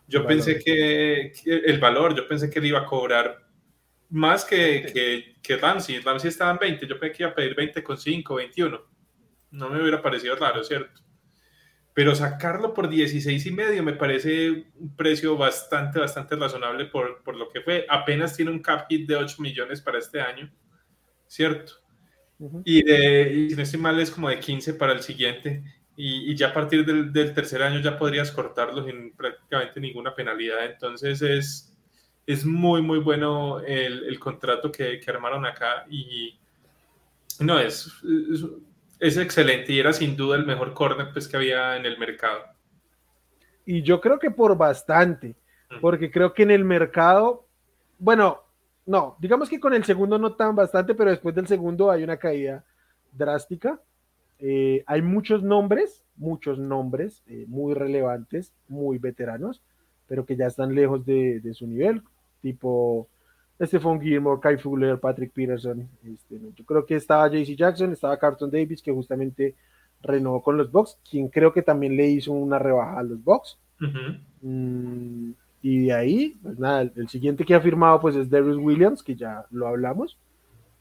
[0.07, 3.39] Yo pensé que, el valor, yo pensé que él iba a cobrar
[4.09, 5.99] más que, que, que Ramsey.
[5.99, 8.81] Ramsey estaba en 20, yo pensé que iba a pedir 20 con 5, 21.
[9.51, 11.01] No me hubiera parecido raro, ¿cierto?
[11.97, 17.35] Pero sacarlo por 16 y medio me parece un precio bastante, bastante razonable por, por
[17.35, 17.87] lo que fue.
[17.89, 20.47] Apenas tiene un cap hit de 8 millones para este año,
[21.25, 21.73] ¿cierto?
[22.63, 25.63] y, de, y si no estoy mal es como de 15 para el siguiente.
[25.95, 30.13] Y, y ya a partir del, del, tercer año ya podrías cortarlo sin prácticamente ninguna
[30.13, 30.67] penalidad.
[30.67, 31.75] Entonces es,
[32.27, 35.87] es muy, muy bueno el, el contrato que, que, armaron acá.
[35.89, 36.37] Y
[37.39, 37.87] no, es,
[38.31, 38.45] es,
[38.99, 42.43] es, excelente y era sin duda el mejor corner pues, que había en el mercado.
[43.65, 45.35] Y yo creo que por bastante,
[45.81, 47.45] porque creo que en el mercado,
[47.99, 48.43] bueno,
[48.85, 52.17] no, digamos que con el segundo no tan bastante, pero después del segundo hay una
[52.17, 52.63] caída
[53.11, 53.81] drástica.
[54.39, 59.61] Eh, hay muchos nombres, muchos nombres eh, muy relevantes, muy veteranos,
[60.07, 62.01] pero que ya están lejos de, de su nivel,
[62.41, 63.09] tipo
[63.66, 65.88] Stephon Gilmore, Kai Fuller, Patrick Peterson.
[66.03, 69.55] Este, yo creo que estaba JC Jackson, estaba Carlton Davis, que justamente
[70.01, 73.58] renovó con los Bucks, quien creo que también le hizo una rebaja a los Bucks.
[73.82, 74.20] Uh -huh.
[74.41, 75.32] mm,
[75.62, 79.01] y de ahí, pues nada, el, el, siguiente que ha firmado pues es Darius Williams,
[79.01, 80.18] que ya lo hablamos.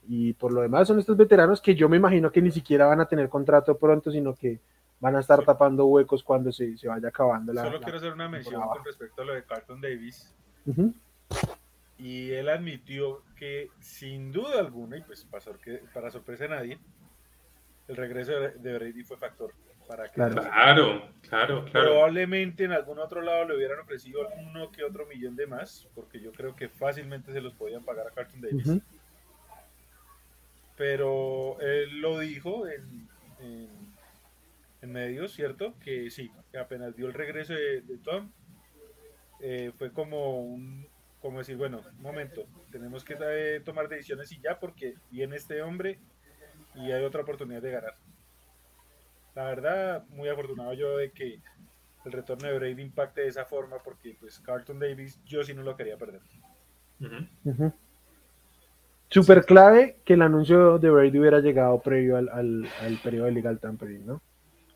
[0.08, 3.00] Y por lo demás son estos veteranos que yo me imagino que ni siquiera van
[3.00, 4.60] a tener contrato pronto, sino que
[5.00, 5.46] van a estar sí.
[5.46, 7.64] tapando huecos cuando se, se vaya acabando la.
[7.64, 10.34] Solo la, quiero hacer una mención con respecto a lo de Carlton Davis.
[10.66, 10.94] Uh -huh.
[11.98, 16.78] Y él admitió que sin duda alguna, y pues para, sorpresa de nadie,
[17.88, 19.52] el regreso de Brady fue factor.
[19.86, 20.34] Para que claro.
[20.34, 21.90] claro, claro, claro.
[21.90, 26.20] Probablemente en algún otro lado le hubieran ofrecido uno que otro millón de más, porque
[26.20, 28.66] yo creo que fácilmente se los podían pagar a Carlton Davis.
[28.66, 28.82] Uh -huh.
[30.76, 33.70] Pero él lo dijo en, en,
[34.82, 35.74] en, medios, ¿cierto?
[35.78, 38.30] Que sí, que apenas dio el regreso de, de Tom,
[39.40, 40.86] eh, fue como un,
[41.26, 45.98] como decir, bueno, momento, tenemos que eh, tomar decisiones y ya, porque viene este hombre
[46.74, 47.94] y hay otra oportunidad de ganar
[49.36, 51.38] la verdad, muy afortunado yo de que
[52.06, 55.62] el retorno de Brady impacte de esa forma, porque pues Carlton Davis yo sí no
[55.62, 56.22] lo quería perder.
[57.00, 57.28] Uh -huh.
[57.44, 57.72] Uh -huh.
[59.10, 63.32] Super clave que el anuncio de Brady hubiera llegado previo al, al, al periodo de
[63.32, 64.22] legal tampering, ¿no?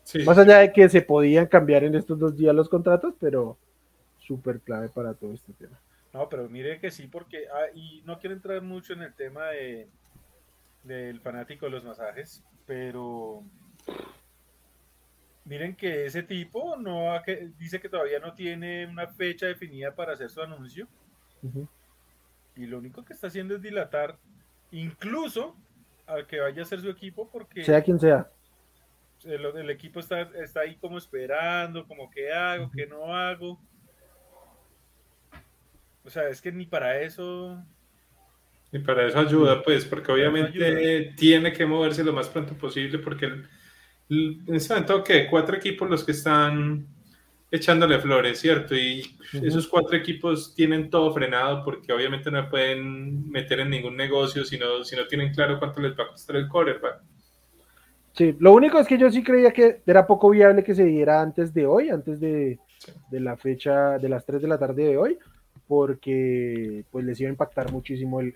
[0.03, 0.23] Sí.
[0.23, 3.57] Más allá de que se podían cambiar en estos dos días los contratos, pero
[4.19, 5.79] súper clave para todo este tema.
[6.13, 9.47] No, pero mire que sí, porque, ah, y no quiero entrar mucho en el tema
[9.47, 9.89] de
[10.83, 13.43] del fanático de los masajes, pero
[15.43, 19.93] Miren que ese tipo no ha, que, dice que todavía no tiene una fecha definida
[19.93, 20.87] para hacer su anuncio.
[21.41, 21.67] Uh -huh.
[22.55, 24.17] Y lo único que está haciendo es dilatar
[24.71, 25.55] incluso
[26.05, 27.63] al que vaya a ser su equipo porque...
[27.63, 28.29] Sea quien sea.
[29.23, 33.59] El, el equipo está, está, ahí como esperando, como qué hago, qué no hago.
[36.03, 37.63] O sea, es que ni para eso...
[38.71, 43.25] Ni para eso ayuda, pues, porque obviamente tiene que moverse lo más pronto posible porque...
[43.25, 43.47] El
[44.11, 46.85] en este momento que cuatro equipos los que están
[47.49, 48.75] echándole flores, ¿cierto?
[48.75, 49.47] Y uh -huh.
[49.47, 54.57] esos cuatro equipos tienen todo frenado porque obviamente no pueden meter en ningún negocio si
[54.57, 57.01] no, si no tienen claro cuánto les va a costar el quarterback.
[58.13, 61.21] Sí, lo único es que yo sí creía que era poco viable que se diera
[61.21, 62.59] antes de hoy, antes de,
[63.09, 65.17] de la fecha de las 3 de la tarde de hoy,
[65.71, 68.35] porque pues les iba a impactar muchísimo el,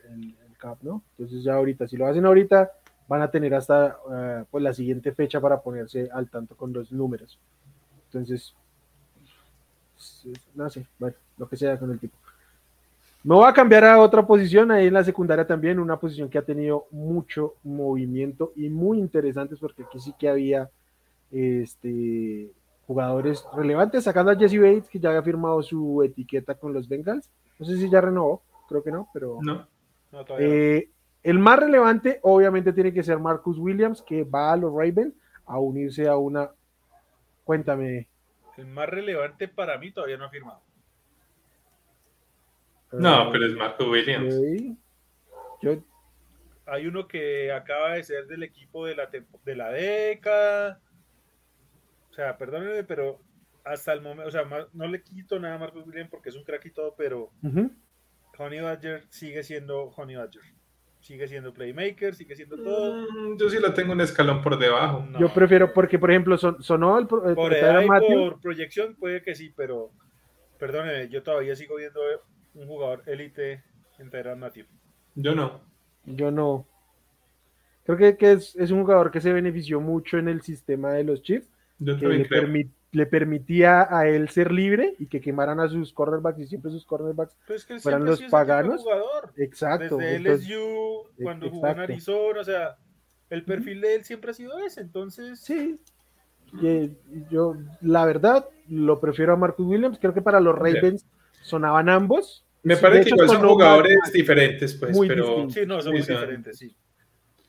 [0.57, 1.03] cap, ¿no?
[1.17, 2.71] Entonces ya ahorita, si lo hacen ahorita,
[3.09, 6.93] van a tener hasta eh, pues la siguiente fecha para ponerse al tanto con los
[6.93, 7.37] números.
[8.05, 8.55] Entonces,
[10.53, 12.15] no sé, bueno, lo que sea con el tipo.
[13.25, 16.37] Me voy a cambiar a otra posición, ahí en la secundaria también, una posición que
[16.37, 20.69] ha tenido mucho movimiento y muy interesantes porque aquí sí que había
[21.31, 22.49] este,
[22.87, 27.29] jugadores relevantes, sacando a Jesse Bates, que ya había firmado su etiqueta con los Bengals.
[27.59, 29.39] No sé si ya renovó, creo que no, pero...
[29.41, 29.67] No.
[30.39, 30.89] Eh,
[31.23, 35.13] el más relevante, obviamente, tiene que ser Marcus Williams, que va a los Ravens
[35.45, 36.51] a unirse a una.
[37.43, 38.07] Cuéntame.
[38.57, 40.61] El más relevante para mí todavía no ha firmado.
[42.91, 44.35] No, pero es Marco Williams.
[46.67, 49.09] Hay uno que acaba de ser del equipo de la,
[49.43, 50.79] de la década.
[52.15, 53.19] O sea, perdónenme, pero
[53.65, 56.45] hasta el momento, o sea, no le quito nada a Marcos Williams porque es un
[56.45, 57.29] crack y todo, pero
[58.37, 60.41] Honey Badger sigue siendo Honey Badger.
[61.01, 63.01] Sigue siendo playmaker, sigue siendo todo.
[63.01, 65.05] Mm, yo sí lo tengo un escalón por debajo.
[65.19, 69.91] Yo prefiero, porque por ejemplo, sonó el, por, por proyección puede que sí, pero
[70.57, 71.99] perdóneme, yo todavía sigo viendo
[72.53, 73.61] un jugador élite
[73.99, 74.67] en Tyrant Matthew.
[75.15, 75.59] Yo no.
[76.05, 76.65] Yo no.
[77.83, 81.03] Creo que, que es, es, un jugador que se benefició mucho en el sistema de
[81.03, 81.54] los Chiefs.
[81.79, 86.39] Yo que le, le, permitía a él ser libre y que quemaran a sus cornerbacks
[86.39, 88.83] y siempre sus cornerbacks pues fueran los paganos.
[89.37, 89.97] Exacto.
[89.97, 92.77] Desde LSU, cuando jugó en Arizona, o sea,
[93.29, 95.39] el perfil de él siempre ha sido ese, entonces.
[95.39, 95.79] Sí.
[97.29, 99.97] yo, la verdad, lo prefiero a Marcus Williams.
[99.99, 101.05] Creo que para los Ravens
[101.41, 102.45] sonaban ambos.
[102.63, 105.49] Me parece que son jugadores diferentes, pues, pero.
[105.49, 106.75] Sí, no, son muy diferentes, sí.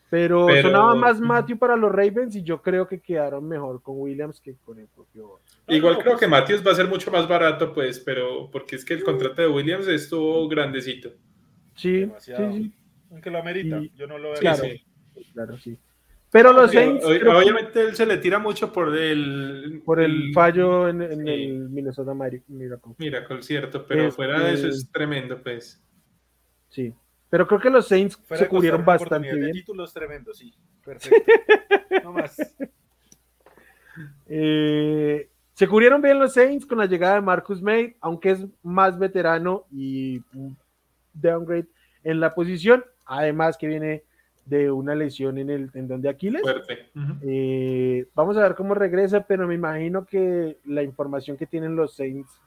[0.09, 4.41] Pero, sonaba más Matthew para los Ravens y yo creo que quedaron mejor con Williams
[4.41, 5.41] que con el propio.
[5.67, 8.95] Igual creo que Matthews va a ser mucho más barato, pues, pero porque es que
[8.95, 11.11] el contrato de Williams estuvo grandecito.
[11.75, 12.73] Sí, sí,
[13.11, 14.41] Aunque lo amerita, yo no lo veo.
[14.41, 14.63] Claro,
[15.33, 15.77] claro, sí.
[16.31, 17.05] Pero los Saints.
[17.05, 19.83] Obviamente él se le tira mucho por el.
[19.85, 22.95] Por el, fallo en, el Minnesota Miracle.
[22.99, 25.83] Miracle, cierto, pero fuera de eso es tremendo, pues.
[26.69, 26.93] Sí.
[27.29, 29.53] Pero creo que los Saints se cubrieron bastante bien.
[29.53, 30.55] títulos tremendos, sí.
[30.85, 31.33] Perfecto.
[32.03, 32.37] no más.
[34.29, 38.99] Eh, se cubrieron bien los Saints con la llegada de Marcus May, aunque es más
[38.99, 40.21] veterano y
[41.15, 41.69] downgrade
[42.05, 42.85] en la posición.
[43.07, 44.03] Además que viene
[44.45, 46.43] de una lesión en el tendón de Aquiles.
[47.23, 51.95] Eh, vamos a ver cómo regresa, pero me imagino que la información que tienen los
[51.95, 52.39] Saints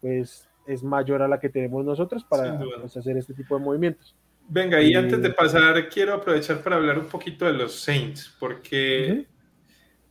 [0.00, 4.14] pues es mayor a la que tenemos nosotros para pues, hacer este tipo de movimientos.
[4.48, 9.26] Venga, y antes de pasar, quiero aprovechar para hablar un poquito de los Saints, porque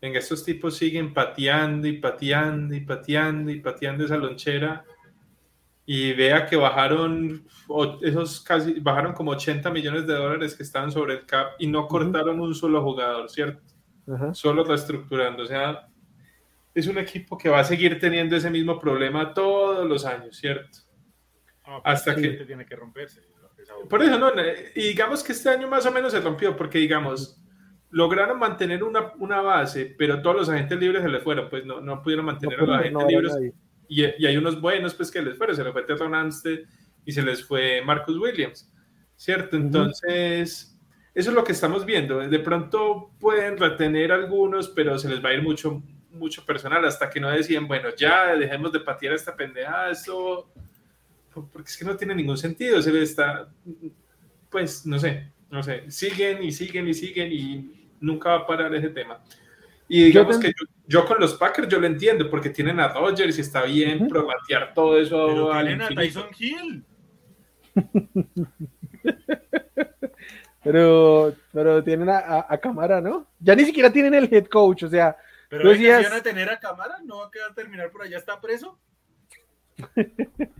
[0.01, 4.83] venga, estos tipos siguen pateando y pateando y pateando y pateando esa lonchera
[5.85, 7.45] y vea que bajaron
[8.01, 11.87] esos casi bajaron como 80 millones de dólares que estaban sobre el cap y no
[11.87, 13.61] cortaron un solo jugador, ¿cierto?
[14.33, 15.87] Solo reestructurando, o sea,
[16.75, 20.79] es un equipo que va a seguir teniendo ese mismo problema todos los años, ¿cierto?
[21.63, 23.21] Ah, pues Hasta que tiene que romperse.
[23.89, 24.31] Por eso no,
[24.75, 27.41] y digamos que este año más o menos se rompió porque digamos
[27.89, 31.79] lograron mantener una, una base, pero todos los agentes libres se les fueron, pues no,
[31.79, 33.33] no pudieron mantener a los agentes libres
[33.87, 36.59] y, hay unos buenos pues que les fueron, se les fue Terron Anstead
[37.05, 38.69] y se les fue Marcus Williams,
[39.15, 39.55] ¿cierto?
[39.55, 40.77] Entonces,
[41.13, 42.19] eso es lo que estamos viendo.
[42.19, 45.81] De pronto pueden retener algunos, pero se les va a ir mucho,
[46.15, 50.49] mucho personal hasta que no deciden, bueno, ya dejemos de patear esta pendejada, eso,
[51.33, 53.47] porque es que no tiene ningún sentido, se le está,
[54.49, 58.73] pues, no sé, no sé, siguen y siguen y siguen y nunca va a parar
[58.75, 59.19] ese tema.
[59.87, 60.51] Y digamos que
[60.87, 64.07] yo, con los Packers yo lo entiendo, porque tienen a Rodgers y está bien uh
[64.73, 65.27] todo eso.
[65.27, 66.83] Pero tienen a Tyson Hill.
[70.63, 73.27] pero, pero tienen a, a, Camara, ¿no?
[73.39, 75.15] Ya ni siquiera tienen el head coach, o sea.
[75.49, 76.11] Pero decías...
[76.11, 78.17] a tener a Camara, ¿no va a quedar terminar por allá?
[78.17, 78.77] ¿Está preso?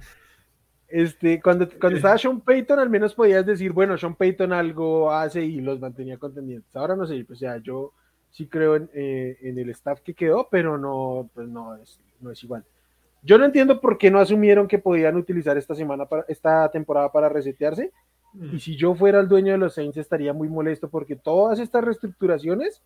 [0.87, 5.41] este, cuando, cuando estaba Sean Payton, al menos podías decir, bueno, Sean Payton algo hace
[5.41, 6.75] y los mantenía contendientes.
[6.75, 7.93] Ahora no sé, pues, o sea, yo
[8.31, 12.43] sí creo eh, en, el staff que quedó, pero no, pues no es, no es
[12.43, 12.65] igual.
[13.23, 17.11] Yo no entiendo por qué no asumieron que podían utilizar esta semana para, esta temporada
[17.11, 17.91] para resetearse.
[18.33, 18.55] Mm.
[18.55, 21.83] Y si yo fuera el dueño de los Saints estaría muy molesto porque todas estas
[21.83, 22.83] reestructuraciones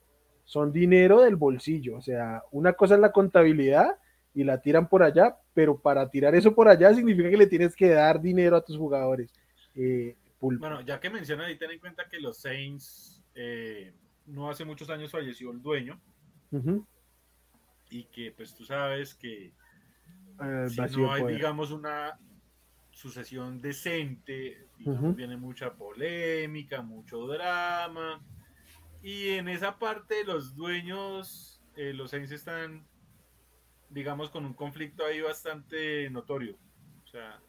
[0.49, 1.97] son dinero del bolsillo.
[1.97, 3.99] O sea, una cosa es la contabilidad
[4.33, 7.75] y la tiran por allá, pero para tirar eso por allá significa que le tienes
[7.75, 9.31] que dar dinero a tus jugadores.
[9.75, 13.93] Eh, bueno, ya que mencionas ahí, ten en cuenta que los Saints eh,
[14.25, 16.01] no hace muchos años falleció el dueño
[17.91, 19.53] y que pues tú sabes que
[20.67, 22.17] si no hay, digamos, una
[22.89, 28.19] sucesión decente, viene mucha polémica, mucho drama.
[29.01, 32.85] Y en esa parte los dueños, eh, los Saints están,
[33.89, 36.57] digamos, con un conflicto ahí bastante notorio.
[37.03, 37.39] O sea,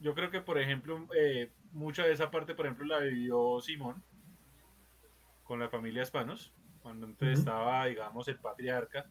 [0.00, 4.02] yo creo que, por ejemplo, eh, mucha de esa parte, por ejemplo, la vivió Simón
[5.42, 9.06] con la familia Hispanos, cuando entonces estaba, digamos, el patriarca,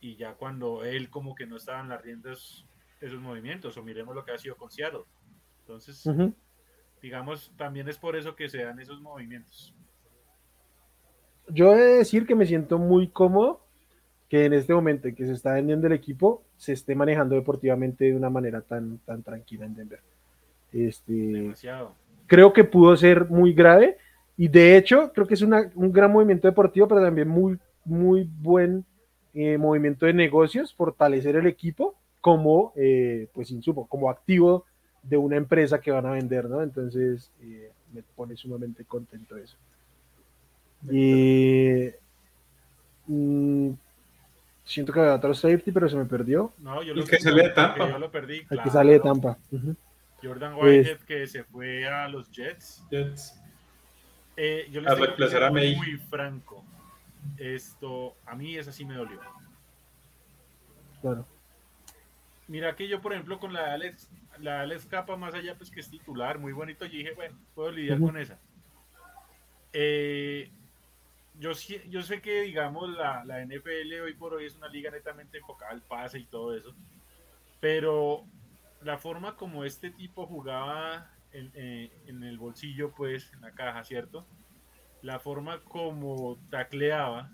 [0.00, 2.64] y ya cuando él como que no estaba en las riendas
[3.00, 5.04] esos movimientos, o miremos lo que ha sido con Seattle.
[5.60, 6.08] Entonces,
[7.00, 9.74] digamos, también es por eso que se dan esos movimientos.
[11.48, 13.60] Yo he de decir que me siento muy cómodo
[14.28, 18.04] que en este momento en que se está vendiendo el equipo, se esté manejando deportivamente
[18.04, 20.00] de una manera tan, tan tranquila en Denver.
[20.72, 21.54] Este,
[22.26, 23.96] Creo que pudo ser muy grave
[24.36, 28.84] y de hecho creo que es un gran movimiento deportivo, pero también muy, muy buen
[29.32, 34.64] eh, movimiento de negocios, fortalecer el equipo como, eh, pues, insumo, como activo
[35.08, 36.62] de una empresa que van a vender, ¿no?
[36.62, 39.56] Entonces, eh, me pone sumamente contento eso.
[40.90, 41.90] Y
[43.06, 43.70] mm,
[44.64, 46.52] siento que había otro safety, pero se me perdió.
[46.58, 47.88] No, yo lo, que sale de Tampa.
[47.88, 48.46] Yo lo perdí.
[48.50, 49.38] El que sale de Tampa.
[50.22, 52.84] Jordan Whitehead que se fue a los Jets.
[52.90, 53.40] Jets.
[54.36, 55.74] Eh, yo le a reemplazar a May.
[55.76, 56.64] Muy franco.
[57.36, 59.20] Esto, a mí esa sí me dolió.
[61.00, 61.26] Claro.
[62.48, 65.80] Mira que yo, por ejemplo, con la Alex, la Alex Capa, más allá, pues que
[65.80, 68.38] es titular, muy bonito, yo dije, bueno, puedo lidiar con esa.
[69.74, 70.50] Eh,
[71.38, 71.52] yo,
[71.88, 75.72] yo sé que, digamos, la, la, NFL hoy por hoy es una liga netamente enfocada
[75.72, 76.74] al pase y todo eso,
[77.60, 78.24] pero
[78.80, 83.84] la forma como este tipo jugaba en, eh, en, el bolsillo, pues, en la caja,
[83.84, 84.26] ¿cierto?
[85.02, 87.30] La forma como tacleaba,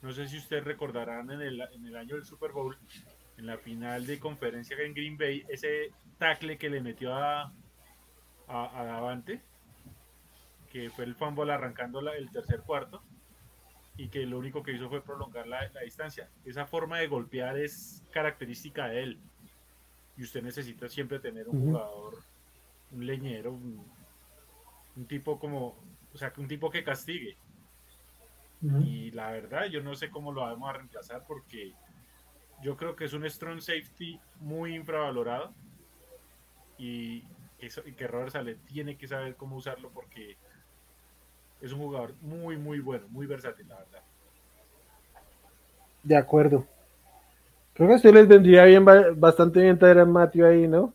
[0.00, 2.78] no sé si ustedes recordarán en el, en el año del Super Bowl,
[3.38, 7.52] en la final de conferencia en Green Bay, ese tackle que le metió a,
[8.48, 9.40] a, a Davante,
[10.70, 13.02] que fue el fumble arrancando el tercer cuarto
[13.96, 16.28] y que lo único que hizo fue prolongar la, distancia.
[16.44, 19.20] Esa forma de golpear es característica de él.
[20.16, 22.18] Y usted necesita siempre tener un jugador,
[22.90, 23.86] un leñero, un,
[25.06, 25.76] tipo como,
[26.12, 27.36] o sea, un tipo que castigue.
[28.84, 31.74] Y la verdad, yo no sé cómo lo vamos a reemplazar porque
[32.62, 35.52] yo creo que es un strong safety muy infravalorado
[36.78, 37.24] y,
[37.58, 40.36] eso, y que Robert Sale tiene que saber cómo usarlo porque
[41.60, 44.02] es un jugador muy, muy bueno, muy versátil, la verdad.
[46.02, 46.66] De acuerdo.
[47.74, 48.84] Creo que a usted les vendría bien,
[49.16, 50.92] bastante bien traer a Matthew ahí, ¿no?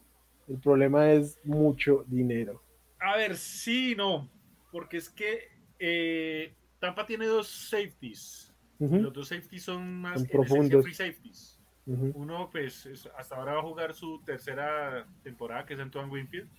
[0.47, 2.61] El problema es mucho dinero.
[2.99, 4.29] A ver, sí, no,
[4.71, 5.49] porque es que
[5.79, 8.53] eh, Tampa tiene dos safeties.
[8.79, 10.83] Los dos safeties son más profundos.
[10.83, 11.56] free safeties.
[11.87, 16.49] Uno, pues, hasta ahora va a jugar su tercera temporada, que es Antoine Winfield,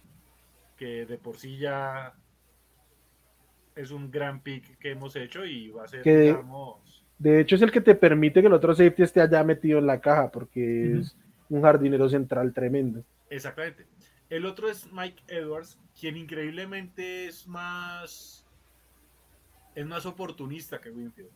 [0.77, 2.15] que de por sí ya
[3.77, 6.35] es un gran pick que hemos hecho y va a ser, que,
[7.19, 9.87] De hecho, es el que te permite que el otro safety esté allá metido en
[9.87, 11.15] la caja, porque es
[11.51, 13.05] un jardinero central tremendo.
[13.29, 13.87] Exactamente.
[14.31, 18.47] El otro es Mike Edwards, quien increíblemente es más
[19.75, 21.31] es más oportunista que Winfield.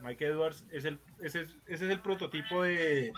[0.00, 3.12] Mike Edwards es el, ese, es el prototipo de,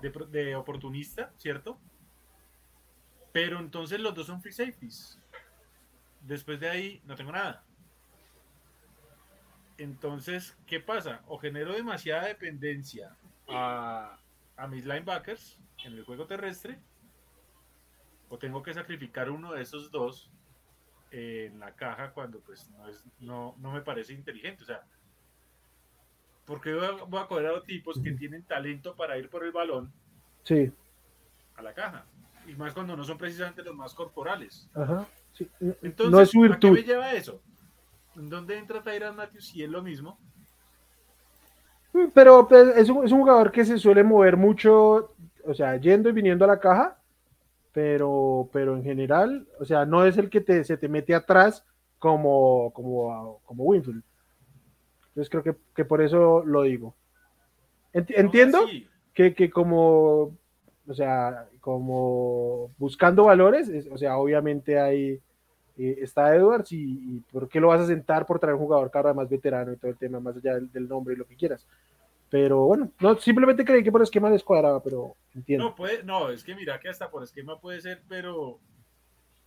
[0.00, 1.78] de, de, oportunista, ¿cierto?
[3.32, 5.18] Pero entonces los dos son free safeties.
[6.20, 7.64] Después de ahí no tengo nada.
[9.78, 11.22] Entonces, ¿qué pasa?
[11.26, 13.16] O genero demasiada dependencia
[13.48, 14.18] a,
[14.68, 16.78] mis linebackers en el juego terrestre,
[18.28, 20.30] o tengo que sacrificar uno de esos dos
[21.10, 24.62] en la caja cuando pues no, es, no, no me parece inteligente.
[24.62, 24.84] O sea,
[26.46, 29.92] porque voy a, coger a los tipos que tienen talento para ir por el balón
[30.44, 30.72] sí.
[31.56, 32.04] a la caja?
[32.46, 34.68] Y más cuando no son precisamente los más corporales.
[34.74, 35.06] Ajá.
[35.82, 36.52] Entonces, no es.
[36.52, 37.40] ¿a qué me lleva eso?
[38.16, 40.18] ¿En dónde entra Tyron Matthews si es lo mismo?
[42.14, 45.14] Pero pues, es, un, es, un, jugador que se suele mover mucho,
[45.44, 46.98] o sea, yendo y viniendo a la caja,
[47.72, 51.64] pero, pero en general, o sea, no es el que te, se te mete atrás
[51.98, 54.02] como, como, como Winfield.
[55.12, 56.94] Entonces creo que, que por eso lo digo.
[57.92, 58.66] Entiendo
[59.12, 60.34] que, que, como,
[60.86, 65.20] o sea, como buscando valores, o sea, obviamente hay,
[65.76, 69.12] eh, está Edwards y, por qué lo vas a sentar por traer un jugador cada
[69.12, 71.66] más veterano y todo el tema, más allá del, nombre y lo que quieras.
[72.30, 75.66] Pero bueno, no, simplemente creí que por esquema les cuadraba, pero entiendo.
[75.66, 78.58] No, puede, no, es que mira que hasta por esquema puede ser, pero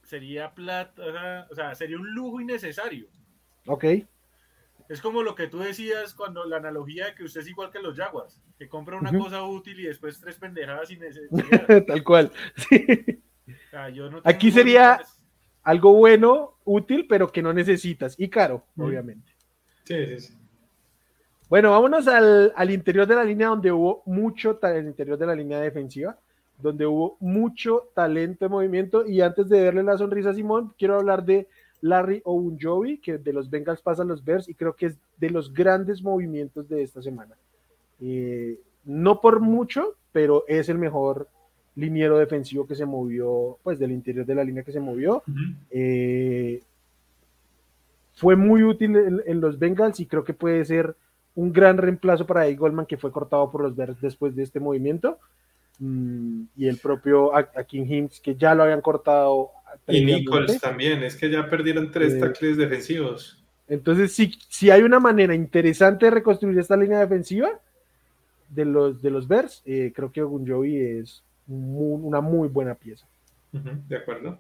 [0.04, 3.08] sería plata, o sea, sería un lujo innecesario.
[3.66, 3.86] Ok.
[4.88, 7.80] Es como lo que tú decías cuando la analogía de que usted es igual que
[7.80, 8.40] los Jaguars.
[8.58, 11.86] que compra una cosa útil y después tres pendejadas sin necesidad.
[11.88, 12.32] Tal cual.
[14.24, 15.02] Aquí sería
[15.64, 19.32] algo bueno, útil, pero que no necesitas y caro, obviamente.
[19.84, 20.38] Sí, sí, sí.
[21.50, 25.36] Bueno, vámonos al, al, interior de la línea donde hubo mucho, el interior de la
[25.36, 26.18] línea defensiva,
[26.58, 29.06] donde hubo mucho talento de movimiento.
[29.06, 31.48] Y antes de verle la sonrisa a Simón, quiero hablar de
[31.86, 35.30] Larry Ounjobi, que de los Bengals pasa a los Bears, y creo que es de
[35.30, 37.36] los grandes movimientos de esta semana.
[38.02, 41.28] Eh, no por mucho, pero es el mejor
[41.76, 45.22] liniero defensivo que se movió, pues del interior de la línea que se movió.
[45.70, 46.64] Eh,
[48.16, 50.96] fue muy útil en, los Bengals y creo que puede ser
[51.36, 54.60] un gran reemplazo para Eddie Goldman que fue cortado por los Bears después de este
[54.60, 55.20] movimiento.
[55.78, 59.52] Mm, y el propio Akin Hims que ya lo habían cortado.
[59.88, 63.44] Y Nichols también, es que ya perdieron tres eh, tackles defensivos.
[63.68, 67.50] Entonces, si, si hay una manera interesante de reconstruir esta línea defensiva
[68.50, 73.06] de los, de los Bears, eh, creo que Ogunjobi es una muy buena pieza.
[73.52, 74.40] de acuerdo.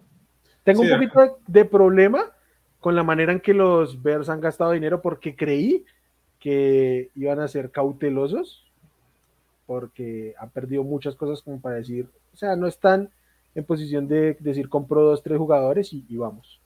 [0.64, 2.32] Tengo un poquito de, problema
[2.80, 5.86] con la manera en que los Bears han gastado dinero porque creí
[6.39, 8.66] que iban a ser cautelosos
[9.68, 13.10] porque han perdido muchas cosas como para decir, o sea, no están
[13.56, 16.60] en posición de decir compro dos, tres jugadores y, vamos.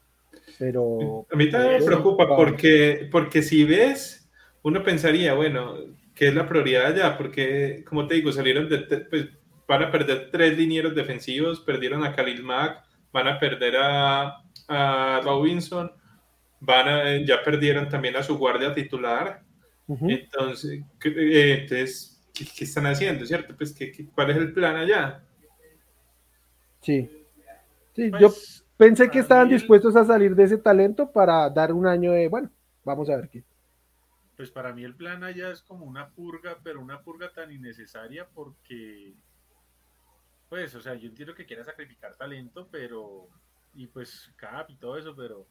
[0.57, 1.25] Pero...
[1.31, 4.29] A mí también me preocupa porque, porque si ves,
[4.63, 5.75] uno pensaría, bueno,
[6.15, 7.17] ¿qué es la prioridad ya?
[7.17, 8.79] Porque, como te digo, salieron de,
[9.09, 9.29] pues,
[9.67, 12.83] van a perder tres linieros defensivos, perdieron a Khalil Mack,
[13.13, 15.91] van a perder a, a Robinson,
[16.59, 19.43] van a, ya perdieron también a su guardia titular.
[19.87, 23.55] Entonces, eh, entonces ¿qué, están haciendo, cierto?
[23.55, 25.23] Pues, ¿qué, cuál es el plan allá?
[26.81, 27.09] Sí.
[27.95, 31.85] Sí, yo pues, pensé que estaban dispuestos a salir de ese talento para dar un
[31.85, 32.49] año de, bueno,
[32.83, 33.43] vamos a ver qué.
[34.37, 38.25] Pues para mí el plan allá es como una purga, pero una purga tan innecesaria
[38.33, 39.13] porque
[40.49, 43.27] pues, o sea, yo entiendo que quiera sacrificar talento, pero,
[43.75, 45.45] y pues cap y todo eso, pero,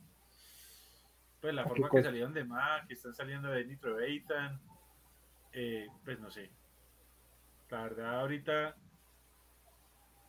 [1.40, 4.60] pues la forma que salieron de Mac, que están saliendo de Nitro Beitan,
[5.52, 6.50] eh, pues no sé.
[7.70, 8.74] La verdad, ahorita,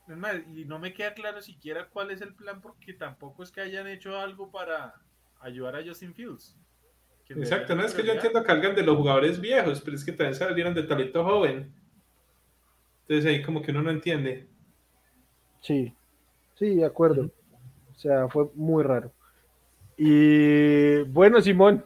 [0.10, 3.52] es más, y no me queda claro siquiera cuál es el plan, porque tampoco es
[3.52, 4.96] que hayan hecho algo para
[5.40, 6.58] ayudar a Justin Fields.
[7.30, 10.34] Exacto, no es que yo entiendo que de los jugadores viejos, pero es que también
[10.34, 11.72] salieron de talento joven.
[13.02, 14.48] Entonces ahí como que uno no entiende.
[15.62, 15.94] Sí,
[16.56, 17.30] sí, de acuerdo.
[17.96, 19.12] O sea, fue muy raro.
[19.96, 21.86] Y bueno, Simón,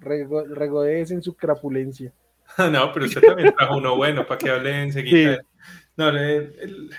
[0.00, 2.12] regodees en su crapulencia.
[2.58, 5.40] no, pero usted también trajo uno bueno para que hable enseguida.
[5.96, 6.10] No,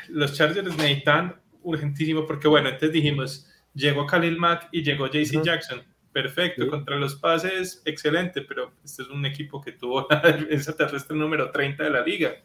[0.09, 5.81] los Chargers necesitan urgentísimo porque, bueno, antes dijimos, llegó Khalil Mack y llegó JC Jackson.
[6.11, 11.17] Perfecto, contra los pases, excelente, pero este es un equipo que tuvo la defensa terrestre
[11.17, 12.35] número 30 de la liga,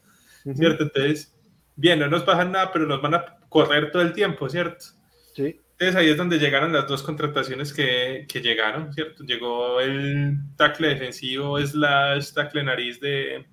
[0.54, 0.84] ¿cierto?
[0.84, 1.34] Entonces,
[1.76, 4.86] bien, no nos bajan nada, pero nos van a correr todo el tiempo, ¿cierto?
[5.34, 5.60] Sí.
[5.72, 9.22] Entonces ahí es donde llegaron las dos contrataciones que, que llegaron, ¿cierto?
[9.22, 13.46] Llegó el tackle defensivo slash tackle nariz de,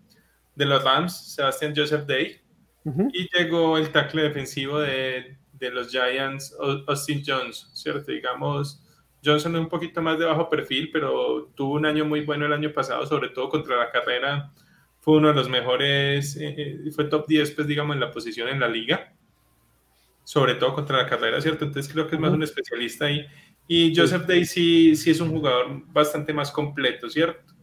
[0.55, 2.41] de los Rams, Sebastian Joseph Day,
[3.13, 6.55] y llegó el tackle defensivo de, de los Giants,
[6.87, 8.11] Austin Jones, ¿cierto?
[8.11, 8.81] Digamos,
[9.23, 12.53] Johnson es un poquito más de bajo perfil, pero tuvo un año muy bueno el
[12.53, 14.51] año pasado, sobre todo contra la carrera
[15.05, 18.49] fue uno de los mejores, eh, eh, fue top 10, pues digamos, en la posición
[18.49, 19.13] en la liga,
[20.23, 21.63] sobre todo contra la carrera, ¿cierto?
[21.63, 23.23] Entonces creo que es más un especialista ahí.
[23.67, 27.53] Y Joseph Day sí, sí es un jugador bastante más completo, ¿cierto?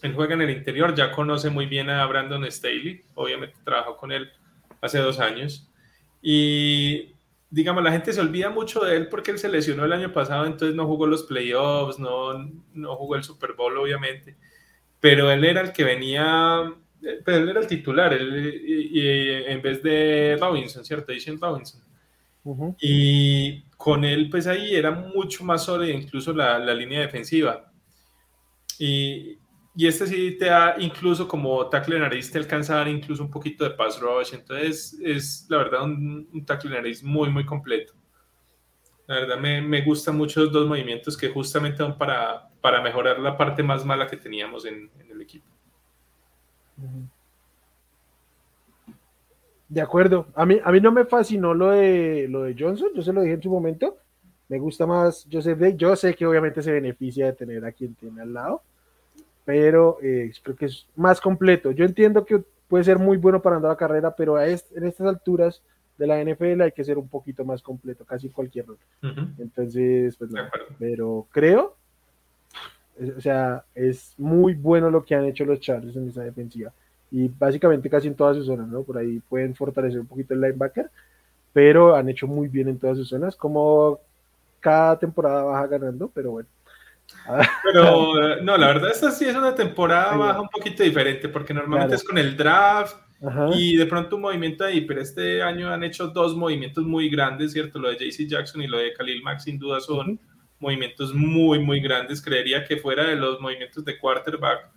[0.00, 4.12] Él juega en el interior, ya conoce muy bien a Brandon Staley, obviamente trabajó con
[4.12, 4.30] él
[4.80, 5.68] hace dos años.
[6.22, 7.14] Y
[7.50, 10.46] digamos, la gente se olvida mucho de él porque él se lesionó el año pasado,
[10.46, 14.36] entonces no jugó los playoffs, no, no jugó el Super Bowl, obviamente
[15.00, 16.72] pero él era el que venía,
[17.24, 21.10] pero él era el titular, y, en vez de Robinson, ¿cierto?
[21.10, 21.80] Dicen Robinson.
[22.80, 27.72] Y con él, pues ahí era mucho más sólida incluso la, la línea defensiva.
[28.78, 29.38] Y,
[29.74, 33.30] y, este sí te da, incluso como tackle nariz, te alcanza a dar incluso un
[33.30, 34.34] poquito de pass rush.
[34.34, 37.94] Entonces, es la verdad un, un tackle nariz muy, muy completo.
[39.10, 43.18] La verdad me, me gustan mucho los dos movimientos que justamente van para, para mejorar
[43.18, 45.46] la parte más mala que teníamos en, el equipo.
[49.68, 50.26] De acuerdo.
[50.32, 53.22] A mí, a mí no me fascinó lo de, lo de Johnson, yo se lo
[53.22, 53.96] dije en su momento.
[54.48, 55.74] Me gusta más Joseph Day.
[55.76, 58.62] Yo sé que obviamente se beneficia de tener a quien tiene al lado,
[59.50, 61.72] pero eh, creo que es más completo.
[61.72, 65.08] Yo entiendo que puede ser muy bueno para andar la carrera, pero a en estas
[65.08, 65.60] alturas
[65.98, 68.86] de la NFL hay que ser un poquito más completo, casi cualquier otro.
[69.38, 70.42] Entonces, pues no,
[70.78, 71.74] pero creo,
[73.16, 76.72] o sea, es muy bueno lo que han hecho los Chargers en esa defensiva.
[77.10, 78.84] y básicamente casi en todas sus zonas, ¿no?
[78.84, 80.88] Por ahí pueden fortalecer un poquito el linebacker,
[81.52, 83.98] pero han hecho muy bien en todas sus zonas, como
[84.60, 86.48] cada temporada baja ganando, pero bueno.
[87.64, 91.94] Pero no, la verdad, esta sí es una temporada baja un poquito diferente, porque normalmente
[91.94, 92.96] es con el draft
[93.54, 97.52] y de pronto un movimiento ahí, pero este año han hecho dos movimientos muy grandes,
[97.52, 97.78] ¿cierto?
[97.78, 100.18] Lo de JC Jackson y lo de Khalil Mack, sin duda son
[100.58, 102.22] movimientos muy, muy grandes.
[102.22, 104.70] Creería que fuera de los movimientos de quarterback,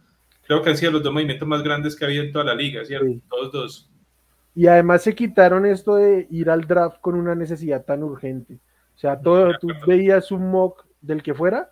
[0.46, 2.56] creo que han sido los dos movimientos más grandes que ha habido en toda la
[2.56, 3.14] liga, ¿cierto?
[3.30, 3.90] Todos dos.
[4.56, 8.60] Y además se quitaron esto de ir al draft con una necesidad tan urgente.
[8.96, 11.72] O sea, todo, tú veías un mock del que fuera.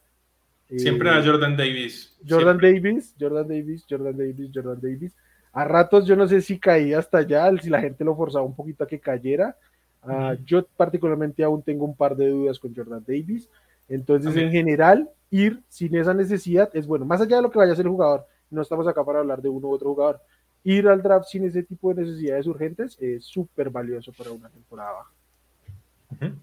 [0.77, 2.15] Siempre era Jordan Davis.
[2.27, 5.15] Jordan Davis, Jordan Davis, Jordan Davis, Jordan Davis.
[5.53, 8.55] A ratos yo no sé si caía hasta allá, si la gente lo forzaba un
[8.55, 9.55] poquito a que cayera.
[10.03, 13.49] Ah, yo particularmente aún tengo un par de dudas con Jordan Davis.
[13.89, 17.05] Entonces, en general, ir sin esa necesidad es bueno.
[17.05, 19.41] Más allá de lo que vaya a hacer el jugador, no estamos acá para hablar
[19.41, 20.21] de uno u otro jugador.
[20.63, 24.91] Ir al draft sin ese tipo de necesidades urgentes es súper valioso para una temporada
[24.91, 26.35] baja.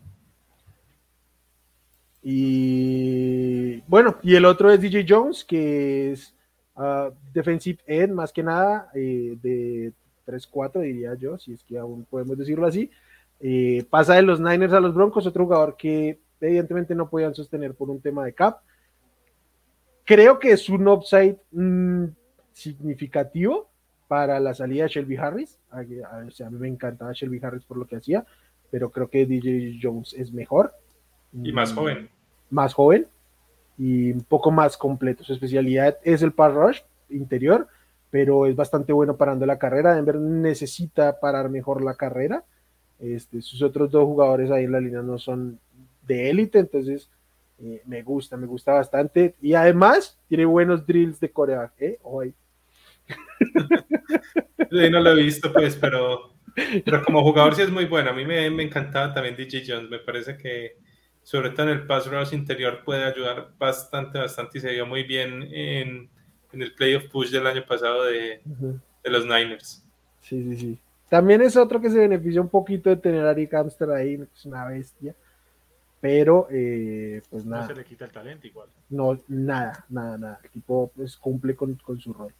[2.30, 6.34] Y bueno, y el otro es DJ Jones, que es
[6.76, 9.94] uh, defensive end más que nada, eh, de
[10.26, 12.90] 3-4 diría yo, si es que aún podemos decirlo así.
[13.40, 17.72] Eh, pasa de los Niners a los Broncos, otro jugador que evidentemente no podían sostener
[17.72, 18.58] por un tema de cap.
[20.04, 22.08] Creo que es un upside mm,
[22.52, 23.70] significativo
[24.06, 25.58] para la salida de Shelby Harris.
[25.70, 28.26] A, mí me encantaba Shelby Harris por lo que hacía,
[28.70, 30.74] pero creo que DJ Jones es mejor.
[31.32, 32.10] Y más joven.
[32.50, 33.06] Más joven
[33.78, 35.22] y un poco más completo.
[35.24, 36.80] Su especialidad es el pass rush
[37.10, 37.68] interior,
[38.10, 39.94] pero es bastante bueno parando la carrera.
[39.94, 42.44] Denver necesita parar mejor la carrera.
[42.98, 45.60] Este, sus otros dos jugadores ahí en la línea no son
[46.02, 47.08] de élite, entonces
[47.62, 49.36] eh, me gusta, me gusta bastante.
[49.40, 51.98] Y además tiene buenos drills de Corea, ¿eh?
[52.02, 52.34] Hoy.
[54.90, 56.34] no lo he visto, pues, pero,
[56.84, 58.10] pero como jugador sí es muy bueno.
[58.10, 60.76] A mí me, me encantaba también DJ Jones, me parece que
[61.28, 65.02] sobre todo en el pass rush interior puede ayudar bastante, bastante y se vio muy
[65.02, 66.08] bien en,
[66.54, 69.84] en el playoff push del año pasado de, de, los Niners.
[70.22, 70.78] Sí, sí, sí.
[71.10, 74.46] También es otro que se beneficia un poquito de tener a Rick Amster ahí, es
[74.46, 75.14] una bestia.
[76.00, 77.64] Pero, eh, pues nada.
[77.64, 78.68] No se le quita el talento igual.
[78.88, 80.40] No, nada, nada, nada.
[80.42, 82.32] El tipo pues, cumple con, con su rol.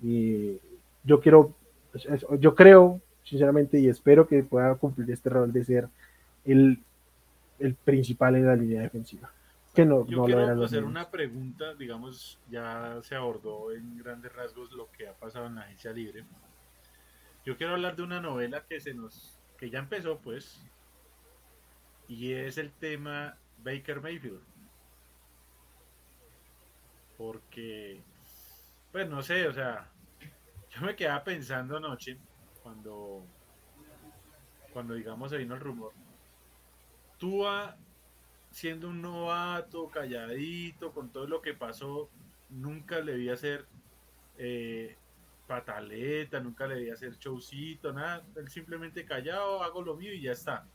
[0.00, 0.56] Y
[1.02, 1.52] yo quiero,
[1.90, 2.06] pues,
[2.38, 5.88] yo creo, sinceramente, y espero que pueda cumplir este rol de ser
[6.44, 6.78] el,
[7.60, 9.30] el principal en la línea defensiva.
[9.74, 14.90] Que no, yo quiero hacer una pregunta, digamos, ya se abordó en grandes rasgos lo
[14.90, 16.24] que ha pasado en la agencia libre.
[17.44, 20.60] Yo quiero hablar de una novela que se nos, que ya empezó, pues,
[22.08, 24.40] y es el tema Baker Mayfield.
[27.16, 28.02] Porque,
[28.90, 29.88] pues no sé, o sea,
[30.70, 32.16] yo me quedaba pensando anoche
[32.62, 33.24] cuando,
[34.72, 35.92] cuando digamos se vino el rumor.
[37.20, 37.76] Tua,
[38.50, 42.08] siendo un novato, calladito, con todo lo que pasó,
[42.48, 43.66] nunca le vi hacer
[44.38, 44.96] eh,
[45.46, 48.24] pataleta, nunca le vi hacer showcito, nada.
[48.36, 50.66] Él simplemente callado, hago lo mío y ya está.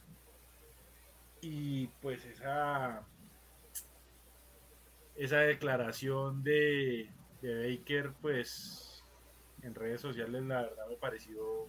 [1.42, 3.04] Y pues esa,
[5.16, 7.10] esa declaración de,
[7.42, 9.04] Baker, pues
[9.62, 11.68] en redes sociales la verdad me pareció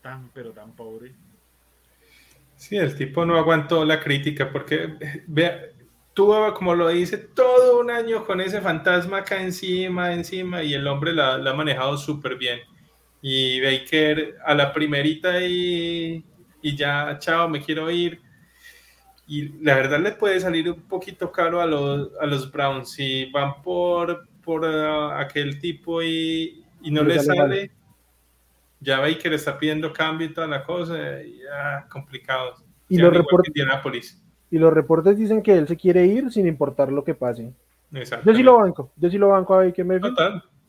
[0.00, 1.14] tan, pero tan pobre.
[2.60, 4.94] Sí, el tipo no aguantó la crítica porque,
[5.26, 5.62] vea,
[6.12, 10.86] tuvo, como lo dice, todo un año con ese fantasma acá encima, encima, y el
[10.86, 12.60] hombre la, la ha manejado súper bien.
[13.22, 16.22] Y Baker a la primerita y
[16.62, 18.20] y ya, chao, me quiero ir.
[19.26, 22.90] Y la verdad le puede salir un poquito caro a los, a los Browns.
[22.90, 27.70] Si van por, por uh, aquel tipo y, y no le sale,
[28.80, 32.54] ya Baker está pidiendo cambio y toda la cosa, ya complicado.
[32.88, 33.52] Y los, reportes,
[34.50, 37.52] y los reportes dicen que él se quiere ir sin importar lo que pase.
[38.24, 39.86] Yo sí lo banco, yo sí lo banco a Baker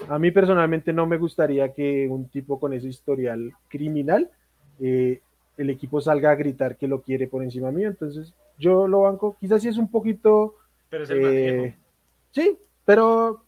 [0.10, 4.30] A mí personalmente no me gustaría que un tipo con ese historial criminal
[4.80, 5.22] eh,
[5.58, 7.88] el equipo salga a gritar que lo quiere por encima mío.
[7.88, 9.38] Entonces, yo lo banco.
[9.40, 10.56] Quizás sí es un poquito.
[10.90, 11.78] Pero es el eh,
[12.32, 13.44] Sí, pero.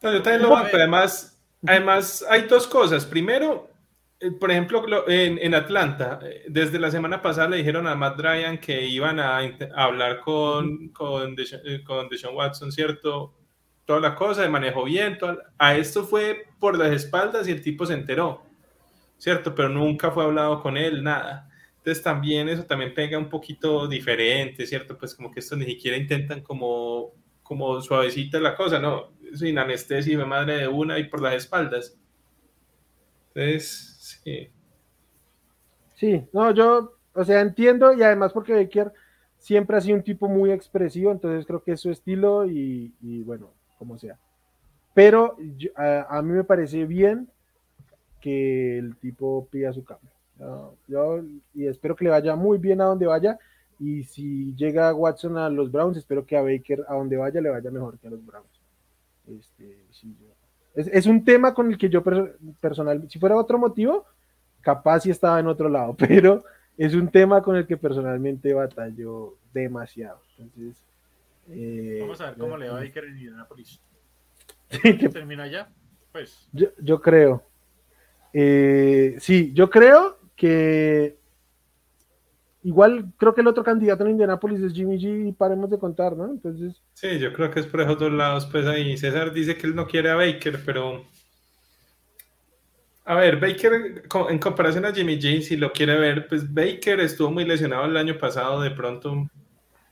[0.00, 0.70] yo también lo banco.
[0.72, 3.06] Además, además, hay dos cosas.
[3.06, 3.70] Primero,
[4.20, 8.58] eh, por ejemplo, en, Atlanta, eh, desde la semana pasada le dijeron a Matt Ryan
[8.58, 9.38] que iban a,
[9.74, 11.36] hablar con, con,
[11.84, 13.34] con Deshaun Watson, ¿cierto?
[13.84, 15.18] Toda la cosa, de manejo bien.
[15.58, 18.48] a esto fue por las espaldas y el tipo se enteró.
[19.18, 19.54] ¿cierto?
[19.54, 21.50] Pero nunca fue hablado con él, nada.
[21.78, 24.96] Entonces también eso también pega un poquito diferente, ¿cierto?
[24.96, 27.12] Pues como que esto ni siquiera intentan como,
[27.48, 31.34] como suavecita la cosa, no, sin anestesia y me madre de una y por las
[31.34, 31.98] espaldas.
[33.34, 34.50] Entonces, sí.
[35.94, 38.92] Sí, no, yo, o sea, entiendo y además porque Baker
[39.38, 42.92] siempre ha sido un tipo muy expresivo, entonces creo que es su estilo y,
[43.24, 44.18] bueno, como sea.
[44.92, 45.36] Pero
[45.74, 47.28] a, mí me parece bien
[48.20, 50.10] que el tipo pida su cambio.
[50.86, 51.22] yo,
[51.54, 53.38] y espero que le vaya muy bien a donde vaya.
[53.80, 57.50] Y si llega Watson a los Browns, espero que a Baker a donde vaya le
[57.50, 58.60] vaya mejor que a los Browns.
[59.26, 59.86] Este,
[60.74, 62.02] es, un tema con el que yo
[62.60, 64.06] personal, si fuera otro motivo,
[64.60, 66.44] capaz si estaba en otro lado, pero
[66.76, 70.20] es un tema con el que personalmente batallo demasiado.
[70.38, 70.82] Entonces,
[71.50, 73.80] eh, Vamos a ver cómo le va a Iker en Indianapolis.
[75.12, 75.68] ¿Termina ya?
[76.12, 76.48] Pues.
[76.52, 77.42] Yo, creo.
[78.32, 81.17] Eh, sí, yo creo que
[82.62, 86.16] igual creo que el otro candidato en Indianapolis es Jimmy G y paremos de contar,
[86.16, 86.26] ¿no?
[86.26, 86.82] Entonces.
[86.94, 89.74] Sí, yo creo que es por esos dos lados, pues ahí César dice que él
[89.74, 91.04] no quiere a Baker, pero
[93.08, 97.30] a ver, Baker, en comparación a Jimmy G, si lo quiere ver, pues Baker estuvo
[97.30, 99.30] muy lesionado el año pasado, de pronto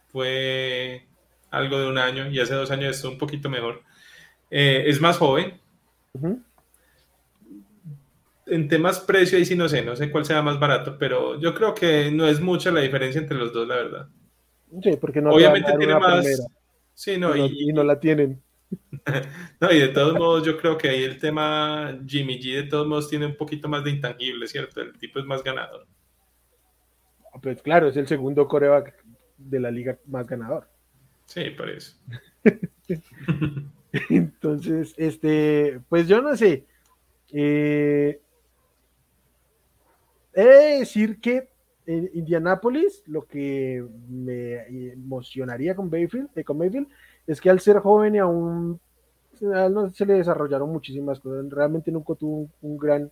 [0.09, 1.07] fue
[1.51, 3.81] algo de un año y hace dos años estuvo un poquito mejor.
[4.51, 5.59] Eh, es más joven.
[8.47, 11.52] En temas precio, ahí sí no sé, no sé cuál sea más barato, pero yo
[11.55, 14.09] creo que no es mucha la diferencia entre los dos, la verdad.
[14.82, 16.47] Sí, porque no Obviamente tiene más.
[16.94, 18.43] Sí, no, y no la tienen.
[19.60, 22.86] No, y de todos modos, yo creo que ahí el tema Jimmy G, de todos
[22.86, 24.81] modos, tiene un poquito más de intangible, ¿cierto?
[24.81, 25.86] El tipo es más ganador.
[27.40, 28.94] Pues claro, es el segundo coreback
[29.36, 30.68] de la liga más ganador.
[31.27, 31.97] Sí, por eso.
[34.10, 36.66] Entonces, este, pues yo no sé.
[37.32, 38.20] Eh,
[40.37, 41.49] he de decir que
[41.87, 46.89] en Indianápolis lo que me emocionaría con Bayfield, eh, con Bayfield
[47.27, 48.81] es que al ser joven y aún
[49.41, 53.11] no se le desarrollaron muchísimas cosas, realmente nunca tuvo un, gran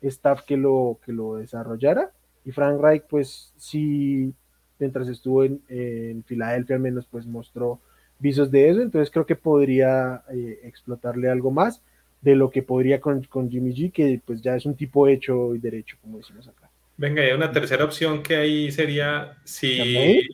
[0.00, 2.10] staff que lo, que lo desarrollara.
[2.44, 4.34] Y Frank Reich, pues sí,
[4.78, 7.80] mientras estuvo en, en Filadelfia al menos, pues mostró
[8.18, 11.82] visos de eso, entonces creo que podría eh, explotarle algo más
[12.22, 15.54] de lo que podría con, con, Jimmy G, que pues ya es un tipo hecho
[15.54, 16.70] y derecho, como decimos acá.
[16.96, 20.28] Venga, hay una tercera opción que ahí sería si...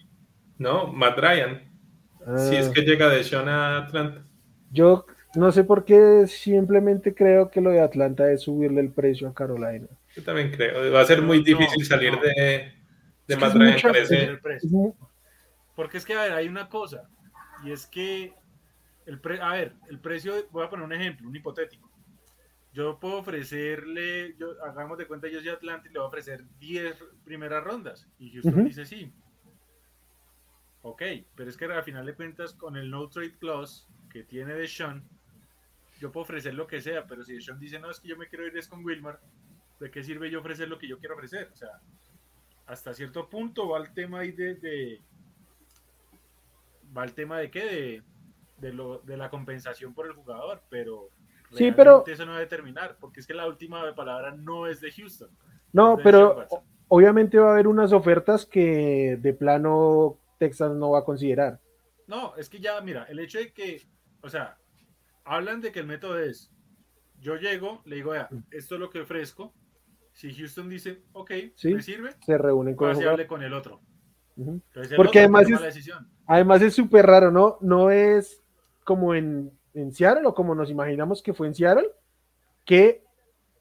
[0.58, 1.62] No, Matt Ryan.
[2.36, 2.72] Si es ah.
[2.74, 4.22] que llega de Sean a Atlanta.
[4.70, 9.28] Yo no sé por qué, simplemente creo que lo de Atlanta es subirle el precio
[9.28, 9.86] a Carolina.
[10.14, 10.92] Yo también creo.
[10.92, 12.72] Va a ser muy difícil salir de,
[13.26, 14.94] de Ryan
[15.74, 17.08] Porque es que, a ver, hay una cosa.
[17.64, 18.32] Y es que,
[19.08, 21.90] el a ver, el precio, voy a poner un ejemplo, un hipotético.
[22.74, 26.44] Yo puedo ofrecerle, yo, hagamos de cuenta, yo soy Atlanta y le voy a ofrecer
[26.58, 28.06] 10 primeras rondas.
[28.18, 29.10] Y Houston dice sí.
[30.82, 31.02] Ok,
[31.34, 34.68] pero es que al final de cuentas, con el no trade clause que tiene de
[34.68, 35.02] Sean,
[36.00, 38.28] yo puedo ofrecer lo que sea, pero si Sean dice, no, es que yo me
[38.28, 39.18] quiero ir es con Wilmar,
[39.80, 41.48] ¿de qué sirve yo ofrecer lo que yo quiero ofrecer?
[41.52, 41.80] O sea,
[42.66, 45.00] hasta cierto punto va el tema ahí de,
[46.96, 48.02] va el tema de qué, de,
[48.58, 51.10] de, lo, de la compensación por el jugador, pero
[51.52, 54.80] sí, pero eso no va a determinar, porque es que la última palabra no es
[54.80, 55.30] de Houston.
[55.72, 56.46] No, pero
[56.88, 61.60] obviamente va a haber unas ofertas que de plano Texas no va a considerar.
[62.06, 63.82] No, es que ya, mira, el hecho de que,
[64.22, 64.56] o sea,
[65.24, 66.50] hablan de que el método es,
[67.20, 69.52] yo llego, le digo, ya, esto es lo que ofrezco.
[70.12, 71.30] Si Houston dice, ok,
[71.64, 73.80] me sirve, se reúnen con, el, con el otro.
[74.96, 75.90] Porque además es,
[76.26, 77.58] además es súper raro, ¿no?
[77.60, 78.42] No es
[78.88, 81.90] como en, en Seattle o como nos imaginamos que fue en Seattle,
[82.64, 83.02] que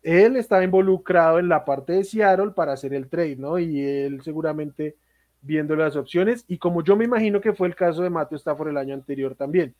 [0.01, 3.59] él estaba involucrado en la parte de Seattle para hacer el trade, ¿no?
[3.59, 4.95] Y él seguramente
[5.41, 8.69] viendo las opciones y como yo me imagino que fue el caso de Matthew Stafford
[8.69, 9.75] el año anterior también.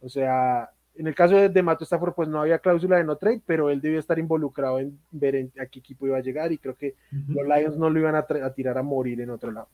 [0.00, 3.14] O sea, en el caso de, de Matthew Stafford pues no había cláusula de no
[3.14, 6.58] trade, pero él debía estar involucrado en ver a qué equipo iba a llegar y
[6.58, 6.96] creo que
[7.28, 9.68] los Lions no lo iban a, tirar a morir en otro lado.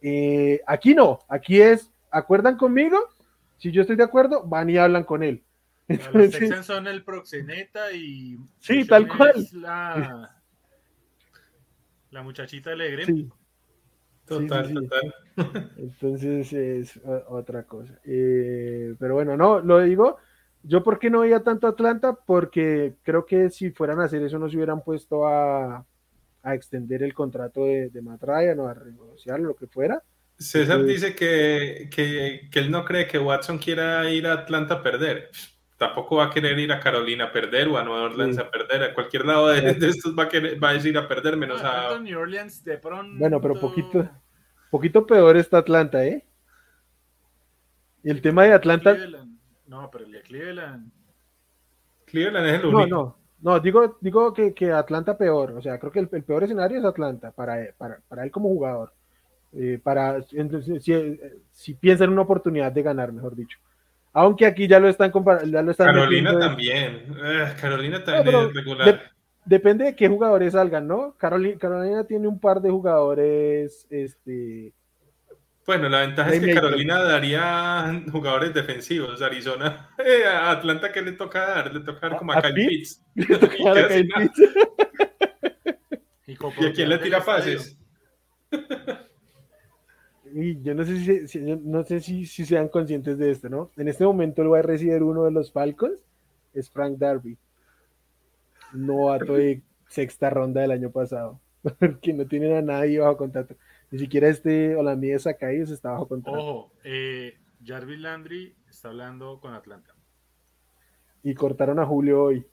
[0.00, 2.96] Eh, aquí no, aquí es, ¿acuerdan conmigo?
[3.62, 5.44] Si yo estoy de acuerdo, van y hablan con él.
[5.86, 8.36] Entonces, los son el proxeneta y...
[8.58, 9.46] Sí, tal cual.
[9.52, 10.42] La,
[12.10, 13.04] la muchachita alegre.
[13.04, 13.30] Sí.
[14.24, 15.14] Total, total.
[15.76, 18.00] Entonces es otra cosa.
[18.04, 20.16] Eh, pero bueno, no, lo digo.
[20.64, 22.14] Yo, ¿por qué no veía tanto Atlanta?
[22.14, 25.86] Porque creo que si fueran a hacer eso, no se hubieran puesto a,
[26.46, 30.02] extender el contrato de, de Matt Ryan o a renegociarlo, lo que fuera.
[30.42, 35.30] César dice que, que, él no cree que Watson quiera ir a Atlanta a perder.
[35.76, 38.82] Tampoco va a querer ir a Carolina a perder o a Nueva Orleans a perder.
[38.82, 41.94] A cualquier lado de, estos va a, querer, va a ir a perder, menos ah,
[41.94, 41.98] a.
[41.98, 43.18] New Orleans de pronto.
[43.18, 44.08] Bueno, pero poquito,
[44.70, 46.24] poquito peor está Atlanta, ¿eh?
[48.04, 48.96] Y el tema de Atlanta.
[49.66, 50.92] No, pero el de Cleveland.
[52.06, 52.86] Cleveland es el único.
[52.86, 53.22] No, no.
[53.42, 55.52] No, digo, digo que, que Atlanta peor.
[55.52, 58.92] O sea, creo que el, peor escenario es Atlanta para, para, para él como jugador.
[59.54, 61.20] Eh, para entonces, si,
[61.50, 63.58] si piensa en una oportunidad de ganar, mejor dicho.
[64.12, 65.74] Aunque aquí ya lo están comparando.
[65.74, 67.14] Carolina también.
[67.24, 69.00] Eh, Carolina también es regular.
[69.44, 71.14] depende de qué jugadores salgan, ¿no?
[71.16, 74.72] Carolina, Carolina tiene un par de jugadores este,
[75.64, 79.22] bueno, la ventaja es que Carolina daría jugadores defensivos.
[79.22, 81.72] Arizona, eh, a Atlanta, ¿qué le toca dar?
[81.72, 83.04] Le toca dar como a, Kyle Pitts.
[86.26, 87.78] ¿Y, a quién le tira pases?
[90.34, 93.70] Y yo no sé si, no sé si, si, sean conscientes de esto, ¿no?
[93.76, 95.98] En este momento va a recibir uno de los Falcons,
[96.54, 97.36] es Frank Darby,
[98.72, 101.40] novato de sexta ronda del año pasado,
[102.00, 103.54] que no tienen a nadie bajo contrato.
[103.90, 106.38] Ni siquiera este holandés Sakai está bajo contrato.
[106.38, 109.94] Ojo, eh, Jarvis Landry está hablando con Atlanta.
[111.22, 112.46] Y cortaron a Julio hoy.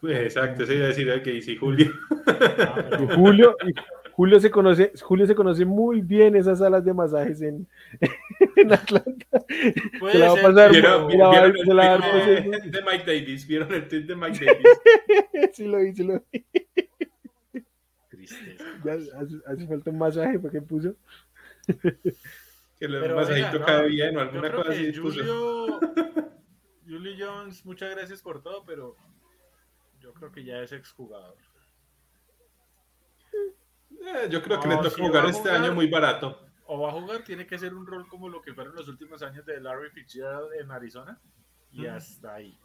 [0.00, 1.92] Pues exacto, se iba a decir que dice Julio.
[2.60, 3.56] Ah, Julio,
[4.18, 7.68] Julio se conoce, Julio se conoce muy bien esas salas de masajes en,
[8.56, 9.44] en Atlanta.
[10.10, 10.72] se la va a pasar.
[10.72, 13.46] ¿Vieron, el tweet de Mike Davis?
[13.46, 15.50] ¿Vieron el tweet de Mike Davis?
[15.52, 16.44] sí lo vi, sí lo vi.
[18.84, 20.96] Ya hace, falta un masaje para que puso.
[22.76, 24.92] que el masajito cae bien o alguna cosa así.
[24.94, 25.78] Julio,
[26.84, 28.96] Julio Jones, muchas gracias por todo, pero
[30.00, 31.36] yo creo que ya es exjugador.
[34.14, 36.38] Eh, yo creo que le toca jugar este año muy barato.
[36.66, 39.22] O va a jugar, tiene que ser un rol como lo que fueron los últimos
[39.22, 41.18] años de Larry Fitzgerald en Arizona.
[41.72, 42.58] Y hasta ahí.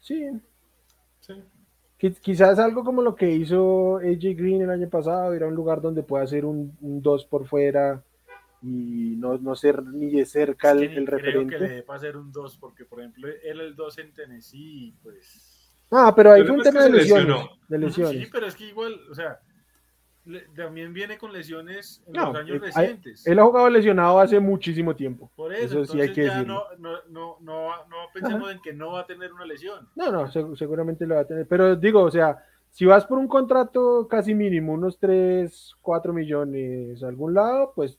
[0.00, 0.28] Sí.
[1.20, 1.34] Sí.
[2.20, 5.80] Quizás algo como lo que hizo AJ Green el año pasado, ir a un lugar
[5.80, 8.04] donde pueda hacer un 2 por fuera
[8.64, 11.56] y no, no, ser ni de cerca el, el referente.
[11.56, 14.94] Creo que le debe hacer un 2, porque por ejemplo, él el 2 en Tennessee,
[15.02, 15.53] pues.
[15.96, 17.36] Ah, pero ahí fue un tema de lesiones,
[17.68, 18.22] de lesiones.
[18.24, 19.40] Sí, pero es que igual, o sea,
[20.56, 23.26] también viene con lesiones en los años recientes.
[23.26, 25.30] Él ha jugado lesionado hace muchísimo tiempo.
[25.36, 27.70] Por eso, sí hay que ya no, no, no, no,
[28.12, 29.88] pensemos en que no va a tener una lesión.
[29.94, 31.46] No, no, seguramente lo va a tener.
[31.46, 37.02] Pero digo, o sea, si vas por un contrato casi mínimo, unos 3, 4 millones
[37.02, 37.98] a algún lado, pues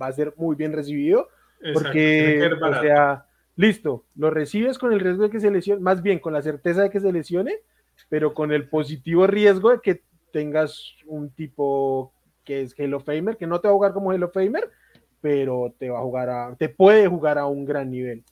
[0.00, 1.28] va a ser muy bien recibido.
[1.72, 3.26] porque, o sea,
[3.56, 6.82] listo, lo recibes con el riesgo de que se lesione, más bien con la certeza
[6.82, 7.60] de que se lesione,
[8.08, 10.02] pero con el positivo riesgo de que
[10.32, 12.12] tengas un tipo
[12.44, 14.70] que es Halo Famer, que no te va a jugar como Halo Famer,
[15.20, 18.24] pero te va a jugar a, te puede jugar a un gran nivel.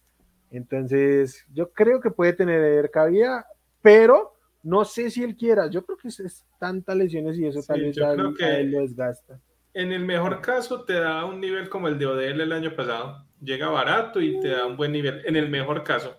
[0.51, 3.47] Entonces, yo creo que puede tener cabida,
[3.81, 5.69] pero no sé si él quiera.
[5.69, 9.41] Yo creo que es, tantas lesiones y eso tal vez a, él lo desgasta.
[9.75, 13.25] En el mejor caso, te da un nivel como el de Odell el año pasado.
[13.41, 15.23] Llega barato y te da un buen nivel.
[15.25, 16.17] En el mejor caso.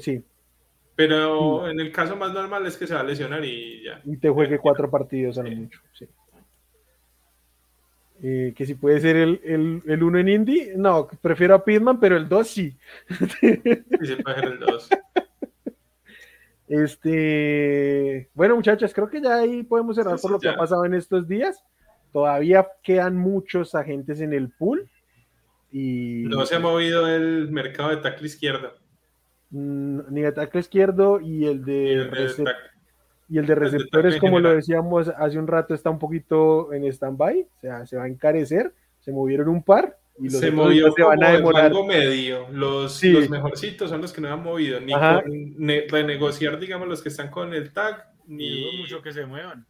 [0.00, 0.24] sí,
[0.96, 4.02] pero en el caso más normal es que se va a lesionar y ya.
[4.04, 6.06] Y te juegue cuatro partidos a lo mucho, sí.
[8.22, 11.98] Eh, que si puede ser el, el, el, uno en Indy, no, prefiero a Pitman,
[11.98, 12.76] pero el 2 sí.
[13.08, 13.62] Sí,
[14.06, 14.88] se puede ser el 2.
[16.68, 20.94] Este, bueno, muchachos, creo que ya ahí podemos cerrar por lo que ha pasado en
[20.94, 21.64] estos días.
[22.12, 24.88] Todavía quedan muchos agentes en el pool.
[25.70, 26.24] Y...
[26.26, 28.74] No se ha movido el mercado de tackle izquierdo.
[29.50, 31.92] Mm, ni de tackle izquierdo y el de,
[33.28, 37.40] y el de, receptores, como lo decíamos hace un rato, está un poquito en stand-by,
[37.40, 41.02] o sea, se va a encarecer, se movieron un par y los se movió se
[41.02, 41.66] van a demorar.
[41.66, 42.48] Algo medio.
[42.50, 47.30] Los, los, mejorcitos son los que no han movido, ni renegociar, digamos, los que están
[47.30, 49.66] con el tag, ni mucho que se muevan.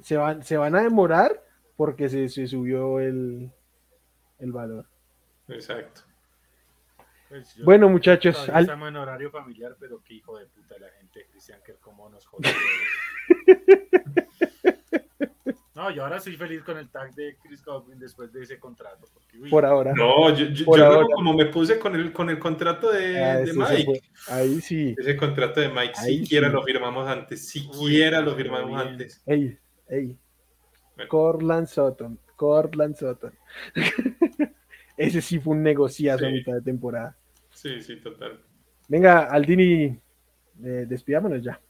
[0.00, 1.42] Se van, se van a demorar
[1.82, 3.50] porque se, se subió el,
[4.38, 4.86] el valor.
[5.48, 6.02] Exacto.
[7.28, 8.48] Pues bueno, muchachos.
[8.48, 8.62] Al...
[8.62, 12.24] Estamos en horario familiar, pero qué hijo de puta la gente, Cristian, que cómo nos
[12.24, 12.48] jode.
[15.74, 19.08] no, yo ahora soy feliz con el tag de Chris Godwin después de ese contrato.
[19.50, 19.92] Por ahora.
[19.92, 24.02] No, yo, yo, como me puse con el, con el contrato de, ah, de Mike.
[24.28, 24.94] Ahí sí.
[24.96, 29.20] Ese contrato de Mike, siquiera lo firmamos antes, siquiera lo firmamos antes.
[29.26, 30.16] Ey, ey.
[31.08, 33.32] Corland Sutton, Corland Sutton.
[34.96, 37.16] Ese sí fue un negociazo a mitad de temporada.
[37.50, 38.40] Sí, sí, total.
[38.88, 39.98] Venga, Aldini,
[40.64, 41.60] eh, despidámonos ya.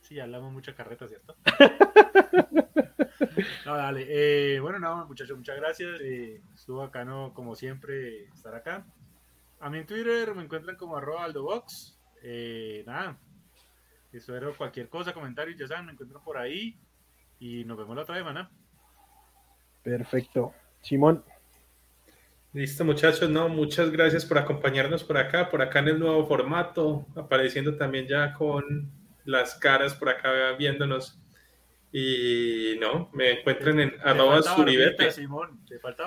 [0.00, 1.36] Sí, hablamos mucha carreta, ¿cierto?
[3.66, 4.06] no, dale.
[4.08, 6.00] Eh, bueno, nada, muchachos, muchas gracias.
[6.00, 7.34] Eh, estuvo acá, ¿no?
[7.34, 8.86] Como siempre, estar acá.
[9.60, 11.98] A mí en Twitter me encuentran como arroba aldobox.
[12.22, 13.18] Eh, nada,
[14.12, 16.78] espero cualquier cosa, comentarios, ya saben, me encuentran por ahí.
[17.40, 18.50] Y nos vemos la otra semana.
[19.82, 20.52] Perfecto.
[20.82, 21.24] Simón.
[22.52, 27.06] Listo, muchachos, no, muchas gracias por acompañarnos por acá, por acá en el nuevo formato,
[27.14, 28.90] apareciendo también ya con
[29.24, 31.20] las caras por acá viéndonos.
[31.92, 35.10] Y no, me encuentran en arroba suribete.
[35.10, 35.26] Sí,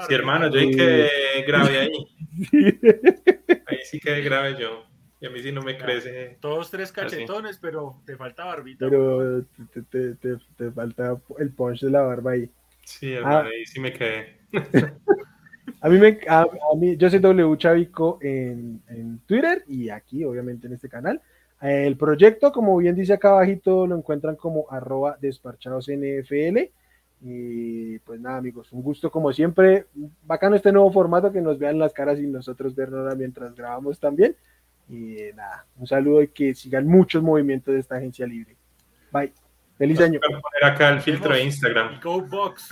[0.09, 1.91] hermano, yo hay que grave ahí.
[3.67, 4.85] Ahí sí que grave yo.
[5.21, 6.37] Y a mí sí no me crece.
[6.39, 8.89] Todos tres cachetones, pero te falta barbita.
[8.89, 12.49] Pero te, te, te, falta el punch de la barba ahí.
[12.83, 14.37] Sí, hermano, ahí sí me quedé.
[15.81, 20.65] a mí, me, a, mí, yo soy W Chavico en, en, Twitter y aquí, obviamente,
[20.65, 21.21] en este canal.
[21.61, 26.57] El proyecto, como bien dice acá abajito, lo encuentran como arroba desparchados NFL.
[27.23, 29.85] Y pues nada, amigos, un gusto como siempre.
[30.23, 34.35] Bacano este nuevo formato, que nos vean las caras y nosotros vernos mientras grabamos también.
[34.91, 38.57] Y nada, un saludo y que sigan muchos movimientos de esta agencia libre.
[39.09, 39.31] Bye.
[39.77, 40.19] Feliz año.
[40.27, 42.01] Voy a poner acá el filtro de Instagram.
[42.01, 42.69] Go Box.